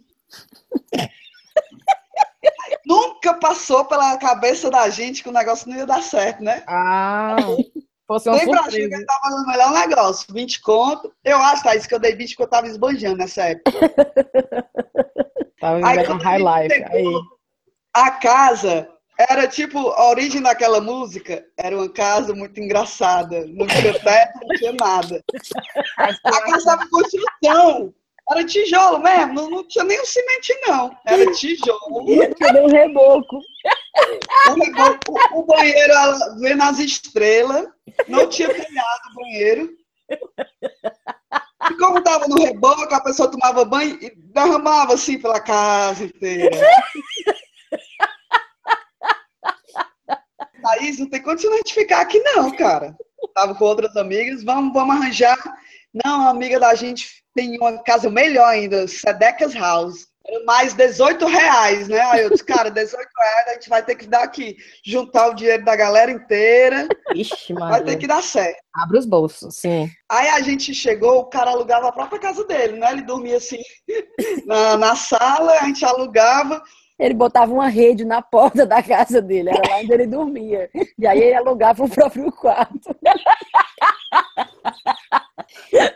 Nunca 2.88 3.34
passou 3.34 3.84
pela 3.84 4.17
cabeça 4.17 4.71
da 4.71 4.89
gente 4.89 5.21
que 5.21 5.28
o 5.28 5.34
negócio 5.34 5.69
não 5.69 5.76
ia 5.76 5.86
dar 5.86 6.02
certo, 6.02 6.41
né? 6.41 6.63
Ah, 6.65 7.36
fosse 8.08 8.30
uma 8.30 8.38
Nem 8.38 8.50
pra 8.50 8.69
gente 8.69 8.89
que 8.89 9.06
tava 9.06 9.30
no 9.30 9.45
melhor 9.45 9.71
negócio. 9.73 10.26
20 10.34 10.62
conto. 10.62 11.13
Eu 11.21 11.38
acho, 11.38 11.63
Thaís, 11.63 11.86
que 11.86 11.93
eu 11.93 12.00
dei 12.00 12.15
20 12.15 12.30
porque 12.30 12.43
eu 12.43 12.50
tava 12.50 12.67
esbanjando 12.67 13.17
nessa 13.17 13.43
época. 13.43 13.71
Tava 15.60 15.78
vivendo 15.78 16.13
um 16.13 16.17
high 16.19 16.38
life. 16.38 16.86
Aí. 16.91 17.04
A 17.91 18.12
casa 18.12 18.88
era 19.19 19.47
tipo, 19.47 19.89
a 19.89 20.10
origem 20.12 20.39
daquela 20.39 20.80
música 20.80 21.43
era 21.58 21.76
uma 21.76 21.89
casa 21.89 22.34
muito 22.36 22.60
engraçada. 22.60 23.43
Não 23.47 23.65
tinha 23.65 24.00
teto, 24.00 24.39
não 24.43 24.56
tinha 24.56 24.73
nada. 24.73 25.23
A 25.97 26.41
casa 26.41 26.58
estava 26.58 26.84
em 26.84 26.89
construção. 26.89 27.93
Era 28.29 28.45
tijolo 28.45 28.99
mesmo, 28.99 29.33
não, 29.33 29.49
não 29.49 29.67
tinha 29.67 29.85
nem 29.85 29.99
o 30.01 30.05
cimento, 30.05 30.47
não. 30.67 30.97
Era 31.05 31.31
tijolo. 31.33 32.05
Tirei 32.35 32.61
um 32.61 32.67
reboco. 32.67 33.39
O, 34.49 35.37
o- 35.37 35.39
o 35.39 35.45
banheiro 35.45 35.93
ela 35.93 36.35
vendo 36.39 36.61
as 36.63 36.77
estrelas, 36.79 37.67
não 38.07 38.27
tinha 38.27 38.49
telhado 38.49 39.01
o 39.11 39.15
banheiro. 39.15 39.69
E 41.69 41.73
como 41.77 42.01
tava 42.03 42.27
no 42.27 42.35
reboco, 42.43 42.93
a 42.93 43.01
pessoa 43.01 43.31
tomava 43.31 43.63
banho 43.65 43.97
e 44.01 44.13
derramava 44.15 44.93
assim 44.93 45.19
pela 45.19 45.39
casa 45.39 46.03
inteira. 46.03 46.57
Thaís, 50.61 50.99
não 50.99 51.09
tem 51.09 51.21
condição 51.21 51.51
de 51.63 51.73
ficar 51.73 52.01
aqui, 52.01 52.19
não, 52.19 52.51
cara. 52.55 52.95
Tava 53.33 53.55
com 53.55 53.65
outras 53.65 53.95
amigas, 53.95 54.43
vamos, 54.43 54.73
vamos 54.73 54.95
arranjar. 54.95 55.37
Não, 56.05 56.27
a 56.27 56.29
amiga 56.29 56.59
da 56.59 56.73
gente 56.75 57.16
tem 57.38 57.56
uma 57.60 57.78
casa 57.84 58.10
melhor 58.10 58.47
ainda, 58.47 58.88
Sedecas 58.88 59.54
House. 59.54 60.08
Era 60.26 60.43
mais 60.43 60.73
18 60.73 61.23
reais, 61.28 61.88
né? 61.88 62.02
Aí 62.02 62.23
eu 62.23 62.32
disse, 62.32 62.43
cara, 62.43 62.71
18 62.71 62.97
reais 62.97 63.47
a 63.47 63.54
gente 63.54 63.69
vai 63.69 63.86
ter 63.86 63.95
que 63.95 64.08
dar 64.08 64.23
aqui, 64.23 64.58
juntar 64.84 65.30
o 65.30 65.36
dinheiro 65.36 65.63
da 65.63 65.76
galera 65.76 66.12
inteira, 66.12 66.88
Ixi, 67.15 67.54
vai 67.54 67.82
ter 67.84 67.95
que 67.97 68.08
dar 68.08 68.23
certo. 68.23 68.58
Abre 68.73 68.97
os 68.97 69.06
bolsos, 69.06 69.56
sim. 69.56 69.88
Aí 70.10 70.28
a 70.30 70.41
gente 70.41 70.73
chegou, 70.73 71.19
o 71.19 71.26
cara 71.26 71.52
alugava 71.52 71.88
a 71.88 71.91
própria 71.91 72.19
casa 72.19 72.43
dele, 72.43 72.78
né? 72.80 72.91
Ele 72.91 73.04
dormia 73.04 73.38
assim 73.38 73.62
na, 74.45 74.76
na 74.76 74.95
sala, 74.95 75.52
a 75.62 75.65
gente 75.65 75.86
alugava. 75.86 76.62
Ele 77.00 77.13
botava 77.13 77.54
uma 77.54 77.69
rede 77.69 78.04
na 78.04 78.21
porta 78.23 78.65
da 78.65 78.82
casa 78.82 79.21
dele, 79.21 79.52
era 79.52 79.62
lá 79.69 79.78
onde 79.78 79.93
ele 79.93 80.08
dormia. 80.08 80.69
E 80.97 81.06
aí 81.06 81.19
ele 81.19 81.36
alugava 81.36 81.86
o 81.86 81.89
próprio 81.89 82.32
quarto. 82.32 82.97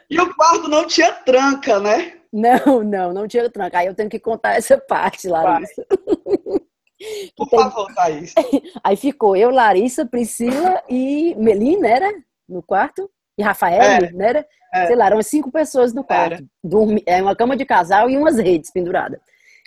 E 0.10 0.20
o 0.20 0.36
quarto 0.36 0.68
não 0.68 0.86
tinha 0.88 1.12
tranca, 1.12 1.80
né? 1.80 2.14
Não, 2.32 2.84
não, 2.84 3.14
não 3.14 3.28
tinha 3.28 3.50
tranca. 3.50 3.80
Aí 3.80 3.88
eu 3.88 3.96
tenho 3.96 4.10
que 4.10 4.20
contar 4.20 4.56
essa 4.56 4.78
parte, 4.78 5.28
Larissa. 5.28 5.86
Por 7.36 7.50
favor, 7.50 7.88
Thaís. 7.96 8.34
Aí 8.84 8.96
ficou 8.96 9.36
eu, 9.36 9.50
Larissa, 9.50 10.06
Priscila 10.06 10.84
e 10.90 11.34
Melina, 11.36 11.88
era? 11.88 12.14
No 12.48 12.62
quarto? 12.62 13.10
E 13.38 13.42
Rafael, 13.44 13.82
Era. 13.82 14.12
né? 14.12 14.28
Era? 14.30 14.48
Era. 14.74 14.88
Sei 14.88 14.96
lá, 14.96 15.06
eram 15.08 15.22
cinco 15.24 15.52
pessoas 15.52 15.94
no 15.94 16.04
quarto. 16.04 16.46
Dormi, 16.64 17.02
é 17.08 17.22
uma 17.22 17.36
cama 17.36 17.56
de 17.58 17.66
casal 17.66 18.10
e 18.10 18.16
umas 18.18 18.38
redes 18.38 18.72
penduradas. 18.72 19.20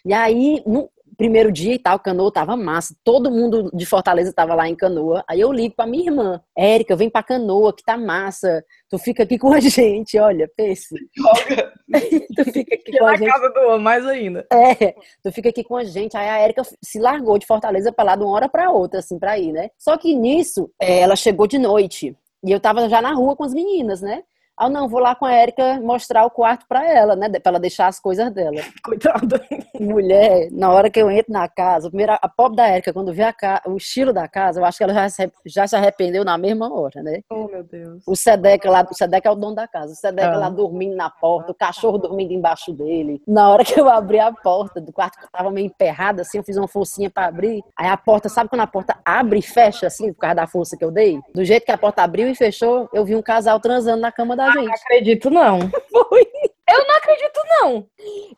E 0.05 0.13
aí, 0.15 0.63
no- 0.67 0.89
primeiro 1.17 1.51
dia 1.53 1.75
e 1.75 1.79
tal, 1.79 1.99
canoa 1.99 2.33
tava 2.33 2.57
massa. 2.57 2.95
Todo 3.05 3.31
mundo 3.31 3.71
de 3.73 3.87
Fortaleza 3.87 4.33
tava 4.33 4.55
lá 4.55 4.69
em 4.69 4.75
canoa. 4.75 5.25
Aí 5.29 5.41
eu 5.41 5.53
ligo 5.53 5.75
pra 5.75 5.87
minha 5.87 6.05
irmã, 6.11 6.41
Érica, 6.57 6.97
vem 6.97 7.11
pra 7.11 7.23
canoa, 7.23 7.75
que 7.75 7.83
tá 7.85 7.97
massa. 7.97 8.65
Tu 8.91 8.99
fica 8.99 9.23
aqui 9.23 9.39
com 9.39 9.53
a 9.53 9.61
gente, 9.61 10.19
olha, 10.19 10.51
pense. 10.57 10.95
tu 12.37 12.45
fica 12.53 12.75
aqui 12.75 12.99
com 12.99 13.07
a 13.07 13.11
Na 13.13 13.17
gente. 13.17 13.31
casa 13.31 13.49
do 13.51 13.79
mais 13.81 14.07
ainda. 14.07 14.47
É, 14.53 14.95
tu 15.23 15.33
fica 15.33 15.49
aqui 15.49 15.63
com 15.65 15.77
a 15.77 15.85
gente. 15.85 16.17
Aí 16.17 16.29
a 16.29 16.39
Érica 16.39 16.63
se 16.83 16.99
largou 16.99 17.39
de 17.39 17.47
Fortaleza 17.47 17.93
pra 17.93 18.05
lá 18.05 18.17
de 18.17 18.23
uma 18.23 18.33
hora 18.33 18.49
pra 18.49 18.71
outra, 18.71 19.01
assim, 19.01 19.19
pra 19.19 19.39
ir, 19.39 19.53
né? 19.53 19.71
Só 19.79 19.97
que 19.97 20.15
nisso, 20.15 20.71
é, 20.81 21.01
ela 21.01 21.17
chegou 21.17 21.47
de 21.47 21.59
noite. 21.59 22.17
E 22.45 22.51
eu 22.51 22.61
tava 22.61 22.89
já 22.89 23.01
na 23.01 23.13
rua 23.15 23.35
com 23.37 23.45
as 23.45 23.55
meninas, 23.55 24.03
né? 24.03 24.23
Ah, 24.57 24.69
não, 24.69 24.89
vou 24.89 25.01
lá 25.01 25.15
com 25.17 25.25
a 25.27 25.33
Érica 25.33 25.81
mostrar 25.81 26.25
o 26.25 26.31
quarto 26.31 26.65
pra 26.69 26.89
ela, 26.89 27.17
né? 27.17 27.29
Pra 27.29 27.41
ela 27.51 27.59
deixar 27.61 27.89
as 27.89 27.99
coisas 27.99 28.31
dela. 28.33 28.61
Coitada. 28.85 29.41
Mulher, 29.81 30.49
na 30.53 30.71
hora 30.71 30.89
que 30.89 31.01
eu 31.01 31.11
entro 31.11 31.33
na 31.33 31.49
casa, 31.49 31.89
primeiro, 31.89 32.13
a 32.13 32.29
pobre 32.29 32.57
da 32.57 32.69
Érica, 32.69 32.93
quando 32.93 33.13
vê 33.13 33.25
a 33.25 33.33
ca... 33.33 33.61
o 33.67 33.77
estilo 33.77 34.13
da 34.13 34.29
casa, 34.29 34.61
eu 34.61 34.65
acho 34.65 34.79
que 34.79 34.85
ela 34.85 34.95
já 34.95 35.09
se, 35.09 35.33
já 35.47 35.67
se 35.67 35.75
arrependeu 35.75 36.25
na 36.25 36.39
mesma 36.39 36.73
hora, 36.73 37.03
né? 37.03 37.21
Oh, 37.31 37.49
meu 37.49 37.65
Deus. 37.65 38.05
O 38.07 38.15
Sedeca 38.15 38.71
lá, 38.71 38.87
o 38.89 38.95
Sedeca 38.95 39.29
é 39.29 39.33
o 39.33 39.35
dono 39.35 39.57
da 39.57 39.67
casa, 39.67 39.93
o 39.93 39.97
Sedeca 39.97 40.35
Ah. 40.35 40.39
lá 40.39 40.49
dormindo 40.51 40.95
na 40.95 41.11
porta, 41.11 41.51
o 41.51 41.55
cachorro 41.55 41.99
dormindo 41.99 42.33
embaixo 42.33 42.73
dele. 42.73 43.21
Na 43.27 43.51
hora 43.51 43.65
que 43.65 43.79
eu 43.79 43.89
abri 43.89 44.21
a 44.21 44.33
porta 44.33 44.81
do 44.81 44.93
quarto, 44.93 45.19
que 45.19 45.25
eu 45.25 45.31
tava 45.31 45.51
meio 45.51 45.67
emperrada, 45.67 46.23
assim, 46.23 46.39
eu 46.39 46.45
fiz 46.45 46.57
uma 46.57 46.69
forcinha 46.69 47.11
pra 47.11 47.27
abrir. 47.27 47.63
Aí 47.77 47.89
a 47.89 47.97
porta, 47.97 48.29
sabe 48.29 48.49
quando 48.49 48.61
a 48.63 48.67
porta 48.67 48.97
abre 49.05 49.41
e 49.41 49.43
fecha, 49.43 49.87
assim, 49.89 50.13
por 50.13 50.21
causa 50.21 50.37
da 50.37 50.47
força 50.47 50.77
que 50.77 50.85
eu 50.85 50.93
dei? 50.93 51.21
Do 51.35 51.45
jeito 51.45 51.67
que 51.67 51.73
a 51.73 51.79
porta 51.79 52.03
abriu 52.03 52.29
e 52.29 52.35
fechou, 52.37 52.89
eu 52.93 53.05
vi 53.05 53.17
um 53.17 53.23
casal 53.23 53.59
transando 53.59 54.01
na 54.01 54.13
cama 54.13 54.37
da 54.37 54.44
Não 54.47 54.63
gente. 54.63 54.71
acredito, 54.71 55.31
não. 55.31 55.59
Foi. 55.91 56.27
Eu 56.67 56.87
não 56.87 56.97
acredito, 56.97 57.41
não. 57.61 57.87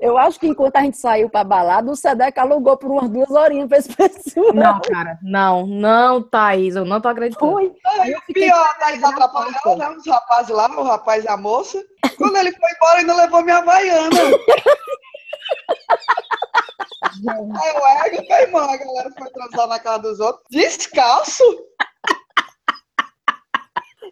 Eu 0.00 0.18
acho 0.18 0.40
que 0.40 0.48
enquanto 0.48 0.76
a 0.76 0.80
gente 0.80 0.96
saiu 0.96 1.30
pra 1.30 1.44
balada, 1.44 1.90
o 1.90 1.94
Sedeca 1.96 2.42
alugou 2.42 2.76
por 2.76 2.90
umas 2.90 3.08
duas 3.08 3.30
horinhas 3.30 3.68
pra 3.68 3.78
esse 3.78 3.88
pessoal. 3.94 4.52
Não, 4.52 4.80
cara. 4.80 5.18
Não, 5.22 5.66
não, 5.66 6.22
Thaís. 6.22 6.74
Eu 6.74 6.84
não 6.84 7.00
tô 7.00 7.08
acreditando. 7.08 7.52
Foi. 7.52 7.72
Aí 8.00 8.14
o 8.14 8.32
pior, 8.32 8.66
a 8.70 8.74
Thaís 8.74 9.02
atrapalhou, 9.02 9.76
né? 9.76 9.88
Os 9.90 10.06
rapazes 10.06 10.50
lá, 10.50 10.68
o 10.68 10.82
rapaz 10.82 11.24
e 11.24 11.28
a 11.28 11.36
moça. 11.36 11.82
Quando 12.18 12.36
ele 12.36 12.52
foi 12.52 12.70
embora, 12.72 12.98
ainda 12.98 13.14
levou 13.14 13.42
minha 13.42 13.58
Havaiana. 13.58 14.10
Aí 17.28 17.68
eu 17.74 17.86
ego, 18.04 18.28
meu 18.28 18.38
irmão, 18.38 18.70
a 18.70 18.76
galera 18.76 19.10
foi 19.16 19.30
transar 19.30 19.66
na 19.68 19.78
casa 19.78 20.00
dos 20.00 20.20
outros. 20.20 20.44
Descalço? 20.50 21.44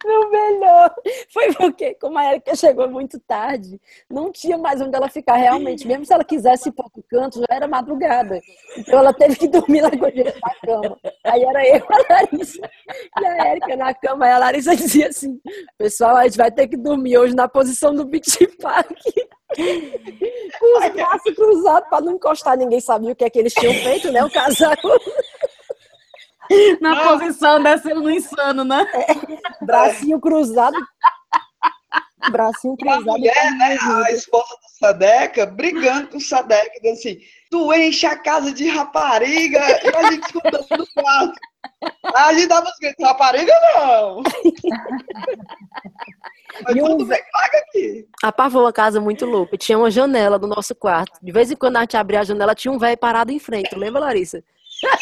O 0.04 0.30
melhor 0.30 0.94
foi 1.32 1.52
porque, 1.54 1.94
como 1.94 2.18
a 2.18 2.32
Erika 2.32 2.54
chegou 2.54 2.88
muito 2.88 3.18
tarde, 3.20 3.80
não 4.10 4.32
tinha 4.32 4.58
mais 4.58 4.80
onde 4.80 4.96
ela 4.96 5.08
ficar 5.08 5.36
realmente. 5.36 5.86
Mesmo 5.86 6.04
se 6.04 6.12
ela 6.12 6.24
quisesse 6.24 6.68
ir 6.68 6.72
para 6.72 6.84
outro 6.84 7.04
canto, 7.08 7.38
já 7.38 7.56
era 7.56 7.68
madrugada. 7.68 8.40
Então 8.76 8.98
ela 8.98 9.12
teve 9.12 9.36
que 9.36 9.48
dormir 9.48 9.82
lá 9.82 9.90
com 9.90 10.06
a 10.06 10.10
gente 10.10 10.34
na 10.40 10.54
cama. 10.66 10.98
Aí 11.24 11.42
era 11.42 11.68
eu, 11.68 11.84
a 11.88 12.12
Larissa 12.12 12.70
e 13.20 13.26
a 13.26 13.50
Erika 13.50 13.76
na 13.76 13.94
cama. 13.94 14.26
Aí 14.26 14.32
a 14.32 14.38
Larissa 14.38 14.76
dizia 14.76 15.08
assim: 15.08 15.40
Pessoal, 15.78 16.16
a 16.16 16.24
gente 16.24 16.36
vai 16.36 16.50
ter 16.50 16.68
que 16.68 16.76
dormir 16.76 17.18
hoje 17.18 17.34
na 17.34 17.48
posição 17.48 17.94
do 17.94 18.04
Beach 18.04 18.46
Park. 18.60 18.98
Com 20.58 20.78
os 20.78 20.92
braços 20.92 21.34
cruzados 21.34 21.88
para 21.88 22.04
não 22.04 22.14
encostar. 22.14 22.56
Ninguém 22.56 22.80
sabia 22.80 23.12
o 23.12 23.16
que 23.16 23.24
é 23.24 23.30
que 23.30 23.38
eles 23.38 23.54
tinham 23.54 23.74
feito, 23.74 24.10
né? 24.10 24.24
O 24.24 24.30
casal. 24.30 24.74
Na 26.80 26.96
posição 27.08 27.62
descendo 27.62 28.02
no 28.02 28.10
insano, 28.10 28.64
né? 28.64 28.86
Bracinho 29.62 30.20
cruzado. 30.20 30.76
Bracinho 32.30 32.74
E 32.80 32.88
a 32.88 32.94
cruzado. 32.94 33.18
mulher, 33.18 33.50
né, 33.58 33.76
a 34.06 34.10
esposa 34.12 34.48
do 34.48 34.78
Sadeca, 34.78 35.44
brigando 35.46 36.08
com 36.08 36.16
o 36.16 36.20
Sadeca, 36.20 36.70
dizendo 36.80 36.94
assim, 36.98 37.18
tu 37.50 37.72
enche 37.74 38.06
a 38.06 38.16
casa 38.16 38.50
de 38.52 38.66
rapariga, 38.66 39.58
e 39.60 39.94
a 39.94 40.10
gente 40.10 40.24
escutando 40.24 40.66
no 40.70 40.86
quarto. 40.94 41.38
Aí 41.82 42.12
a 42.14 42.32
gente 42.32 42.46
dava 42.46 42.66
os 42.66 42.78
gritos, 42.80 43.04
rapariga 43.04 43.52
não! 43.76 44.22
Mas 46.64 46.76
E 46.76 46.82
um 46.82 46.86
tudo 46.86 47.06
bem, 47.06 47.20
paga 47.32 47.58
aqui. 47.58 48.06
A 48.22 48.30
Pá 48.32 48.48
foi 48.48 48.60
uma 48.60 48.72
casa 48.72 49.00
muito 49.00 49.26
louca. 49.26 49.56
Tinha 49.58 49.76
uma 49.76 49.90
janela 49.90 50.38
no 50.38 50.46
nosso 50.46 50.72
quarto. 50.74 51.18
De 51.20 51.32
vez 51.32 51.50
em 51.50 51.56
quando 51.56 51.76
a 51.76 51.80
gente 51.80 51.96
abria 51.96 52.20
a 52.20 52.24
janela, 52.24 52.54
tinha 52.54 52.70
um 52.72 52.78
velho 52.78 52.96
parado 52.96 53.32
em 53.32 53.38
frente. 53.40 53.74
Lembra, 53.74 54.00
Larissa? 54.02 54.42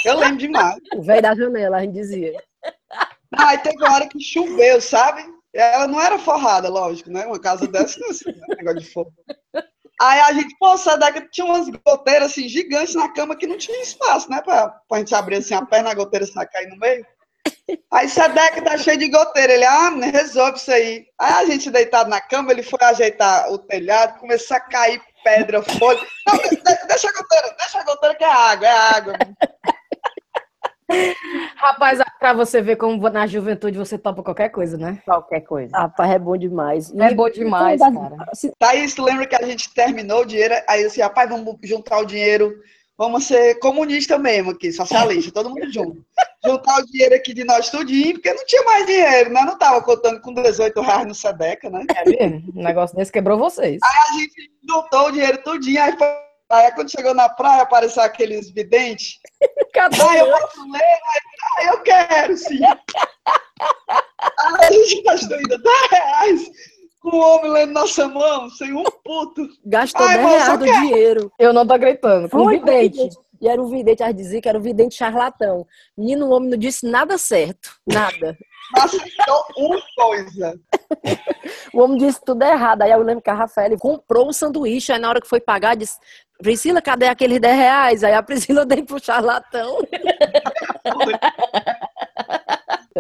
Eu 0.04 0.18
lembro 0.18 0.36
demais. 0.38 0.76
O 0.94 1.02
velho 1.02 1.22
da 1.22 1.34
janela, 1.34 1.76
a 1.78 1.80
gente 1.80 1.92
dizia. 1.94 2.32
Não, 3.30 3.46
aí 3.48 3.58
teve 3.58 3.76
uma 3.76 3.94
hora 3.94 4.08
que 4.08 4.20
choveu, 4.20 4.80
sabe? 4.80 5.24
Ela 5.54 5.86
não 5.86 6.00
era 6.00 6.18
forrada, 6.18 6.68
lógico, 6.68 7.10
né? 7.10 7.26
Uma 7.26 7.38
casa 7.40 7.66
dessa 7.66 7.98
não 8.00 8.08
é 8.08 8.10
assim, 8.10 8.30
né? 8.32 8.46
negócio 8.56 8.80
de 8.80 8.90
fogo. 8.90 9.12
Aí 10.00 10.20
a 10.20 10.32
gente, 10.32 10.56
pô, 10.58 10.76
Sadeca 10.76 11.28
tinha 11.30 11.44
umas 11.46 11.68
goteiras 11.86 12.32
assim 12.32 12.48
gigantes 12.48 12.94
na 12.94 13.08
cama 13.12 13.36
que 13.36 13.46
não 13.46 13.56
tinha 13.58 13.80
espaço, 13.82 14.30
né? 14.30 14.40
Pra, 14.42 14.68
pra 14.88 14.98
gente 14.98 15.14
abrir 15.14 15.36
assim 15.36 15.54
a 15.54 15.64
perna, 15.64 15.90
a 15.90 15.94
goteira 15.94 16.26
sai 16.26 16.46
cair 16.48 16.68
no 16.68 16.76
meio. 16.78 17.06
Aí 17.92 18.08
Sadeca 18.08 18.62
tá 18.62 18.76
cheio 18.78 18.98
de 18.98 19.08
goteira. 19.08 19.52
Ele, 19.52 19.64
ah, 19.64 19.90
resolve 20.12 20.56
isso 20.58 20.72
aí. 20.72 21.06
Aí 21.20 21.32
a 21.34 21.44
gente 21.46 21.70
deitado 21.70 22.10
na 22.10 22.20
cama, 22.20 22.50
ele 22.50 22.62
foi 22.62 22.78
ajeitar 22.82 23.50
o 23.52 23.58
telhado, 23.58 24.18
começou 24.18 24.56
a 24.56 24.60
cair 24.60 25.00
pedra, 25.22 25.62
folha. 25.62 26.00
Não, 26.26 26.36
de- 26.38 26.48
de- 26.56 26.86
deixa 26.88 27.08
a 27.08 27.12
goteira, 27.12 27.56
deixa 27.58 27.78
a 27.78 27.84
goteira 27.84 28.14
que 28.16 28.24
é 28.24 28.32
água, 28.32 28.66
é 28.66 28.72
água. 28.72 29.12
Rapaz, 31.62 32.00
pra 32.18 32.32
você 32.32 32.60
ver 32.60 32.74
como 32.74 33.08
na 33.08 33.24
juventude 33.24 33.78
você 33.78 33.96
topa 33.96 34.20
qualquer 34.20 34.48
coisa, 34.48 34.76
né? 34.76 35.00
Qualquer 35.04 35.42
coisa. 35.42 35.70
Rapaz, 35.76 36.10
é 36.10 36.18
bom 36.18 36.36
demais. 36.36 36.90
E- 36.90 37.00
É 37.00 37.14
bom 37.14 37.30
demais, 37.30 37.80
Então, 37.80 38.08
cara. 38.10 38.34
se- 38.34 38.50
Thaís, 38.58 38.92
tu 38.94 39.02
lembra 39.04 39.26
que 39.26 39.36
a 39.36 39.46
gente 39.46 39.72
terminou 39.72 40.22
o 40.22 40.24
dinheiro? 40.26 40.54
Aí 40.68 40.82
eu 40.82 40.88
disse, 40.88 41.00
rapaz, 41.00 41.30
vamos 41.30 41.56
juntar 41.62 41.98
o 42.00 42.04
dinheiro, 42.04 42.52
vamos 42.98 43.24
ser 43.28 43.60
comunista 43.60 44.18
mesmo 44.18 44.50
aqui, 44.50 44.72
socialista, 44.72 45.30
todo 45.32 45.50
mundo 45.50 45.72
junto. 45.72 46.04
Juntar 46.44 46.80
o 46.80 46.86
dinheiro 46.86 47.14
aqui 47.14 47.32
de 47.32 47.44
nós 47.44 47.70
tudinho, 47.70 48.14
porque 48.14 48.34
não 48.34 48.44
tinha 48.44 48.64
mais 48.64 48.84
dinheiro, 48.84 49.30
né? 49.32 49.42
Não 49.44 49.56
tava 49.56 49.80
contando 49.80 50.20
com 50.20 50.34
18 50.34 50.80
reais 50.80 51.06
no 51.06 51.14
Sedeca, 51.14 51.70
né? 51.70 51.84
É? 52.18 52.26
Um 52.26 52.64
negócio 52.64 52.96
desse 52.96 53.12
quebrou 53.12 53.38
vocês. 53.38 53.78
A 53.80 54.12
gente 54.18 54.50
juntou 54.68 55.06
o 55.06 55.12
dinheiro 55.12 55.40
tudinho, 55.44 55.80
aí, 55.80 55.96
foi, 55.96 56.08
aí 56.50 56.72
quando 56.72 56.90
chegou 56.90 57.14
na 57.14 57.28
praia, 57.28 57.62
apareceu 57.62 58.02
aqueles 58.02 58.50
videntes. 58.50 59.20
Cadê? 59.72 60.00
Ah, 60.00 60.16
eu 60.16 60.30
posso 60.30 60.70
ler? 60.70 60.98
Ah, 61.58 61.64
eu 61.64 61.82
quero, 61.82 62.36
sim. 62.36 62.60
Aí 62.64 62.76
a 64.60 64.72
gente 64.72 65.02
gastou 65.02 65.36
ainda 65.36 65.58
10 65.58 65.90
reais 65.90 66.50
com 67.00 67.16
o 67.16 67.20
homem 67.20 67.50
lendo 67.50 67.72
nossa 67.72 68.06
mão, 68.08 68.48
sem 68.50 68.72
um 68.72 68.84
puto. 69.04 69.48
Gastou 69.64 70.06
Ai, 70.06 70.18
10 70.18 70.28
moça, 70.28 70.44
reais 70.44 70.58
do 70.58 70.64
dinheiro. 70.64 71.32
Eu 71.38 71.52
não 71.52 71.66
tô 71.66 71.74
acreditando. 71.74 72.28
Com 72.28 72.44
Foi, 72.44 72.58
vidente. 72.58 73.08
E 73.40 73.48
era 73.48 73.60
um 73.60 73.66
vidente, 73.66 74.04
a 74.04 74.06
gente 74.06 74.18
dizia 74.18 74.40
que 74.40 74.48
era 74.48 74.56
um 74.56 74.62
vidente 74.62 74.94
charlatão. 74.94 75.66
Menino, 75.98 76.26
o 76.26 76.30
homem 76.30 76.50
não 76.50 76.56
disse 76.56 76.86
nada 76.86 77.18
certo. 77.18 77.74
Nada. 77.84 78.38
Acertou 78.76 79.44
uma 79.56 79.82
coisa. 79.96 80.60
O 81.74 81.80
homem 81.80 81.96
disse 81.96 82.20
tudo 82.22 82.42
errado. 82.42 82.82
Aí 82.82 82.90
eu 82.90 83.02
lembro 83.02 83.22
que 83.22 83.30
a 83.30 83.34
Rafaela 83.34 83.78
comprou 83.78 84.28
um 84.28 84.32
sanduíche. 84.32 84.92
Aí 84.92 84.98
na 84.98 85.08
hora 85.08 85.22
que 85.22 85.28
foi 85.28 85.40
pagar, 85.40 85.74
disse: 85.74 85.98
Priscila, 86.42 86.82
cadê 86.82 87.06
aqueles 87.06 87.40
10 87.40 87.56
reais? 87.56 88.04
Aí 88.04 88.12
a 88.12 88.22
Priscila 88.22 88.64
deu 88.66 88.84
pro 88.84 89.02
charlatão. 89.02 89.78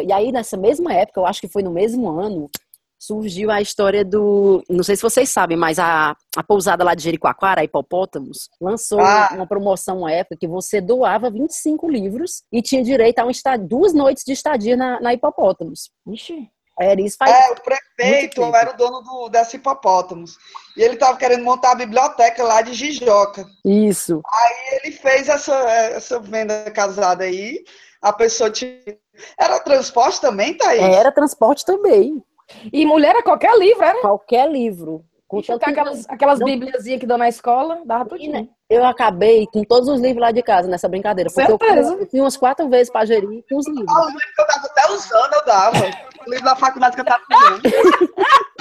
E 0.02 0.12
aí, 0.12 0.32
nessa 0.32 0.56
mesma 0.56 0.92
época, 0.94 1.20
eu 1.20 1.26
acho 1.26 1.40
que 1.40 1.48
foi 1.48 1.62
no 1.62 1.70
mesmo 1.70 2.08
ano, 2.08 2.48
surgiu 2.98 3.50
a 3.50 3.60
história 3.60 4.04
do. 4.04 4.62
Não 4.70 4.82
sei 4.82 4.96
se 4.96 5.02
vocês 5.02 5.28
sabem, 5.28 5.56
mas 5.56 5.78
a, 5.78 6.16
a 6.36 6.42
pousada 6.42 6.84
lá 6.84 6.94
de 6.94 7.02
Jericoacoara, 7.02 7.60
a 7.60 7.64
Hipopótamos, 7.64 8.48
lançou 8.60 9.00
Ah. 9.00 9.30
uma 9.34 9.46
promoção 9.46 9.98
uma 9.98 10.12
época 10.12 10.36
que 10.38 10.46
você 10.46 10.80
doava 10.80 11.30
25 11.30 11.90
livros 11.90 12.42
e 12.52 12.62
tinha 12.62 12.82
direito 12.82 13.18
a 13.18 13.26
um 13.26 13.30
duas 13.66 13.92
noites 13.92 14.22
de 14.24 14.32
estadia 14.32 14.76
na, 14.76 15.00
na 15.00 15.12
Hipopótamos. 15.12 15.90
Ixi. 16.06 16.48
Era 16.82 17.00
isso 17.00 17.16
faz. 17.18 17.30
É, 17.30 17.52
o 17.52 17.60
prefeito 17.60 18.42
era 18.54 18.70
o 18.72 18.76
dono 18.76 19.00
do, 19.02 19.28
dessa 19.28 19.56
hipopótamos. 19.56 20.36
E 20.76 20.82
ele 20.82 20.94
estava 20.94 21.16
querendo 21.16 21.44
montar 21.44 21.72
a 21.72 21.76
biblioteca 21.76 22.42
lá 22.42 22.62
de 22.62 22.74
Jijoca. 22.74 23.46
Isso. 23.64 24.20
E 24.24 24.76
ele 24.76 24.92
fez 24.92 25.28
essa, 25.28 25.54
essa 25.70 26.18
venda 26.18 26.70
casada 26.70 27.24
aí. 27.24 27.62
A 28.00 28.12
pessoa 28.12 28.50
tinha. 28.50 28.78
Era 29.38 29.60
transporte 29.60 30.20
também, 30.20 30.56
Thaís? 30.56 30.82
Era 30.82 31.12
transporte 31.12 31.64
também. 31.64 32.22
E 32.72 32.84
mulher 32.84 33.14
é 33.16 33.22
qualquer 33.22 33.56
livro, 33.56 33.82
era? 33.84 34.00
Qualquer 34.00 34.50
livro. 34.50 35.04
Que 35.40 35.52
aquelas, 35.52 36.04
aquelas 36.08 36.38
não- 36.40 36.46
bibliazinhas 36.46 37.00
que 37.00 37.06
dão 37.06 37.16
na 37.16 37.28
escola, 37.28 37.80
dava 37.86 38.04
tudo. 38.04 38.20
Eu 38.72 38.86
acabei 38.86 39.46
com 39.52 39.62
todos 39.62 39.86
os 39.86 40.00
livros 40.00 40.22
lá 40.22 40.30
de 40.32 40.42
casa 40.42 40.66
nessa 40.66 40.88
brincadeira. 40.88 41.28
Porque 41.30 41.52
eu, 41.52 41.58
Certeza. 41.58 41.94
eu 41.94 42.06
tinha 42.06 42.22
umas 42.22 42.38
quatro 42.38 42.70
vezes 42.70 42.90
pra 42.90 43.04
gerir 43.04 43.44
com 43.46 43.58
os 43.58 43.68
livros. 43.68 43.86
Ah, 43.94 44.04
o 44.04 44.06
livro 44.06 44.20
que 44.34 44.40
eu 44.40 44.46
estava 44.46 44.66
até 44.66 44.92
usando, 44.92 45.32
eu 45.34 45.44
dava. 45.44 45.90
O 46.26 46.30
livro 46.30 46.44
da 46.46 46.56
faculdade 46.56 46.94
que 46.94 47.02
eu 47.02 47.04
estava 47.04 47.22
usando. 47.30 47.62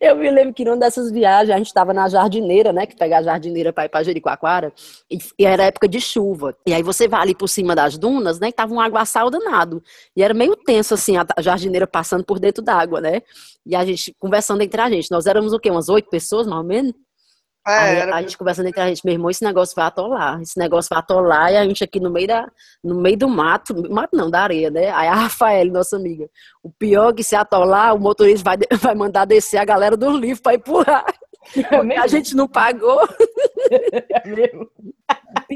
Eu 0.00 0.16
me 0.16 0.30
lembro 0.30 0.54
que 0.54 0.64
numa 0.64 0.76
dessas 0.76 1.10
viagens, 1.10 1.54
a 1.54 1.58
gente 1.58 1.66
estava 1.66 1.92
na 1.92 2.08
jardineira, 2.08 2.72
né? 2.72 2.86
Que 2.86 2.96
pegar 2.96 3.18
a 3.18 3.22
jardineira 3.22 3.72
para 3.72 3.84
ir 3.86 3.88
para 3.88 4.02
Jericoacoara, 4.02 4.72
e, 5.10 5.18
e 5.38 5.44
era 5.44 5.64
época 5.64 5.88
de 5.88 6.00
chuva. 6.00 6.56
E 6.66 6.72
aí 6.72 6.82
você 6.82 7.08
vai 7.08 7.20
ali 7.20 7.34
por 7.34 7.48
cima 7.48 7.74
das 7.74 7.98
dunas, 7.98 8.38
né? 8.38 8.48
E 8.48 8.52
tava 8.52 8.72
um 8.72 8.80
aguaçal 8.80 9.30
danado. 9.30 9.82
E 10.16 10.22
era 10.22 10.34
meio 10.34 10.56
tenso, 10.56 10.94
assim, 10.94 11.16
a 11.16 11.26
jardineira 11.40 11.86
passando 11.86 12.24
por 12.24 12.38
dentro 12.38 12.62
d'água, 12.62 13.00
né? 13.00 13.22
E 13.66 13.74
a 13.74 13.84
gente 13.84 14.14
conversando 14.18 14.62
entre 14.62 14.80
a 14.80 14.90
gente. 14.90 15.10
Nós 15.10 15.26
éramos 15.26 15.52
o 15.52 15.58
quê? 15.58 15.70
Umas 15.70 15.88
oito 15.88 16.08
pessoas, 16.08 16.46
mais 16.46 16.60
ou 16.60 16.66
menos? 16.66 16.92
É, 17.68 17.72
Aí 17.72 17.96
era- 17.98 18.16
a 18.16 18.22
gente 18.22 18.38
conversando 18.38 18.68
entre 18.68 18.80
a 18.80 18.88
gente, 18.88 19.04
meu 19.04 19.12
irmão, 19.12 19.30
esse 19.30 19.44
negócio 19.44 19.74
vai 19.76 19.84
atolar, 19.86 20.40
esse 20.40 20.58
negócio 20.58 20.88
vai 20.88 20.98
atolar, 20.98 21.52
e 21.52 21.56
a 21.58 21.64
gente 21.64 21.84
aqui 21.84 22.00
no 22.00 22.10
meio 22.10 22.26
da, 22.26 22.50
no 22.82 22.94
meio 22.94 23.18
do 23.18 23.28
mato, 23.28 23.74
mato 23.92 24.16
não, 24.16 24.30
da 24.30 24.42
areia, 24.42 24.70
né? 24.70 24.90
Aí 24.90 25.06
a 25.08 25.14
Rafael, 25.14 25.66
nossa 25.66 25.96
amiga, 25.96 26.26
o 26.62 26.70
pior 26.70 27.10
é 27.10 27.12
que 27.14 27.22
se 27.22 27.36
atolar, 27.36 27.94
o 27.94 28.00
motorista 28.00 28.42
vai, 28.44 28.56
vai 28.80 28.94
mandar 28.94 29.26
descer 29.26 29.58
a 29.58 29.64
galera 29.64 29.96
dos 29.96 30.18
livros 30.18 30.40
pra 30.40 30.54
empurrar, 30.54 31.04
porque 31.52 31.94
a 31.94 32.06
gente 32.06 32.34
não 32.34 32.48
pagou. 32.48 33.00
O 34.54 34.99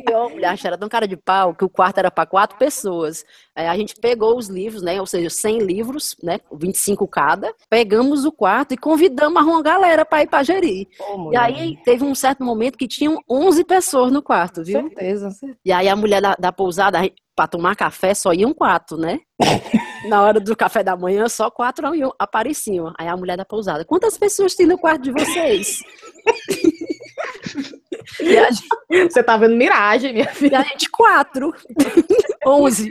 pior, 0.04 0.30
mulher, 0.30 0.48
a 0.48 0.54
gente 0.54 0.66
era 0.66 0.78
tão 0.78 0.88
cara 0.88 1.08
de 1.08 1.16
pau 1.16 1.54
que 1.54 1.64
o 1.64 1.68
quarto 1.68 1.98
era 1.98 2.10
para 2.10 2.26
quatro 2.26 2.58
pessoas. 2.58 3.24
Aí 3.54 3.66
a 3.66 3.76
gente 3.76 3.94
pegou 3.96 4.36
os 4.36 4.48
livros, 4.48 4.82
né? 4.82 5.00
Ou 5.00 5.06
seja, 5.06 5.30
100 5.30 5.58
livros, 5.60 6.16
né? 6.22 6.40
25 6.52 7.06
cada. 7.08 7.54
Pegamos 7.68 8.24
o 8.24 8.32
quarto 8.32 8.72
e 8.74 8.76
convidamos 8.76 9.42
uma 9.42 9.62
galera 9.62 10.04
para 10.04 10.22
ir 10.22 10.28
para 10.28 10.42
gerir. 10.42 10.86
E 11.32 11.36
aí 11.36 11.78
teve 11.84 12.04
um 12.04 12.14
certo 12.14 12.44
momento 12.44 12.78
que 12.78 12.88
tinham 12.88 13.18
11 13.28 13.64
pessoas 13.64 14.12
no 14.12 14.22
quarto, 14.22 14.62
viu? 14.62 14.80
certeza, 14.82 15.30
certeza. 15.30 15.58
E 15.64 15.72
aí 15.72 15.88
a 15.88 15.96
mulher 15.96 16.20
da, 16.20 16.34
da 16.38 16.52
pousada, 16.52 16.98
para 17.34 17.48
tomar 17.48 17.74
café, 17.74 18.14
só 18.14 18.32
iam 18.32 18.54
quatro, 18.54 18.96
né? 18.96 19.20
Na 20.08 20.22
hora 20.22 20.38
do 20.38 20.54
café 20.54 20.82
da 20.82 20.96
manhã, 20.96 21.28
só 21.28 21.50
quatro 21.50 21.94
iam, 21.94 22.12
apareciam. 22.18 22.92
Aí 22.98 23.08
a 23.08 23.16
mulher 23.16 23.36
da 23.36 23.44
pousada, 23.44 23.84
quantas 23.84 24.18
pessoas 24.18 24.54
tem 24.54 24.66
no 24.66 24.78
quarto 24.78 25.02
de 25.02 25.12
vocês? 25.12 25.80
gente, 28.20 29.12
Você 29.12 29.22
tá 29.22 29.36
vendo 29.36 29.56
miragem, 29.56 30.12
minha 30.12 30.30
e 30.30 30.34
filha. 30.34 30.58
a 30.60 30.62
gente, 30.62 30.88
quatro. 30.90 31.54
Onze. 32.46 32.90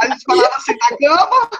A 0.00 0.06
gente 0.08 0.24
falava 0.24 0.54
assim, 0.56 0.76
na 0.90 0.96
cama, 0.98 1.50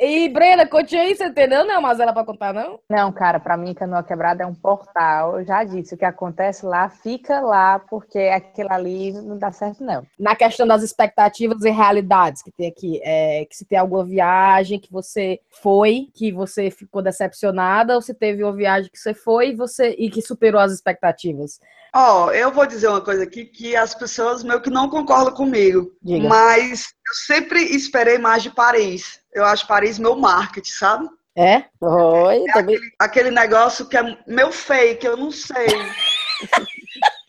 E, 0.00 0.28
Brenda, 0.28 0.66
conte 0.66 0.94
aí, 0.96 1.14
você 1.14 1.26
entendeu? 1.26 1.64
Não 1.64 1.74
é 1.74 1.78
uma 1.78 1.94
zela 1.94 2.12
pra 2.12 2.24
contar, 2.24 2.52
não? 2.52 2.78
Não, 2.90 3.10
cara, 3.12 3.40
pra 3.40 3.56
mim, 3.56 3.72
Canoa 3.72 4.02
Quebrada 4.02 4.42
é 4.42 4.46
um 4.46 4.54
portal. 4.54 5.38
Eu 5.38 5.44
já 5.46 5.64
disse, 5.64 5.94
o 5.94 5.96
que 5.96 6.04
acontece 6.04 6.66
lá, 6.66 6.90
fica 6.90 7.40
lá, 7.40 7.78
porque 7.78 8.18
aquilo 8.18 8.72
ali 8.72 9.12
não 9.12 9.38
dá 9.38 9.50
certo, 9.50 9.82
não. 9.82 10.04
Na 10.18 10.36
questão 10.36 10.66
das 10.66 10.82
expectativas 10.82 11.64
e 11.64 11.70
realidades 11.70 12.42
que 12.42 12.50
tem 12.50 12.68
aqui, 12.68 13.00
é, 13.02 13.46
que 13.46 13.56
se 13.56 13.64
tem 13.64 13.78
alguma 13.78 14.04
viagem 14.04 14.78
que 14.78 14.92
você 14.92 15.40
foi, 15.62 16.08
que 16.12 16.30
você 16.32 16.70
ficou 16.70 17.00
decepcionada, 17.00 17.94
ou 17.94 18.02
se 18.02 18.12
teve 18.12 18.42
uma 18.42 18.52
viagem 18.52 18.90
que 18.90 18.98
você 18.98 19.14
foi 19.14 19.50
e, 19.50 19.56
você, 19.56 19.94
e 19.98 20.10
que 20.10 20.20
superou 20.20 20.60
as 20.60 20.72
expectativas. 20.72 21.60
Ó, 21.94 22.30
eu 22.32 22.50
vou 22.50 22.66
dizer 22.66 22.88
uma 22.88 23.00
coisa 23.00 23.22
aqui 23.22 23.44
que 23.44 23.76
as 23.76 23.94
pessoas 23.94 24.42
meio 24.42 24.60
que 24.60 24.68
não 24.70 24.88
concordam 24.88 25.32
comigo. 25.32 25.92
Diga. 26.02 26.28
Mas 26.28 26.88
eu 27.08 27.14
sempre 27.26 27.60
esperei 27.62 28.18
mais 28.18 28.42
de 28.42 28.50
Paris. 28.50 29.20
Eu 29.32 29.44
acho 29.44 29.66
Paris 29.66 29.98
meu 29.98 30.16
marketing, 30.16 30.70
sabe? 30.72 31.08
É? 31.36 31.64
Oi, 31.80 32.44
também. 32.52 32.78
Aquele 32.98 33.30
negócio 33.30 33.86
que 33.88 33.96
é 33.96 34.18
meu 34.26 34.50
fake, 34.52 35.06
eu 35.06 35.16
não 35.16 35.30
sei. 35.30 35.66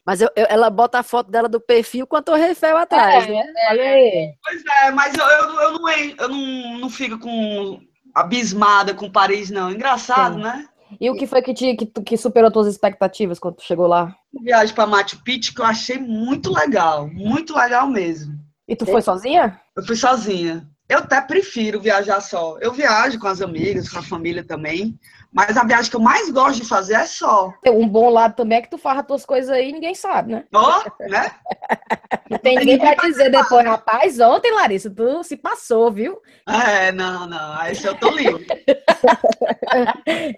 Mas 0.06 0.22
eu- 0.22 0.30
eu- 0.36 0.46
ela 0.50 0.70
bota 0.70 1.00
a 1.00 1.04
foto 1.04 1.32
dela 1.32 1.50
do 1.50 1.60
perfil 1.60 2.06
com 2.06 2.16
a 2.16 2.22
Torre 2.22 2.50
Eiffel 2.50 2.78
atrás, 2.78 3.26
né? 3.28 3.44
Olha 3.72 3.84
aí. 3.84 4.34
Pois 4.44 4.64
é, 4.84 4.92
mas 4.92 5.16
eu, 5.16 5.26
eu, 5.26 5.62
eu 5.62 5.72
não, 5.80 5.90
eu 5.90 6.30
não, 6.30 6.78
não 6.82 6.90
fico 6.92 7.18
com 7.18 7.80
abismada 8.14 8.94
com 8.94 9.12
Paris, 9.12 9.50
não. 9.50 9.72
Engraçado, 9.72 10.36
Sim. 10.36 10.44
né? 10.44 10.68
E 11.00 11.10
o 11.10 11.16
que 11.16 11.28
foi 11.28 11.42
que, 11.42 11.54
te, 11.54 11.76
que, 11.76 11.86
que 11.86 12.18
superou 12.18 12.52
tuas 12.52 12.68
expectativas 12.68 13.40
quando 13.40 13.56
tu 13.56 13.64
chegou 13.64 13.88
lá? 13.88 14.16
Viagem 14.42 14.76
para 14.76 14.88
Machu 14.88 15.24
Picchu 15.24 15.54
que 15.54 15.62
eu 15.62 15.66
achei 15.66 15.98
muito 15.98 16.52
legal, 16.52 17.08
muito 17.08 17.56
legal 17.56 17.88
mesmo. 17.88 18.34
E 18.68 18.76
tu 18.76 18.86
foi 18.86 19.02
sozinha? 19.02 19.60
Eu 19.76 19.86
fui 19.86 19.96
sozinha. 19.96 20.68
Eu 20.88 21.00
até 21.00 21.20
prefiro 21.20 21.80
viajar 21.80 22.22
só. 22.22 22.58
Eu 22.60 22.72
viajo 22.72 23.20
com 23.20 23.28
as 23.28 23.42
amigas, 23.42 23.90
com 23.90 23.98
a 23.98 24.04
família 24.04 24.44
também. 24.44 25.00
Mas 25.34 25.58
a 25.58 25.66
viagem 25.66 25.90
que 25.90 25.98
eu 25.98 26.02
mais 26.02 26.30
gosto 26.30 26.62
de 26.62 26.68
fazer 26.68 26.94
é 26.94 27.06
só. 27.06 27.52
Um 27.68 27.90
bom 27.90 28.10
lado 28.10 28.36
também 28.36 28.60
é 28.60 28.62
que 28.62 28.70
tu 28.70 28.78
farra 28.78 29.04
tuas 29.04 29.26
coisas 29.26 29.50
aí 29.50 29.70
e 29.70 29.74
ninguém 29.74 29.94
sabe, 29.94 30.32
né? 30.32 30.46
Ó, 30.54 30.84
né? 31.10 31.32
Não 32.30 32.38
tem 32.38 32.58
ninguém 32.58 32.80
pra 32.80 32.94
dizer 32.96 33.30
depois, 33.30 33.66
rapaz, 33.66 34.20
ontem, 34.20 34.54
Larissa, 34.54 34.90
tu 34.90 35.24
se 35.24 35.36
passou, 35.36 35.92
viu? 35.92 36.22
É, 36.48 36.92
não, 36.92 37.28
não. 37.28 37.54
Aí 37.60 37.76
eu 37.84 37.96
tô 37.96 38.10
livre. 38.12 38.46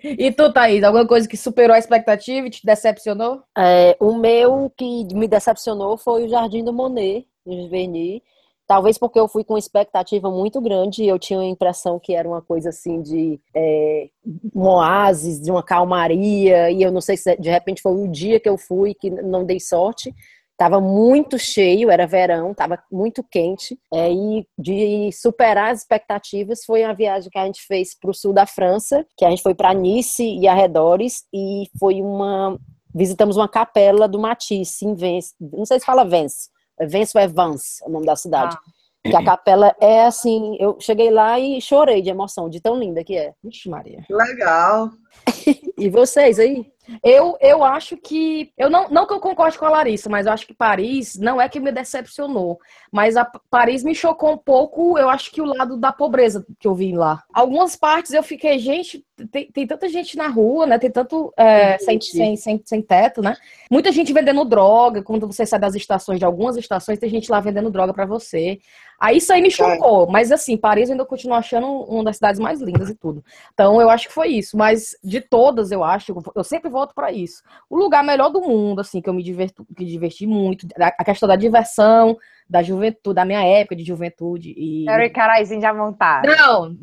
E 0.04 0.32
tu, 0.32 0.52
Thaís, 0.52 0.84
alguma 0.84 1.06
coisa 1.08 1.28
que 1.28 1.38
superou 1.38 1.76
a 1.76 1.80
expectativa 1.80 2.48
e 2.48 2.50
te 2.50 2.66
decepcionou? 2.66 3.44
É, 3.56 3.96
o 4.00 4.16
meu 4.16 4.72
que 4.76 5.06
me 5.14 5.28
decepcionou 5.28 5.98
foi 5.98 6.26
o 6.26 6.30
Jardim 6.30 6.64
do 6.64 6.74
Monet, 6.74 7.28
no 7.46 7.54
Giverny. 7.54 8.24
Talvez 8.68 8.98
porque 8.98 9.18
eu 9.18 9.30
fui 9.30 9.46
com 9.46 9.58
expectativa 9.58 10.30
muito 10.30 10.60
grande 10.60 11.02
e 11.02 11.08
eu 11.08 11.18
tinha 11.18 11.40
a 11.40 11.46
impressão 11.46 11.98
que 11.98 12.14
era 12.14 12.28
uma 12.28 12.42
coisa 12.42 12.70
assim 12.70 13.02
de 13.02 13.40
é, 13.56 14.10
um 14.54 14.68
oásis, 14.68 15.40
de 15.40 15.50
uma 15.50 15.64
calmaria, 15.64 16.70
e 16.70 16.84
eu 16.84 16.92
não 16.92 17.00
sei 17.00 17.16
se 17.16 17.34
de 17.38 17.50
repente 17.50 17.82
foi 17.82 17.94
o 17.94 18.10
dia 18.10 18.42
que 18.42 18.50
eu 18.50 18.58
fui 18.58 18.94
que 18.94 19.10
não 19.10 19.46
dei 19.46 19.60
sorte. 19.60 20.14
Tava 20.58 20.82
muito 20.82 21.40
cheio, 21.40 21.90
era 21.90 22.06
verão, 22.06 22.54
tava 22.54 22.78
muito 22.92 23.24
quente. 23.24 23.80
É, 23.94 24.12
e 24.12 24.46
de 24.60 25.12
superar 25.14 25.72
as 25.72 25.80
expectativas 25.80 26.66
foi 26.66 26.84
a 26.84 26.92
viagem 26.92 27.30
que 27.30 27.38
a 27.38 27.46
gente 27.46 27.62
fez 27.62 27.98
para 27.98 28.10
o 28.10 28.14
sul 28.14 28.34
da 28.34 28.46
França, 28.46 29.06
que 29.16 29.24
a 29.24 29.30
gente 29.30 29.44
foi 29.44 29.56
para 29.56 29.74
Nice 29.74 30.24
e 30.24 30.46
arredores, 30.46 31.24
e 31.34 31.70
foi 31.80 32.02
uma 32.02 32.60
visitamos 32.94 33.38
uma 33.38 33.48
capela 33.48 34.08
do 34.08 34.20
Matisse 34.20 34.86
em 34.86 34.96
Vence. 34.96 35.36
Não 35.40 35.66
sei 35.66 35.80
se 35.80 35.86
fala 35.86 36.04
Vence. 36.04 36.50
Vence 36.86 37.18
ou 37.18 37.24
é 37.24 37.28
Vance, 37.28 37.84
o 37.84 37.90
nome 37.90 38.06
da 38.06 38.16
cidade. 38.16 38.58
Que 39.04 39.16
a 39.16 39.24
capela 39.24 39.74
é 39.80 40.06
assim, 40.06 40.58
eu 40.60 40.78
cheguei 40.82 41.10
lá 41.10 41.40
e 41.40 41.62
chorei 41.62 42.02
de 42.02 42.10
emoção, 42.10 42.50
de 42.50 42.60
tão 42.60 42.78
linda 42.78 43.04
que 43.04 43.16
é. 43.16 43.34
Vixe, 43.42 43.70
Maria. 43.70 44.04
Legal. 44.10 44.90
E 45.80 45.90
vocês 45.90 46.40
aí? 46.40 46.66
Eu, 47.04 47.38
eu 47.40 47.64
acho 47.64 47.98
que. 47.98 48.52
Eu 48.58 48.70
não, 48.70 48.90
não 48.90 49.06
que 49.06 49.14
eu 49.14 49.20
concorde 49.20 49.58
com 49.60 49.66
a 49.66 49.70
Larissa, 49.70 50.10
mas 50.10 50.26
eu 50.26 50.32
acho 50.32 50.48
que 50.48 50.54
Paris 50.54 51.16
não 51.18 51.40
é 51.40 51.50
que 51.50 51.60
me 51.60 51.72
decepcionou. 51.72 52.60
Mas 52.92 53.18
a 53.18 53.26
Paris 53.50 53.84
me 53.84 53.94
chocou 53.94 54.32
um 54.32 54.38
pouco, 54.38 54.98
eu 54.98 55.10
acho 55.10 55.32
que 55.32 55.42
o 55.42 55.46
lado 55.46 55.78
da 55.78 55.92
pobreza 55.92 56.46
que 56.60 56.68
eu 56.68 56.74
vi 56.74 56.96
lá. 56.96 57.24
Algumas 57.34 57.76
partes 57.76 58.14
eu 58.14 58.24
fiquei, 58.24 58.58
gente, 58.58 59.06
tem, 59.32 59.52
tem 59.52 59.68
tanta 59.68 59.90
gente 59.90 60.16
na 60.16 60.28
rua, 60.28 60.66
né? 60.66 60.80
Tem 60.80 60.90
tanto 60.90 61.34
é, 61.38 61.78
sem, 61.80 62.00
sem, 62.00 62.36
sem, 62.36 62.62
sem 62.64 62.82
teto, 62.82 63.22
né? 63.22 63.36
Muita 63.70 63.92
gente 63.92 64.14
vendendo 64.14 64.46
droga. 64.46 65.04
Quando 65.04 65.28
você 65.28 65.46
sai 65.46 65.60
das 65.60 65.76
estações, 65.76 66.20
de 66.20 66.26
algumas 66.26 66.56
estações, 66.56 67.00
tem 67.00 67.10
gente 67.10 67.30
lá 67.30 67.40
vendendo 67.40 67.70
droga 67.70 67.94
pra 67.94 68.06
você. 68.06 68.60
Aí 69.00 69.18
isso 69.18 69.32
aí 69.32 69.42
me 69.42 69.52
chocou. 69.52 70.08
Mas 70.08 70.32
assim, 70.32 70.58
Paris 70.58 70.90
eu 70.90 70.94
ainda 70.94 71.06
continuo 71.06 71.36
achando 71.36 71.68
uma 71.68 72.04
das 72.04 72.16
cidades 72.16 72.40
mais 72.40 72.62
lindas 72.62 72.90
e 72.90 72.96
tudo. 72.96 73.24
Então 73.54 73.80
eu 73.82 73.90
acho 73.90 74.08
que 74.08 74.14
foi 74.14 74.30
isso. 74.30 74.58
Mas 74.58 74.97
de 75.04 75.22
todas, 75.22 75.72
eu 75.72 75.84
acho, 75.84 76.14
eu 76.36 76.44
sempre 76.44 76.70
volto 76.70 76.94
pra 76.94 77.12
isso. 77.12 77.42
O 77.70 77.78
lugar 77.78 78.04
melhor 78.04 78.30
do 78.30 78.42
mundo, 78.42 78.82
assim, 78.82 79.02
que 79.02 79.10
eu 79.10 79.14
me 79.14 79.24
diverto, 79.24 79.66
que 79.76 79.86
diverti 79.86 80.26
muito, 80.28 80.68
a 80.78 81.04
questão 81.04 81.28
da 81.28 81.36
diversão, 81.36 82.18
da 82.50 82.62
juventude, 82.64 83.16
da 83.16 83.26
minha 83.26 83.44
época 83.44 83.76
de 83.76 83.84
juventude. 83.84 84.54
E... 84.58 84.90
Era 84.90 85.06
o 85.06 85.12
caraizinho 85.12 85.62
já 85.62 85.74
montado. 85.74 86.26
Não, 86.28 86.76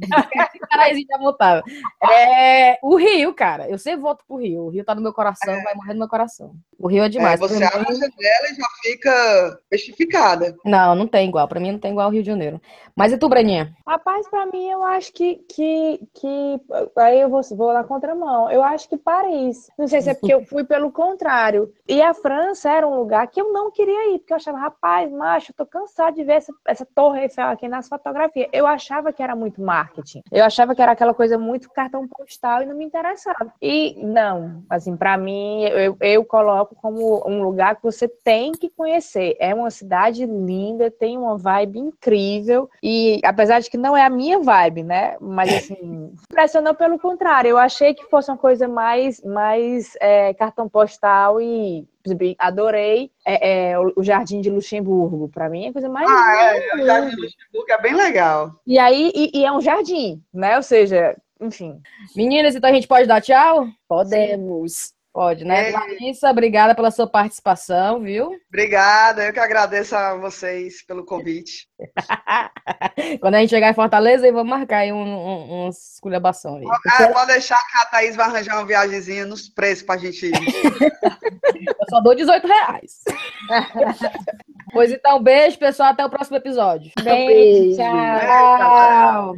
caralho, 0.70 0.98
já 1.08 1.18
voltava. 1.18 1.62
É, 2.02 2.78
o 2.82 2.96
Rio, 2.96 3.32
cara. 3.34 3.68
Eu 3.68 3.78
sempre 3.78 4.00
volto 4.02 4.24
pro 4.26 4.36
Rio. 4.36 4.62
O 4.64 4.68
Rio 4.70 4.84
tá 4.84 4.94
no 4.94 5.00
meu 5.02 5.12
coração, 5.12 5.54
vai 5.62 5.74
morrer 5.74 5.92
no 5.94 6.00
meu 6.00 6.08
coração. 6.08 6.52
O 6.78 6.88
Rio 6.88 7.02
é 7.02 7.06
É, 7.06 7.08
demais. 7.08 7.40
você 7.40 7.56
Pra 7.56 7.68
abre 7.68 7.78
a 7.88 7.90
mim- 7.90 7.96
janela 7.96 8.50
e 8.50 8.54
já 8.54 8.66
fica 8.82 9.58
testificada. 9.70 10.54
Não, 10.64 10.94
não 10.94 11.06
tem 11.06 11.28
igual. 11.28 11.48
Pra 11.48 11.60
mim 11.60 11.72
não 11.72 11.78
tem 11.78 11.92
igual 11.92 12.06
ao 12.06 12.12
Rio 12.12 12.22
de 12.22 12.28
Janeiro. 12.28 12.60
Mas 12.96 13.12
e 13.12 13.18
tu, 13.18 13.28
Breninha? 13.28 13.72
Rapaz, 13.86 14.28
pra 14.28 14.46
mim, 14.46 14.68
eu 14.68 14.82
acho 14.82 15.12
que, 15.12 15.36
que, 15.48 16.00
que. 16.14 16.60
Aí 16.96 17.20
eu 17.20 17.28
vou, 17.28 17.40
vou 17.56 17.72
na 17.72 17.84
contramão. 17.84 18.50
Eu 18.50 18.62
acho 18.62 18.88
que 18.88 18.96
Paris. 18.96 19.68
Não 19.78 19.86
sei 19.88 20.00
se 20.02 20.10
é 20.10 20.14
porque 20.14 20.34
eu 20.34 20.44
fui 20.44 20.64
pelo 20.64 20.92
contrário. 20.92 21.72
E 21.88 22.02
a 22.02 22.12
França 22.14 22.70
era 22.70 22.86
um 22.86 22.96
lugar 22.96 23.26
que 23.28 23.40
eu 23.40 23.52
não 23.52 23.70
queria 23.70 24.14
ir, 24.14 24.18
porque 24.18 24.32
eu 24.32 24.36
achava, 24.36 24.58
rapaz, 24.58 25.10
macho, 25.10 25.53
tô 25.56 25.66
cansado 25.66 26.14
de 26.14 26.24
ver 26.24 26.34
essa, 26.34 26.52
essa 26.66 26.86
Torre 26.94 27.22
Eiffel 27.22 27.48
aqui 27.48 27.68
nas 27.68 27.88
fotografias. 27.88 28.48
Eu 28.52 28.66
achava 28.66 29.12
que 29.12 29.22
era 29.22 29.34
muito 29.34 29.60
marketing. 29.60 30.22
Eu 30.30 30.44
achava 30.44 30.74
que 30.74 30.82
era 30.82 30.92
aquela 30.92 31.14
coisa 31.14 31.38
muito 31.38 31.70
cartão 31.70 32.06
postal 32.08 32.62
e 32.62 32.66
não 32.66 32.76
me 32.76 32.84
interessava. 32.84 33.52
E 33.60 33.94
não, 34.04 34.62
assim, 34.68 34.96
pra 34.96 35.16
mim, 35.16 35.64
eu, 35.64 35.96
eu 36.00 36.24
coloco 36.24 36.74
como 36.76 37.22
um 37.28 37.42
lugar 37.42 37.76
que 37.76 37.82
você 37.82 38.08
tem 38.08 38.52
que 38.52 38.68
conhecer. 38.68 39.36
É 39.38 39.54
uma 39.54 39.70
cidade 39.70 40.26
linda, 40.26 40.90
tem 40.90 41.16
uma 41.16 41.36
vibe 41.36 41.78
incrível. 41.78 42.68
E 42.82 43.20
apesar 43.24 43.60
de 43.60 43.70
que 43.70 43.78
não 43.78 43.96
é 43.96 44.04
a 44.04 44.10
minha 44.10 44.40
vibe, 44.40 44.82
né? 44.82 45.16
Mas 45.20 45.52
assim, 45.54 46.12
impressionou 46.30 46.74
pelo 46.74 46.98
contrário. 46.98 47.50
Eu 47.50 47.58
achei 47.58 47.94
que 47.94 48.04
fosse 48.04 48.30
uma 48.30 48.38
coisa 48.38 48.66
mais, 48.68 49.22
mais 49.22 49.96
é, 50.00 50.34
cartão 50.34 50.68
postal 50.68 51.40
e 51.40 51.86
exemplo, 52.08 52.34
adorei 52.38 53.10
é, 53.26 53.70
é, 53.70 53.78
o 53.78 54.02
Jardim 54.02 54.40
de 54.40 54.50
Luxemburgo. 54.50 55.28
Para 55.28 55.48
mim 55.48 55.66
é 55.66 55.68
a 55.68 55.72
coisa 55.72 55.88
mais 55.88 56.08
Ah, 56.08 56.56
é, 56.56 56.76
o 56.76 56.86
Jardim 56.86 57.16
Luxemburgo 57.16 57.70
é 57.70 57.82
bem 57.82 57.94
legal. 57.94 58.60
E 58.66 58.78
aí, 58.78 59.12
e, 59.14 59.40
e 59.40 59.44
é 59.44 59.52
um 59.52 59.60
jardim, 59.60 60.22
né? 60.32 60.56
Ou 60.56 60.62
seja, 60.62 61.16
enfim. 61.40 61.80
Meninas, 62.14 62.54
então 62.54 62.70
a 62.70 62.72
gente 62.72 62.88
pode 62.88 63.06
dar 63.06 63.20
tchau? 63.20 63.66
Podemos. 63.88 64.94
Pode, 65.14 65.44
né? 65.44 65.70
É. 65.70 65.72
Larissa, 65.72 66.28
obrigada 66.28 66.74
pela 66.74 66.90
sua 66.90 67.06
participação, 67.06 68.00
viu? 68.00 68.32
Obrigada, 68.48 69.24
eu 69.24 69.32
que 69.32 69.38
agradeço 69.38 69.94
a 69.94 70.16
vocês 70.16 70.84
pelo 70.84 71.04
convite. 71.04 71.68
Quando 73.20 73.36
a 73.36 73.38
gente 73.38 73.50
chegar 73.50 73.70
em 73.70 73.74
Fortaleza, 73.74 74.26
aí 74.26 74.32
vamos 74.32 74.50
marcar 74.50 74.78
aí 74.78 74.92
um, 74.92 74.96
um, 74.96 75.66
uns 75.68 75.92
esculhambação 75.94 76.56
aí. 76.56 76.64
Ah, 76.88 77.08
pode 77.12 77.28
deixar 77.28 77.56
que 77.70 77.76
a 77.76 77.86
Thaís 77.86 78.16
vai 78.16 78.26
arranjar 78.26 78.56
uma 78.56 78.66
viagemzinha 78.66 79.24
nos 79.24 79.48
preços 79.48 79.84
pra 79.84 79.96
gente 79.98 80.26
ir. 80.26 80.32
Eu 81.54 81.86
só 81.88 82.00
dou 82.00 82.16
18 82.16 82.44
reais. 82.48 83.04
pois 84.72 84.90
então, 84.90 85.22
beijo, 85.22 85.56
pessoal. 85.60 85.90
Até 85.90 86.04
o 86.04 86.10
próximo 86.10 86.38
episódio. 86.38 86.90
Beijo, 87.00 87.26
Beijo. 87.28 87.76
tchau. 87.76 88.58
Tchau. 88.58 89.34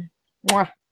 Mua. 0.51 0.76